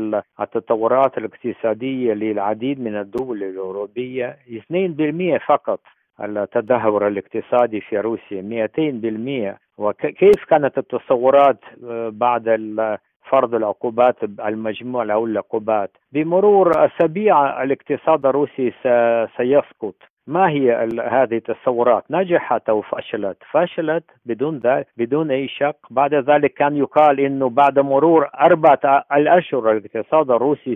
التطورات 0.42 1.18
الاقتصادية 1.18 2.14
للعديد 2.14 2.80
من 2.80 2.96
الدول 3.00 3.44
الأوروبية. 3.44 4.38
2% 4.48 5.38
فقط 5.48 5.80
التدهور 6.24 7.08
الاقتصادي 7.08 7.82
في 7.82 7.98
روسيا 8.00 8.42
200% 8.42 9.58
وكيف 9.78 10.46
كانت 10.50 10.78
التصورات 10.78 11.60
آه، 11.84 12.10
بعد 12.10 12.48
فرض 13.30 13.56
العقوبات 13.56 14.16
المجموع 14.24 15.14
أو 15.14 15.26
العقوبات؟ 15.26 15.92
بمرور 16.12 16.72
أسابيع 16.86 17.64
الاقتصاد 17.64 18.26
الروسي 18.26 18.74
سيسقط. 19.38 19.96
ما 20.30 20.50
هي 20.50 20.72
هذه 21.10 21.38
التصورات؟ 21.38 22.04
نجحت 22.10 22.70
أو 22.70 22.82
فشلت. 22.82 23.38
فشلت 23.52 24.04
بدون 24.26 24.60
بدون 24.98 25.32
أي 25.32 25.48
شك. 25.48 25.76
بعد 25.90 26.14
ذلك 26.14 26.54
كان 26.54 26.78
يقال 26.78 27.20
أنه 27.20 27.50
بعد 27.50 27.80
مرور 27.80 28.30
أربعة 28.42 29.06
الأشهر 29.14 29.72
الاقتصاد 29.72 30.32
الروسي 30.32 30.76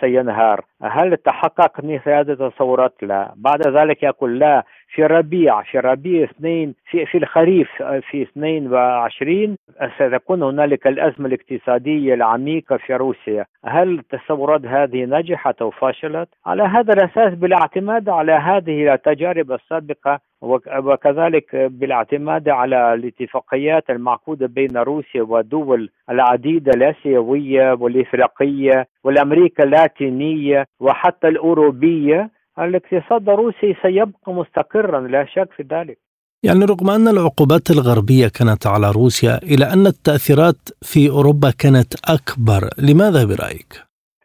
سينهار. 0.00 0.64
هل 0.82 1.16
تحقق 1.16 1.84
مثل 1.84 2.10
هذه 2.10 2.30
التصورات؟ 2.32 2.94
لا. 3.02 3.32
بعد 3.36 3.68
ذلك 3.68 4.02
يقول 4.02 4.38
لا. 4.38 4.64
في 4.88 5.06
ربيع 5.06 5.62
في 5.62 5.78
ربيع 5.78 6.24
اثنين 6.24 6.74
في, 6.90 7.06
في 7.06 7.18
الخريف 7.18 7.68
في 8.10 8.22
22 8.22 9.56
ستكون 9.96 10.42
هنالك 10.42 10.86
الأزمة 10.86 11.26
الاقتصادية 11.26 12.14
العميقة 12.14 12.76
في 12.76 12.94
روسيا. 12.94 13.46
هل 13.64 13.98
التصورات 13.98 14.64
هذه 14.66 15.04
نجحت 15.04 15.62
أو 15.62 15.70
فشلت 15.70 16.28
على 16.46 16.62
هذا 16.62 16.92
الأساس 16.92 17.34
بالاعتماد 17.34 18.08
على 18.08 18.32
هذه 18.32 18.94
التجارب 18.94 19.52
السابقة 19.52 20.20
وكذلك 20.42 21.56
بالاعتماد 21.56 22.48
على 22.48 22.94
الاتفاقيات 22.94 23.90
المعقودة 23.90 24.46
بين 24.46 24.76
روسيا 24.76 25.22
والدول 25.22 25.90
العديدة 26.10 26.70
الآسيوية 26.74 27.72
والإفريقية 27.72 28.86
والأمريكا 29.04 29.64
اللاتينية 29.64 30.64
وحتى 30.80 31.28
الأوروبية 31.28 32.30
الاقتصاد 32.58 33.28
الروسي 33.28 33.76
سيبقى 33.82 34.32
مستقرا 34.32 35.00
لا 35.00 35.24
شك 35.24 35.48
في 35.56 35.64
ذلك 35.70 35.98
يعني 36.42 36.64
رغم 36.64 36.90
أن 36.90 37.08
العقوبات 37.08 37.70
الغربية 37.70 38.28
كانت 38.28 38.66
على 38.66 38.90
روسيا 38.90 39.38
إلا 39.42 39.72
أن 39.72 39.86
التأثيرات 39.86 40.60
في 40.82 41.10
أوروبا 41.10 41.50
كانت 41.58 41.94
أكبر 42.16 42.60
لماذا 42.78 43.24
برأيك؟ 43.24 43.72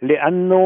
لأنه 0.02 0.64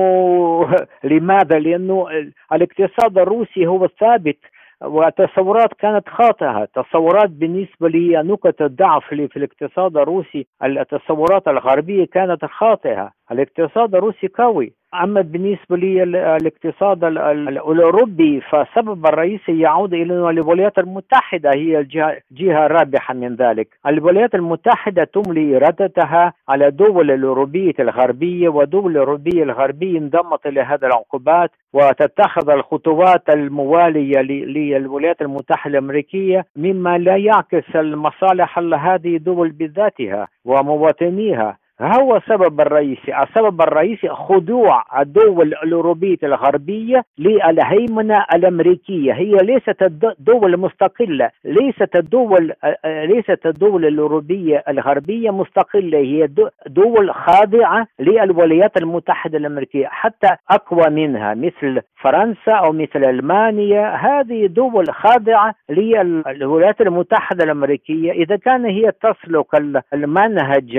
لماذا؟ 1.12 1.60
لأنه 1.60 2.08
الاقتصاد 2.54 3.18
الروسي 3.18 3.68
هو 3.68 3.88
ثابت 4.00 4.38
وتصورات 4.86 5.74
كانت 5.74 6.10
خاطئة. 6.10 6.66
تصورات 6.66 7.30
بالنسبة 7.30 7.90
لنقط 7.90 8.62
الضعف 8.62 9.06
في 9.10 9.38
الاقتصاد 9.38 9.98
الروسي. 9.98 10.48
التصورات 10.64 11.48
الغربية 11.48 12.06
كانت 12.06 12.46
خاطئة. 12.46 13.12
الاقتصاد 13.32 13.96
الروسي 13.96 14.28
قوي. 14.28 14.74
أما 15.04 15.22
بالنسبة 15.22 15.78
للاقتصاد 15.78 17.04
الأوروبي 17.04 18.42
فالسبب 18.42 19.06
الرئيسي 19.06 19.60
يعود 19.60 19.94
إلى 19.94 20.30
الولايات 20.30 20.78
المتحدة 20.78 21.50
هي 21.54 21.80
الجهة 21.80 22.66
الرابحة 22.66 23.14
من 23.14 23.36
ذلك. 23.36 23.68
الولايات 23.88 24.36
المتحدة 24.36 25.04
تملي 25.04 25.58
إرادتها 25.58 26.34
على 26.50 26.68
الدول 26.68 27.12
الأوروبية 27.12 27.74
الغربية 27.80 28.50
والدول 28.50 28.92
الأوروبية 28.92 29.44
الغربية 29.44 30.00
انضمت 30.00 30.46
إلى 30.46 30.62
هذه 30.62 30.86
العقوبات 30.86 31.52
وتتخذ 31.74 32.50
الخطوات 32.50 33.30
الموالية 33.30 34.22
للولايات 34.22 35.22
المتحدة 35.22 35.72
الأمريكية 35.80 36.46
مما 36.56 36.98
لا 36.98 37.16
يعكس 37.18 37.76
المصالح 37.76 38.60
هذه 38.60 39.16
الدول 39.16 39.50
بذاتها 39.50 40.28
ومواطنيها. 40.46 41.58
هو 41.82 42.16
السبب 42.16 42.62
الرئيسي 42.62 43.24
السبب 43.24 43.62
الرئيسي 43.62 44.10
خضوع 44.10 44.84
الدول 45.02 45.48
الأوروبية 45.64 46.18
الغربية 46.24 47.04
للهيمنة 47.18 48.26
الأمريكية. 48.36 49.14
هي 49.14 49.32
ليست 49.32 49.84
دول 50.20 50.58
مستقلة. 50.58 51.30
ليست 51.46 51.96
الدول 51.96 52.54
ليست 52.86 53.46
الدول 53.46 53.86
الأوروبية 53.86 54.64
الغربية 54.70 55.32
مستقلة. 55.32 55.98
هي 55.98 56.28
دول 56.68 57.14
خاضعة 57.14 57.88
للولايات 58.00 58.78
المتحدة 58.78 59.38
الأمريكية 59.38 59.88
حتى 59.88 60.36
أقوى 60.52 60.90
منها 60.90 61.34
مثل 61.34 61.82
فرنسا 62.02 62.52
أو 62.52 62.72
مثل 62.72 63.04
ألمانيا. 63.04 63.96
هذه 63.96 64.46
دول 64.46 64.86
خاضعة 64.94 65.56
للولايات 65.70 66.82
المتحدة 66.82 67.44
الأمريكية. 67.44 68.12
إذا 68.12 68.36
كان 68.36 68.66
هي 68.66 68.92
تسلك 68.92 69.46
المنهج 69.94 70.78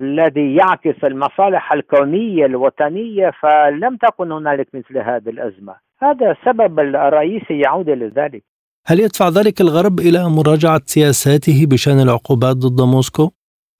الذي 0.00 0.29
الذي 0.30 0.54
يعكس 0.54 1.04
المصالح 1.04 1.72
الكونية 1.72 2.46
الوطنية 2.46 3.30
فلم 3.42 3.96
تكن 3.96 4.32
هنالك 4.32 4.68
مثل 4.74 4.98
هذه 4.98 5.28
الأزمة. 5.28 5.74
هذا 6.02 6.30
السبب 6.30 6.80
الرئيسي 6.80 7.60
يعود 7.60 7.88
إلى 7.88 8.06
ذلك 8.06 8.42
هل 8.86 9.00
يدفع 9.00 9.28
ذلك 9.28 9.60
الغرب 9.60 10.00
إلى 10.00 10.18
مراجعة 10.28 10.80
سياساته 10.84 11.66
بشأن 11.70 12.00
العقوبات 12.00 12.56
ضد 12.56 12.80
موسكو؟ 12.80 13.30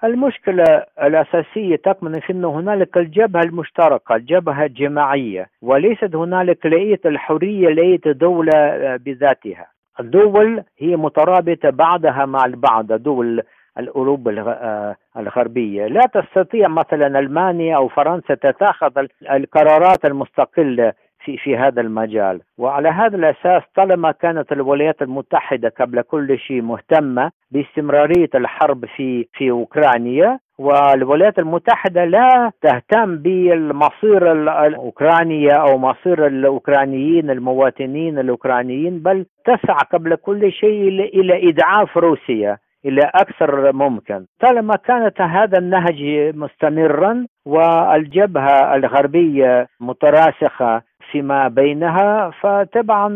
المشكلة 0.04 0.64
الأساسية 1.02 1.76
تكمن 1.76 2.20
في 2.20 2.32
أن 2.32 2.44
هنالك 2.44 2.96
الجبهة 2.96 3.42
المشتركة 3.42 4.14
الجبهة 4.14 4.64
الجماعية 4.64 5.46
وليست 5.62 6.14
هنالك 6.14 6.66
لقية 6.66 7.00
الحرية 7.04 7.68
لقية 7.68 8.12
دولة 8.12 8.96
بذاتها. 8.96 9.66
الدول 10.00 10.62
هي 10.78 10.96
مترابطة 10.96 11.70
بعضها 11.70 12.26
مع 12.26 12.44
البعض 12.44 12.92
دول 12.92 13.42
الأوروبا 13.78 14.40
آه، 14.40 14.96
الغربية. 15.16 15.86
لا 15.86 16.06
تستطيع 16.14 16.68
مثلا 16.68 17.18
ألمانيا 17.18 17.76
أو 17.76 17.88
فرنسا 17.88 18.34
تتخذ 18.34 19.06
القرارات 19.30 20.04
المستقلة 20.04 20.92
في 21.24 21.36
في 21.36 21.56
هذا 21.56 21.80
المجال. 21.80 22.40
وعلى 22.58 22.88
هذا 22.88 23.16
الأساس 23.16 23.62
طالما 23.76 24.12
كانت 24.12 24.52
الولايات 24.52 25.02
المتحدة 25.02 25.68
قبل 25.80 26.02
كل 26.02 26.38
شيء 26.38 26.62
مهتمة 26.62 27.30
باستمرارية 27.50 28.30
الحرب 28.34 28.84
في 28.84 29.26
في 29.32 29.50
أوكرانيا 29.50 30.38
والولايات 30.58 31.38
المتحدة 31.38 32.04
لا 32.04 32.52
تهتم 32.62 33.16
بالمصير 33.16 34.32
الأوكرانية 34.66 35.52
أو 35.52 35.78
مصير 35.78 36.26
الأوكرانيين 36.26 37.30
المواطنين 37.30 38.18
الأوكرانيين 38.18 38.98
بل 38.98 39.26
تسعى 39.44 39.84
قبل 39.92 40.14
كل 40.14 40.52
شيء 40.52 40.88
إلى 40.88 41.48
إدعاف 41.48 41.96
روسيا. 41.98 42.58
إلى 42.84 43.10
أكثر 43.14 43.72
ممكن. 43.72 44.26
طالما 44.40 44.76
كانت 44.76 45.20
هذا 45.20 45.58
النهج 45.58 46.02
مستمرا 46.34 47.26
والجبهة 47.46 48.74
الغربية 48.74 49.68
متراسخة 49.80 50.82
فيما 51.12 51.48
بينها 51.48 52.30
فطبعا 52.40 53.08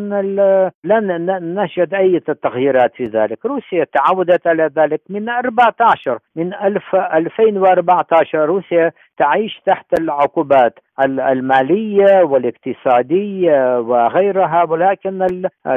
لن 0.85 1.55
نجد 1.61 1.95
أي 1.95 2.21
تغييرات 2.21 2.95
في 2.95 3.05
ذلك. 3.05 3.47
روسيا 3.47 3.85
تعودت 3.85 4.47
على 4.47 4.71
ذلك 4.77 5.01
من 5.11 5.29
14 5.29 6.19
من 6.37 6.55
2014 6.55 8.47
روسيا 8.47 8.93
تعيش 9.19 9.61
تحت 9.67 10.01
العقوبات 10.01 10.79
المالية 11.05 12.23
والاقتصادية 12.23 13.81
وغيرها 13.81 14.65
ولكن 14.69 15.27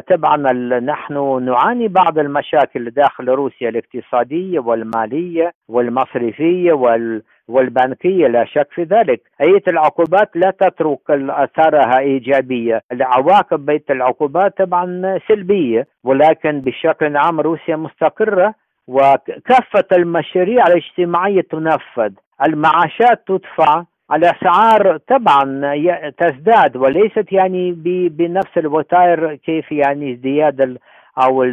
طبعا 0.10 0.38
نحن 0.80 1.44
نعاني 1.46 1.88
بعض 1.88 2.20
المشاكل 2.20 2.90
داخل 2.90 3.30
روسيا 3.30 3.70
الاقتصادية 3.70 4.60
والمالية 4.60 5.52
والمصرفية 5.68 6.74
وال 6.74 7.24
والبنكية 7.48 8.28
لا 8.28 8.46
شك 8.46 8.68
في 8.72 8.84
ذلك. 8.84 9.22
أي 9.42 9.62
العقوبات 9.68 10.30
لا 10.36 10.52
تترك 10.52 11.00
أثارها 11.30 12.00
إيجابية. 12.00 12.82
العواقب 12.92 13.66
بيت 13.66 13.92
العقوبات 13.92 14.58
طبعا 14.58 15.20
سلبية 15.28 15.88
ولكن 16.04 16.62
بشكل 16.62 17.18
عام 17.18 17.40
روسيا 17.40 17.76
مستقرة 17.76 18.54
وكافة 18.88 19.88
المشاريع 19.94 20.68
الاجتماعية 20.68 21.42
تنفذ. 21.42 22.12
المعاشات 22.48 23.24
تدفع 23.28 23.84
الأسعار 24.14 24.98
طبعا 24.98 25.62
تزداد 26.18 26.78
وليست 26.78 27.32
يعني 27.32 27.72
بنفس 28.10 28.58
الوتائر 28.58 29.36
كيف 29.36 29.72
يعني 29.72 30.14
ازدياد 30.14 30.78
أو 31.24 31.44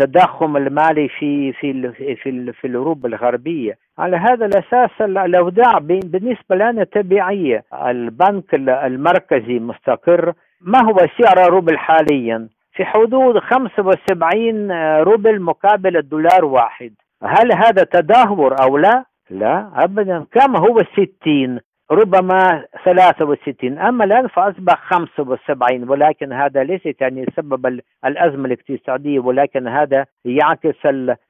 التضخم 0.00 0.56
المالي 0.56 1.08
في 1.08 1.52
في 1.52 1.92
في 1.92 2.52
في 2.52 2.76
اوروبا 2.76 3.08
الغربية. 3.08 3.78
على 3.98 4.16
هذا 4.16 4.46
الأساس 4.46 4.90
الاوداع 5.00 5.78
بالنسبة 5.78 6.56
لنا 6.56 6.84
طبيعية. 6.84 7.64
البنك 7.86 8.54
المركزي 8.54 9.58
مستقر. 9.58 10.32
ما 10.60 10.84
هو 10.84 10.96
سعر 11.18 11.46
الروبل 11.46 11.78
حاليا؟ 11.78 12.48
في 12.72 12.84
حدود 12.84 13.38
75 13.38 14.72
روبل 15.02 15.40
مقابل 15.40 15.96
الدولار 15.96 16.44
واحد. 16.44 16.92
هل 17.22 17.52
هذا 17.52 17.84
تدهور 17.84 18.56
أو 18.62 18.78
لا؟ 18.78 19.04
لا 19.30 19.70
ابدا. 19.74 20.26
كما 20.32 20.58
هو 20.58 20.78
60 20.92 21.60
ربما 21.90 22.64
63 22.84 23.78
أما 23.78 24.04
الآن 24.04 24.28
فأصبح 24.28 24.82
75 24.82 25.90
ولكن 25.90 26.32
هذا 26.32 26.64
ليس 26.64 26.80
يعني 27.00 27.26
سبب 27.36 27.80
الأزمة 28.04 28.46
الاقتصادية 28.46 29.20
ولكن 29.20 29.68
هذا 29.68 30.06
يعكس 30.24 30.82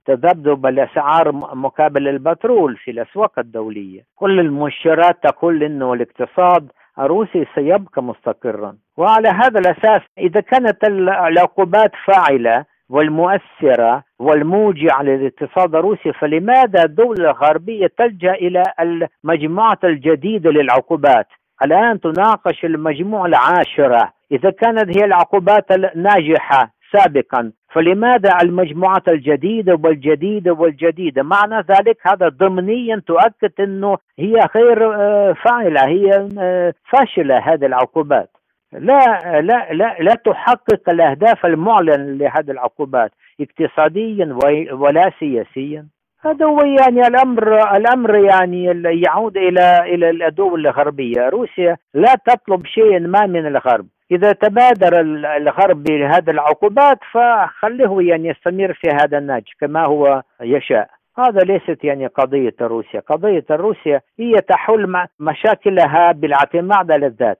تذبذب 0.07 0.67
الأسعار 0.67 1.33
مقابل 1.33 2.09
البترول 2.09 2.77
في 2.77 2.91
الأسواق 2.91 3.39
الدولية. 3.39 4.01
كل 4.17 4.41
المؤشرات 4.41 5.23
تقول 5.23 5.63
أنه 5.63 5.93
الاقتصاد 5.93 6.73
الروسي 6.99 7.47
سيبقى 7.55 8.03
مستقرا. 8.03 8.77
وعلى 8.97 9.29
هذا 9.29 9.61
الأساس 9.61 10.01
إذا 10.19 10.41
كانت 10.41 10.85
العقوبات 10.85 11.93
فاعلة 12.07 12.65
والمؤثرة 12.91 14.03
والموجعة 14.19 15.03
للاقتصاد 15.03 15.75
الروسي 15.75 16.13
فلماذا 16.13 16.83
الدولة 16.85 17.31
الغربية 17.31 17.87
تلجأ 17.99 18.33
إلى 18.33 18.63
المجموعة 18.81 19.79
الجديدة 19.85 20.51
للعقوبات؟ 20.51 21.27
الآن 21.65 22.01
تناقش 22.01 22.65
المجموعة 22.65 23.27
العاشرة. 23.27 24.13
إذا 24.33 24.51
كانت 24.51 24.99
هي 24.99 25.05
العقوبات 25.05 25.71
الناجحة 25.71 26.71
سابقا 26.93 27.53
فلماذا 27.73 28.31
المجموعات 28.43 29.09
الجديدة 29.09 29.79
والجديدة 29.85 30.53
والجديدة؟ 30.53 31.23
معنى 31.23 31.57
ذلك 31.57 31.97
هذا 32.03 32.29
ضمنيا 32.29 33.03
تؤكد 33.07 33.53
أنه 33.61 33.99
هي 34.19 34.35
غير 34.57 34.95
آه، 34.95 35.33
فاعلة 35.33 35.87
هي 35.87 36.29
آه، 36.39 36.75
فاشلة 36.93 37.39
هذه 37.39 37.67
العقوبات. 37.67 38.31
لا 38.73 39.41
لا 39.41 39.73
لا 39.73 39.97
لا 40.01 40.15
تحقق 40.15 40.91
الأهداف 40.91 41.47
المعلن 41.47 42.19
لهذه 42.19 42.51
العقوبات 42.51 43.11
اقتصاديا 43.41 44.39
ولا 44.73 45.11
سياسيا 45.19 45.87
هذا 46.21 46.47
هو 46.47 46.59
يعني 46.61 47.07
الأمر 47.07 47.77
الأمر 47.77 48.15
يعني 48.15 48.65
يعود 48.85 49.37
إلى 49.37 49.81
إلى 49.95 50.27
الدول 50.27 50.67
الغربية، 50.67 51.29
روسيا 51.29 51.77
لا 51.95 52.15
تطلب 52.27 52.67
شيئا 52.67 52.99
ما 52.99 53.27
من 53.27 53.47
الغرب، 53.47 53.87
إذا 54.11 54.33
تبادر 54.33 55.01
الغرب 55.37 55.83
بهذه 55.83 56.31
العقوبات 56.31 56.99
فخليه 57.13 58.11
يعني 58.11 58.29
يستمر 58.29 58.73
في 58.73 58.89
هذا 58.89 59.19
النهج 59.19 59.45
كما 59.61 59.85
هو 59.85 60.23
يشاء. 60.41 60.91
هذا 61.19 61.41
ليست 61.41 61.85
يعني 61.85 62.07
قضية 62.07 62.55
روسيا، 62.61 63.01
قضية 63.01 63.45
روسيا 63.51 64.01
هي 64.19 64.33
تحل 64.33 65.07
مشاكلها 65.21 66.13
بالاعتماد 66.13 66.93
على 66.93 67.07
الذات. 67.07 67.39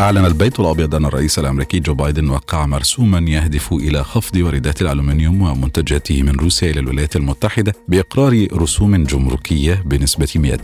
أعلن 0.00 0.24
البيت 0.24 0.60
الأبيض 0.60 0.94
أن 0.94 1.04
الرئيس 1.04 1.38
الأمريكي 1.38 1.80
جو 1.80 1.94
بايدن 1.94 2.30
وقع 2.30 2.66
مرسوما 2.66 3.30
يهدف 3.30 3.72
إلى 3.72 4.04
خفض 4.04 4.36
واردات 4.36 4.82
الألومنيوم 4.82 5.42
ومنتجاته 5.42 6.22
من 6.22 6.30
روسيا 6.30 6.70
إلى 6.70 6.80
الولايات 6.80 7.16
المتحدة 7.16 7.74
بإقرار 7.88 8.46
رسوم 8.52 9.04
جمركية 9.04 9.82
بنسبة 9.84 10.56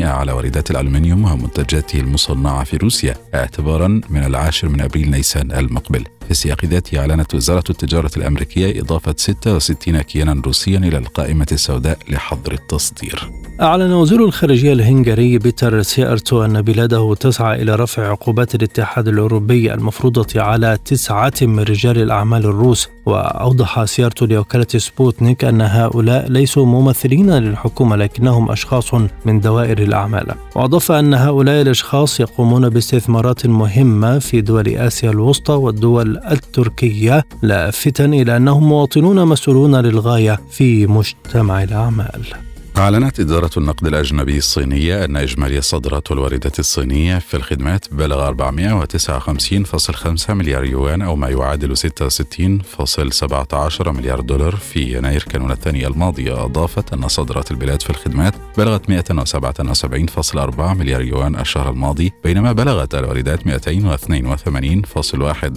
200% 0.00 0.02
على 0.02 0.32
واردات 0.32 0.70
الألومنيوم 0.70 1.24
ومنتجاته 1.24 2.00
المصنعة 2.00 2.64
في 2.64 2.76
روسيا 2.76 3.14
اعتبارا 3.34 4.00
من 4.10 4.24
العاشر 4.24 4.68
من 4.68 4.80
أبريل 4.80 5.10
نيسان 5.10 5.52
المقبل. 5.52 6.04
في 6.28 6.34
سياق 6.34 6.64
ذاته 6.64 6.98
أعلنت 6.98 7.34
وزارة 7.34 7.64
التجارة 7.70 8.10
الأمريكية 8.16 8.80
إضافة 8.80 9.14
66 9.16 10.00
كيانا 10.00 10.42
روسيا 10.46 10.78
إلى 10.78 10.98
القائمة 10.98 11.46
السوداء 11.52 11.98
لحظر 12.10 12.52
التصدير. 12.52 13.30
أعلن 13.60 13.92
وزير 13.92 14.24
الخارجية 14.24 14.72
الهنغاري 14.72 15.38
بيتر 15.38 15.82
سيارتو 15.82 16.44
أن 16.44 16.62
بلاده 16.62 17.14
تسعى 17.14 17.62
إلى 17.62 17.74
رفع 17.74 18.10
عقوبات 18.10 18.54
الاتحاد 18.54 19.08
الأوروبي 19.08 19.74
المفروضة 19.74 20.42
على 20.42 20.78
تسعة 20.84 21.32
من 21.42 21.60
رجال 21.60 21.98
الأعمال 21.98 22.44
الروس 22.44 22.88
وأوضح 23.06 23.84
سيارتو 23.84 24.26
لوكالة 24.26 24.66
سبوتنيك 24.76 25.44
أن 25.44 25.60
هؤلاء 25.60 26.28
ليسوا 26.28 26.66
ممثلين 26.66 27.30
للحكومة 27.30 27.96
لكنهم 27.96 28.50
أشخاص 28.50 28.94
من 29.24 29.40
دوائر 29.40 29.78
الأعمال. 29.78 30.34
وأضاف 30.56 30.92
أن 30.92 31.14
هؤلاء 31.14 31.62
الأشخاص 31.62 32.20
يقومون 32.20 32.68
باستثمارات 32.68 33.46
مهمة 33.46 34.18
في 34.18 34.40
دول 34.40 34.68
آسيا 34.68 35.10
الوسطى 35.10 35.52
والدول 35.52 36.11
التركية 36.18 37.24
لافتا 37.42 38.04
إلى 38.04 38.36
أنهم 38.36 38.68
مواطنون 38.68 39.24
مسؤولون 39.26 39.76
للغاية 39.76 40.40
في 40.50 40.86
مجتمع 40.86 41.62
الأعمال. 41.62 42.51
أعلنت 42.76 43.20
إدارة 43.20 43.50
النقد 43.56 43.86
الأجنبي 43.86 44.38
الصينية 44.38 45.04
أن 45.04 45.16
إجمالي 45.16 45.58
الصادرات 45.58 46.10
والواردات 46.10 46.58
الصينية 46.58 47.18
في 47.18 47.36
الخدمات 47.36 47.94
بلغ 47.94 48.32
459.5 48.32 50.30
مليار 50.30 50.64
يوان 50.64 51.02
أو 51.02 51.16
ما 51.16 51.28
يعادل 51.28 51.76
66.17 51.76 53.88
مليار 53.88 54.20
دولار 54.20 54.56
في 54.56 54.96
يناير 54.96 55.22
كانون 55.22 55.50
الثاني 55.50 55.86
الماضي 55.86 56.32
أضافت 56.32 56.92
أن 56.92 57.08
صادرات 57.08 57.50
البلاد 57.50 57.82
في 57.82 57.90
الخدمات 57.90 58.34
بلغت 58.58 58.90
177.4 58.90 60.60
مليار 60.60 61.02
يوان 61.02 61.36
الشهر 61.36 61.70
الماضي 61.70 62.12
بينما 62.24 62.52
بلغت 62.52 62.94
الواردات 62.94 63.40
282.1 63.40 63.44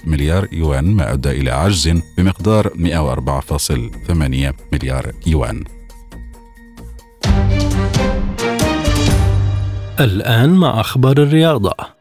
مليار 0.07 0.47
يوان 0.51 0.95
ما 0.95 1.13
أدى 1.13 1.31
إلى 1.31 1.51
عجز 1.51 2.01
بمقدار 2.17 2.69
104.8 2.69 2.73
مليار 4.73 5.11
يوان. 5.27 5.63
الآن 9.99 10.49
مع 10.49 10.79
أخبار 10.79 11.17
الرياضة. 11.17 11.94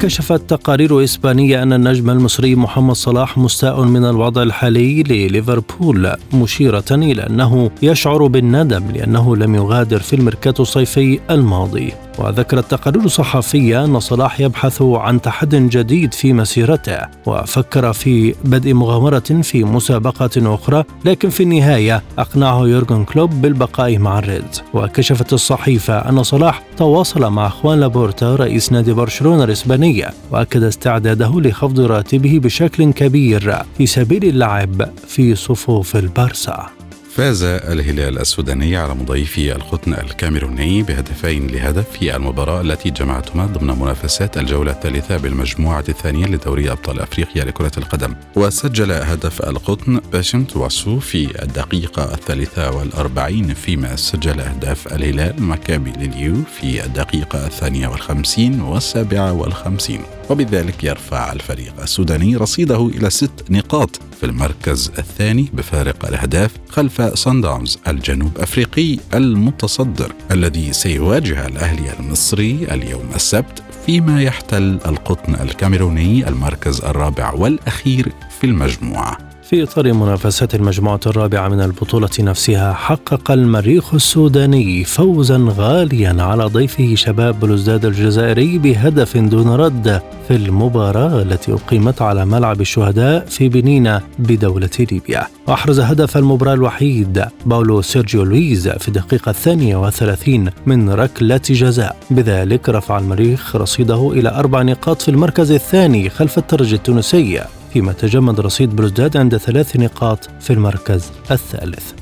كشفت 0.00 0.50
تقارير 0.50 1.04
إسبانية 1.04 1.62
أن 1.62 1.72
النجم 1.72 2.10
المصري 2.10 2.54
محمد 2.54 2.94
صلاح 2.94 3.38
مستاء 3.38 3.82
من 3.82 4.04
الوضع 4.04 4.42
الحالي 4.42 5.02
لليفربول 5.02 6.12
مشيرة 6.34 6.84
إلى 6.90 7.26
أنه 7.26 7.70
يشعر 7.82 8.26
بالندم 8.26 8.90
لأنه 8.90 9.36
لم 9.36 9.54
يغادر 9.54 9.98
في 9.98 10.16
الميركاتو 10.16 10.62
الصيفي 10.62 11.20
الماضي. 11.30 11.92
وذكرت 12.18 12.70
تقارير 12.70 13.08
صحفية 13.08 13.84
أن 13.84 14.00
صلاح 14.00 14.40
يبحث 14.40 14.82
عن 14.82 15.20
تحد 15.20 15.54
جديد 15.54 16.14
في 16.14 16.32
مسيرته 16.32 16.98
وفكر 17.26 17.92
في 17.92 18.34
بدء 18.44 18.74
مغامرة 18.74 19.40
في 19.42 19.64
مسابقة 19.64 20.54
أخرى 20.54 20.84
لكن 21.04 21.28
في 21.28 21.42
النهاية 21.42 22.02
أقنعه 22.18 22.66
يورجن 22.66 23.04
كلوب 23.04 23.30
بالبقاء 23.30 23.98
مع 23.98 24.18
الريدز 24.18 24.62
وكشفت 24.74 25.32
الصحيفة 25.32 26.08
أن 26.08 26.22
صلاح 26.22 26.62
تواصل 26.80 27.30
مع 27.30 27.48
خوان 27.48 27.80
لابورتا 27.80 28.36
رئيس 28.36 28.72
نادي 28.72 28.92
برشلونة 28.92 29.44
الإسباني 29.44 30.10
وأكد 30.30 30.62
استعداده 30.62 31.40
لخفض 31.40 31.80
راتبه 31.80 32.38
بشكل 32.38 32.92
كبير 32.92 33.56
في 33.78 33.86
سبيل 33.86 34.24
اللعب 34.24 34.90
في 35.06 35.34
صفوف 35.34 35.96
البارسا. 35.96 36.79
فاز 37.14 37.42
الهلال 37.42 38.18
السوداني 38.18 38.76
على 38.76 38.94
مضيفه 38.94 39.52
القطن 39.56 39.92
الكاميروني 39.92 40.82
بهدفين 40.82 41.46
لهدف 41.46 41.90
في 41.90 42.16
المباراة 42.16 42.60
التي 42.60 42.90
جمعتهما 42.90 43.46
ضمن 43.46 43.78
منافسات 43.78 44.38
الجولة 44.38 44.72
الثالثة 44.72 45.16
بالمجموعة 45.16 45.84
الثانية 45.88 46.26
لدوري 46.26 46.70
أبطال 46.70 47.00
أفريقيا 47.00 47.44
لكرة 47.44 47.72
القدم. 47.78 48.14
وسجل 48.36 48.92
هدف 48.92 49.42
القطن 49.42 50.00
باشم 50.12 50.44
تواسو 50.44 50.98
في 50.98 51.42
الدقيقة 51.42 52.14
الثالثة 52.14 52.70
والأربعين 52.70 53.54
فيما 53.54 53.96
سجل 53.96 54.40
أهداف 54.40 54.94
الهلال 54.94 55.42
مكابي 55.42 55.92
لليو 55.92 56.36
في 56.60 56.84
الدقيقة 56.84 57.46
الثانية 57.46 57.88
والخمسين 57.88 58.60
والسابعة 58.60 59.32
والخمسين. 59.32 60.19
وبذلك 60.30 60.84
يرفع 60.84 61.32
الفريق 61.32 61.80
السوداني 61.82 62.36
رصيده 62.36 62.86
إلى 62.86 63.10
ست 63.10 63.50
نقاط 63.50 64.00
في 64.20 64.26
المركز 64.26 64.92
الثاني 64.98 65.50
بفارق 65.52 66.06
الأهداف 66.06 66.50
خلف 66.68 67.02
صن 67.02 67.40
داونز 67.40 67.78
الجنوب 67.88 68.38
أفريقي 68.38 68.98
المتصدر 69.14 70.12
الذي 70.30 70.72
سيواجه 70.72 71.46
الأهلي 71.46 71.92
المصري 72.00 72.66
اليوم 72.70 73.08
السبت 73.14 73.62
فيما 73.86 74.22
يحتل 74.22 74.78
القطن 74.86 75.34
الكاميروني 75.34 76.28
المركز 76.28 76.80
الرابع 76.80 77.32
والأخير 77.32 78.12
في 78.40 78.46
المجموعة. 78.46 79.29
في 79.50 79.62
إطار 79.62 79.92
منافسات 79.92 80.54
المجموعة 80.54 81.00
الرابعة 81.06 81.48
من 81.48 81.60
البطولة 81.60 82.10
نفسها 82.20 82.72
حقق 82.72 83.30
المريخ 83.30 83.94
السوداني 83.94 84.84
فوزا 84.84 85.46
غاليا 85.56 86.22
على 86.22 86.44
ضيفه 86.44 86.94
شباب 86.94 87.40
بلوزداد 87.40 87.84
الجزائري 87.84 88.58
بهدف 88.58 89.16
دون 89.16 89.48
رد 89.48 90.02
في 90.28 90.36
المباراة 90.36 91.22
التي 91.22 91.52
أقيمت 91.52 92.02
على 92.02 92.26
ملعب 92.26 92.60
الشهداء 92.60 93.24
في 93.26 93.48
بنينا 93.48 94.02
بدولة 94.18 94.70
ليبيا. 94.78 95.26
وأحرز 95.46 95.80
هدف 95.80 96.16
المباراة 96.16 96.54
الوحيد 96.54 97.24
باولو 97.46 97.82
سيرجيو 97.82 98.24
لويز 98.24 98.68
في 98.68 98.88
الدقيقة 98.88 99.30
الثانية 99.30 99.76
وثلاثين 99.76 100.50
من 100.66 100.90
ركلة 100.90 101.40
جزاء. 101.50 101.96
بذلك 102.10 102.68
رفع 102.68 102.98
المريخ 102.98 103.56
رصيده 103.56 104.12
إلى 104.12 104.28
أربع 104.28 104.62
نقاط 104.62 105.02
في 105.02 105.10
المركز 105.10 105.52
الثاني 105.52 106.10
خلف 106.10 106.38
الترجي 106.38 106.74
التونسي. 106.74 107.40
فيما 107.72 107.92
تجمد 107.92 108.40
رصيد 108.40 108.76
بلوزداد 108.76 109.16
عند 109.16 109.36
ثلاث 109.36 109.76
نقاط 109.76 110.30
في 110.40 110.52
المركز 110.52 111.10
الثالث. 111.30 111.92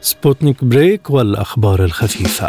سبوتنيك 0.00 0.64
بريك 0.64 1.10
والأخبار 1.10 1.84
الخفيفة. 1.84 2.48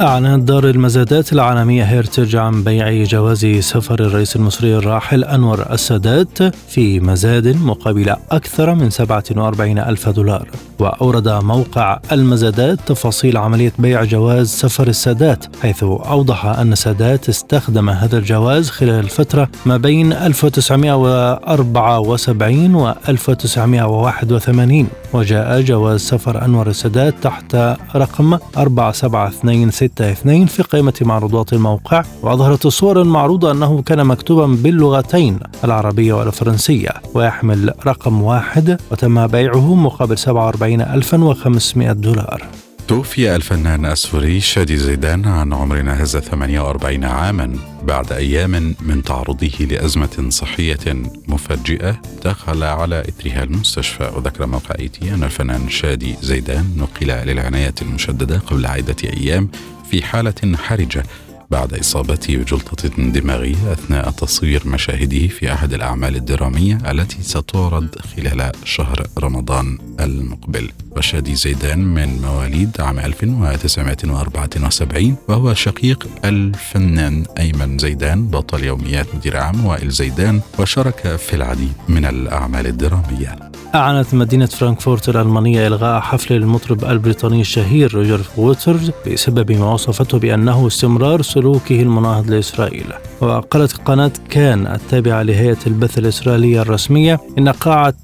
أعلنت 0.00 0.48
دار 0.48 0.70
المزادات 0.70 1.32
العالمية 1.32 1.82
هيريتج 1.82 2.36
عن 2.36 2.64
بيع 2.64 3.04
جواز 3.04 3.46
سفر 3.46 4.00
الرئيس 4.00 4.36
المصري 4.36 4.76
الراحل 4.76 5.24
أنور 5.24 5.72
السادات 5.72 6.42
في 6.68 7.00
مزاد 7.00 7.56
مقابل 7.56 8.16
أكثر 8.30 8.74
من 8.74 8.90
47 8.90 9.78
ألف 9.78 10.08
دولار. 10.08 10.48
وأورد 10.78 11.28
موقع 11.28 11.98
المزادات 12.12 12.78
تفاصيل 12.86 13.36
عملية 13.36 13.72
بيع 13.78 14.04
جواز 14.04 14.48
سفر 14.48 14.88
السادات 14.88 15.44
حيث 15.62 15.82
أوضح 15.82 16.46
أن 16.46 16.72
السادات 16.72 17.28
استخدم 17.28 17.90
هذا 17.90 18.18
الجواز 18.18 18.70
خلال 18.70 19.04
الفترة 19.04 19.48
ما 19.66 19.76
بين 19.76 20.12
1974 20.12 22.74
و 22.74 22.94
1981 23.08 24.86
وجاء 25.12 25.60
جواز 25.60 26.00
سفر 26.00 26.44
أنور 26.44 26.66
السادات 26.66 27.14
تحت 27.22 27.56
رقم 27.96 28.38
4726 28.56 30.46
في 30.46 30.62
قائمة 30.62 30.92
معروضات 31.00 31.52
الموقع 31.52 32.02
وأظهرت 32.22 32.66
الصور 32.66 33.02
المعروضة 33.02 33.50
أنه 33.50 33.82
كان 33.82 34.06
مكتوبا 34.06 34.46
باللغتين 34.46 35.38
العربية 35.64 36.12
والفرنسية 36.12 36.90
ويحمل 37.14 37.74
رقم 37.86 38.22
واحد 38.22 38.78
وتم 38.90 39.26
بيعه 39.26 39.74
مقابل 39.74 40.18
47500 40.66 41.92
دولار. 41.92 42.46
توفي 42.88 43.36
الفنان 43.36 43.86
السوري 43.86 44.40
شادي 44.40 44.76
زيدان 44.76 45.24
عن 45.24 45.52
عمر 45.52 45.82
ناهز 45.82 46.16
48 46.16 47.04
عاما 47.04 47.52
بعد 47.82 48.12
أيام 48.12 48.74
من 48.80 49.02
تعرضه 49.02 49.66
لأزمة 49.70 50.26
صحية 50.28 51.02
مفاجئة 51.28 52.00
دخل 52.24 52.62
على 52.62 53.00
إثرها 53.00 53.42
المستشفى. 53.42 54.12
وذكر 54.16 54.46
موقع 54.46 54.74
ايتي 54.78 55.14
أن 55.14 55.22
الفنان 55.22 55.68
شادي 55.68 56.14
زيدان 56.22 56.64
نقل 56.76 57.06
للعناية 57.06 57.74
المشددة 57.82 58.38
قبل 58.38 58.66
عدة 58.66 58.96
أيام 59.04 59.48
في 59.90 60.02
حالة 60.02 60.56
حرجة 60.56 61.02
بعد 61.50 61.74
إصابته 61.74 62.36
بجلطة 62.36 62.88
دماغية 62.88 63.72
أثناء 63.72 64.10
تصوير 64.10 64.62
مشاهده 64.66 65.28
في 65.28 65.52
أحد 65.52 65.72
الأعمال 65.72 66.16
الدرامية 66.16 66.78
التي 66.90 67.22
ستعرض 67.22 67.88
خلال 68.16 68.52
شهر 68.64 69.06
رمضان 69.18 69.78
المقبل. 70.00 70.70
وشادي 70.96 71.34
زيدان 71.34 71.78
من 71.78 72.22
مواليد 72.22 72.80
عام 72.80 72.98
1974 72.98 75.16
وهو 75.28 75.54
شقيق 75.54 76.06
الفنان 76.24 77.24
أيمن 77.38 77.78
زيدان 77.78 78.26
بطل 78.26 78.64
يوميات 78.64 79.06
مدير 79.14 79.36
عام 79.36 79.66
وائل 79.66 79.90
زيدان 79.90 80.40
وشارك 80.58 81.16
في 81.16 81.36
العديد 81.36 81.72
من 81.88 82.04
الأعمال 82.04 82.66
الدرامية. 82.66 83.36
أعلنت 83.74 84.14
مدينة 84.14 84.46
فرانكفورت 84.46 85.08
الألمانية 85.08 85.66
إلغاء 85.66 86.00
حفل 86.00 86.34
المطرب 86.34 86.84
البريطاني 86.84 87.40
الشهير 87.40 87.94
روجر 87.94 88.20
ووترز 88.36 88.90
بسبب 89.06 89.52
ما 89.52 89.72
وصفته 89.72 90.18
بأنه 90.18 90.66
استمرار 90.66 91.22
سلوكه 91.40 91.82
المناهض 91.82 92.30
لإسرائيل. 92.30 92.86
وقالت 93.20 93.76
قناة 93.76 94.10
كان 94.30 94.66
التابعة 94.66 95.22
لهيئة 95.22 95.56
البث 95.66 95.98
الإسرائيلية 95.98 96.62
الرسمية 96.62 97.20
إن 97.38 97.48
قاعة 97.48 97.94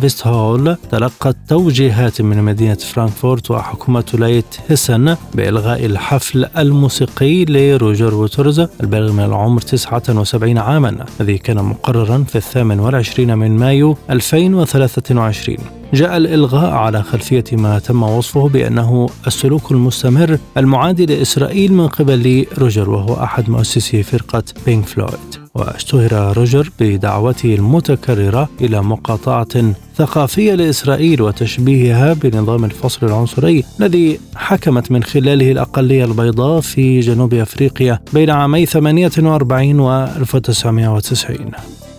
فيست 0.00 0.26
هول 0.26 0.76
تلقت 0.90 1.36
توجيهات 1.48 2.22
من 2.22 2.42
مدينة 2.42 2.74
فرانكفورت 2.74 3.50
وحكومة 3.50 4.04
ولاية 4.14 4.44
هيسن 4.68 5.16
بإلغاء 5.34 5.86
الحفل 5.86 6.44
الموسيقي 6.58 7.44
لروجر 7.44 8.14
ووترز 8.14 8.60
البالغ 8.80 9.12
من 9.12 9.24
العمر 9.24 9.60
79 9.60 10.58
عاما 10.58 11.04
الذي 11.20 11.38
كان 11.38 11.56
مقررا 11.56 12.24
في 12.28 12.36
الثامن 12.36 12.80
والعشرين 12.80 13.38
من 13.38 13.56
مايو 13.56 13.96
2023 14.10 15.79
جاء 15.94 16.16
الإلغاء 16.16 16.70
على 16.70 17.02
خلفية 17.02 17.44
ما 17.52 17.78
تم 17.78 18.02
وصفه 18.02 18.48
بأنه 18.48 19.08
السلوك 19.26 19.72
المستمر 19.72 20.38
المعادي 20.56 21.06
لإسرائيل 21.06 21.72
من 21.72 21.88
قبل 21.88 22.46
روجر 22.58 22.90
وهو 22.90 23.14
أحد 23.24 23.50
مؤسسي 23.50 24.02
فرقة 24.02 24.42
بينك 24.66 24.86
فلويد. 24.86 25.40
واشتهر 25.54 26.36
روجر 26.36 26.70
بدعوته 26.80 27.54
المتكررة 27.54 28.48
إلى 28.60 28.82
مقاطعة 28.82 29.74
ثقافية 29.96 30.54
لإسرائيل 30.54 31.22
وتشبيهها 31.22 32.12
بنظام 32.12 32.64
الفصل 32.64 33.06
العنصري 33.06 33.64
الذي 33.80 34.20
حكمت 34.36 34.92
من 34.92 35.02
خلاله 35.02 35.52
الأقلية 35.52 36.04
البيضاء 36.04 36.60
في 36.60 37.00
جنوب 37.00 37.34
أفريقيا 37.34 38.00
بين 38.12 38.30
عامي 38.30 38.66
48 38.66 39.80
و 39.80 40.04
1990 40.04 41.50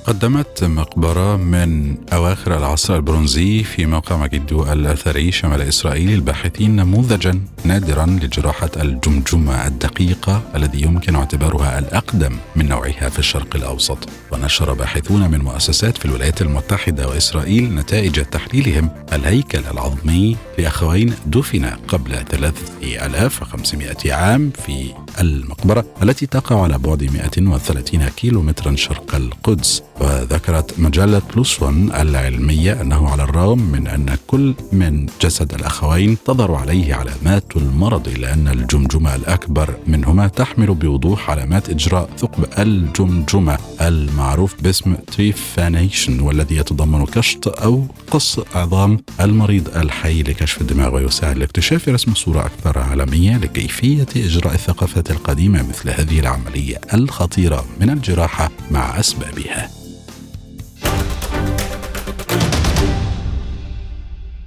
قدمت 0.05 0.63
مقبرة 0.63 1.35
من 1.35 1.95
أواخر 2.13 2.57
العصر 2.57 2.95
البرونزي 2.95 3.63
في 3.63 3.85
موقع 3.85 4.17
مجدو 4.17 4.63
الأثري 4.63 5.31
شمال 5.31 5.61
إسرائيل 5.61 6.13
الباحثين 6.13 6.75
نموذجا 6.75 7.39
نادرا 7.65 8.05
لجراحة 8.05 8.69
الجمجمة 8.77 9.67
الدقيقة 9.67 10.41
الذي 10.55 10.81
يمكن 10.81 11.15
اعتبارها 11.15 11.79
الأقدم 11.79 12.37
من 12.55 12.67
نوعها 12.67 13.09
في 13.09 13.19
الشرق 13.19 13.55
الأوسط. 13.55 13.97
ونشر 14.31 14.73
باحثون 14.73 15.31
من 15.31 15.39
مؤسسات 15.39 15.97
في 15.97 16.05
الولايات 16.05 16.41
المتحدة 16.41 17.07
وإسرائيل 17.07 17.75
نتائج 17.75 18.25
تحليلهم 18.25 18.89
الهيكل 19.13 19.61
العظمي 19.71 20.37
لأخوين 20.57 21.13
دفن 21.25 21.65
قبل 21.65 22.11
3500 22.11 24.13
عام 24.13 24.51
في 24.65 24.93
المقبرة 25.19 25.85
التي 26.03 26.25
تقع 26.25 26.63
على 26.63 26.77
بعد 26.77 27.03
130 27.03 28.09
كيلو 28.09 28.41
مترا 28.41 28.75
شرق 28.75 29.15
القدس. 29.15 29.83
وذكرت 30.01 30.79
مجلة 30.79 31.21
بلوس 31.33 31.61
ون 31.61 31.91
العلمية 31.91 32.81
أنه 32.81 33.09
على 33.09 33.23
الرغم 33.23 33.59
من 33.59 33.87
أن 33.87 34.17
كل 34.27 34.53
من 34.71 35.05
جسد 35.21 35.53
الأخوين 35.53 36.17
تظهر 36.25 36.55
عليه 36.55 36.95
علامات 36.95 37.43
المرض 37.55 38.07
إلا 38.07 38.33
أن 38.33 38.47
الجمجمة 38.47 39.15
الأكبر 39.15 39.75
منهما 39.87 40.27
تحمل 40.27 40.73
بوضوح 40.73 41.29
علامات 41.29 41.69
إجراء 41.69 42.09
ثقب 42.17 42.45
الجمجمة 42.59 43.57
المعروف 43.81 44.61
باسم 44.61 44.95
تريفانيشن 44.95 46.19
والذي 46.19 46.55
يتضمن 46.55 47.05
كشط 47.05 47.61
أو 47.61 47.85
قص 48.11 48.39
عظام 48.55 48.99
المريض 49.19 49.77
الحي 49.77 50.23
لكشف 50.23 50.61
الدماغ 50.61 50.95
ويساعد 50.95 51.37
لاكتشاف 51.37 51.89
رسم 51.89 52.13
صورة 52.13 52.39
أكثر 52.39 52.79
عالمية 52.79 53.37
لكيفية 53.37 54.07
إجراء 54.15 54.53
الثقافات 54.53 55.11
القديمة 55.11 55.69
مثل 55.69 55.89
هذه 55.89 56.19
العملية 56.19 56.81
الخطيرة 56.93 57.65
من 57.81 57.89
الجراحة 57.89 58.51
مع 58.71 58.99
أسبابها. 58.99 59.81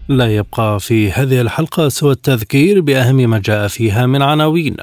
لا 0.08 0.36
يبقى 0.36 0.80
في 0.80 1.12
هذه 1.12 1.40
الحلقة 1.40 1.88
سوى 1.88 2.12
التذكير 2.12 2.80
بأهم 2.80 3.16
ما 3.16 3.38
جاء 3.38 3.68
فيها 3.68 4.06
من 4.06 4.22
عناوين. 4.22 4.76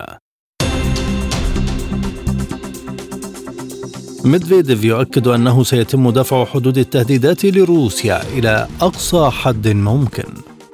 ميدفيديف 4.25 4.83
يؤكد 4.83 5.27
أنه 5.27 5.63
سيتم 5.63 6.09
دفع 6.09 6.45
حدود 6.45 6.77
التهديدات 6.77 7.45
لروسيا 7.45 8.21
إلى 8.37 8.67
أقصى 8.81 9.29
حد 9.31 9.67
ممكن. 9.67 10.23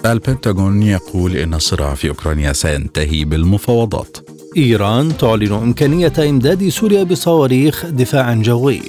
البنتاغون 0.05 0.83
يقول 0.83 1.35
إن 1.35 1.53
الصراع 1.53 1.95
في 1.95 2.09
أوكرانيا 2.09 2.53
سينتهي 2.53 3.25
بالمفاوضات. 3.25 4.17
إيران 4.57 5.17
تعلن 5.17 5.53
إمكانية 5.53 6.13
إمداد 6.19 6.69
سوريا 6.69 7.03
بصواريخ 7.03 7.85
دفاع 7.85 8.33
جوي. 8.33 8.81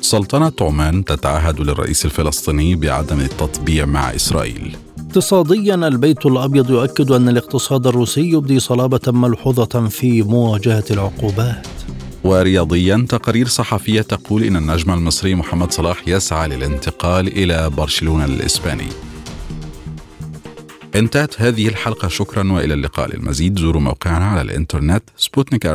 سلطنة 0.00 0.52
عمان 0.60 1.04
تتعهد 1.04 1.60
للرئيس 1.60 2.04
الفلسطيني 2.04 2.74
بعدم 2.74 3.20
التطبيع 3.20 3.84
مع 3.84 4.14
إسرائيل. 4.14 4.76
اقتصاديا 5.06 5.74
البيت 5.74 6.26
الأبيض 6.26 6.70
يؤكد 6.70 7.10
أن 7.10 7.28
الاقتصاد 7.28 7.86
الروسي 7.86 8.20
يبدي 8.20 8.60
صلابة 8.60 9.00
ملحوظة 9.06 9.88
في 9.88 10.22
مواجهة 10.22 10.84
العقوبات. 10.90 11.66
ورياضيا 12.24 13.06
تقارير 13.08 13.46
صحفية 13.48 14.00
تقول 14.00 14.42
إن 14.44 14.56
النجم 14.56 14.92
المصري 14.92 15.34
محمد 15.34 15.72
صلاح 15.72 16.08
يسعى 16.08 16.48
للانتقال 16.48 17.28
إلى 17.28 17.70
برشلونة 17.70 18.24
الإسباني. 18.24 18.88
انتهت 20.94 21.40
هذه 21.42 21.68
الحلقة 21.68 22.08
شكرا 22.08 22.52
وإلى 22.52 22.74
اللقاء 22.74 23.16
للمزيد 23.16 23.58
زوروا 23.58 23.82
موقعنا 23.82 24.24
على 24.24 24.40
الإنترنت 24.40 25.02
سبوتنيك 25.16 25.66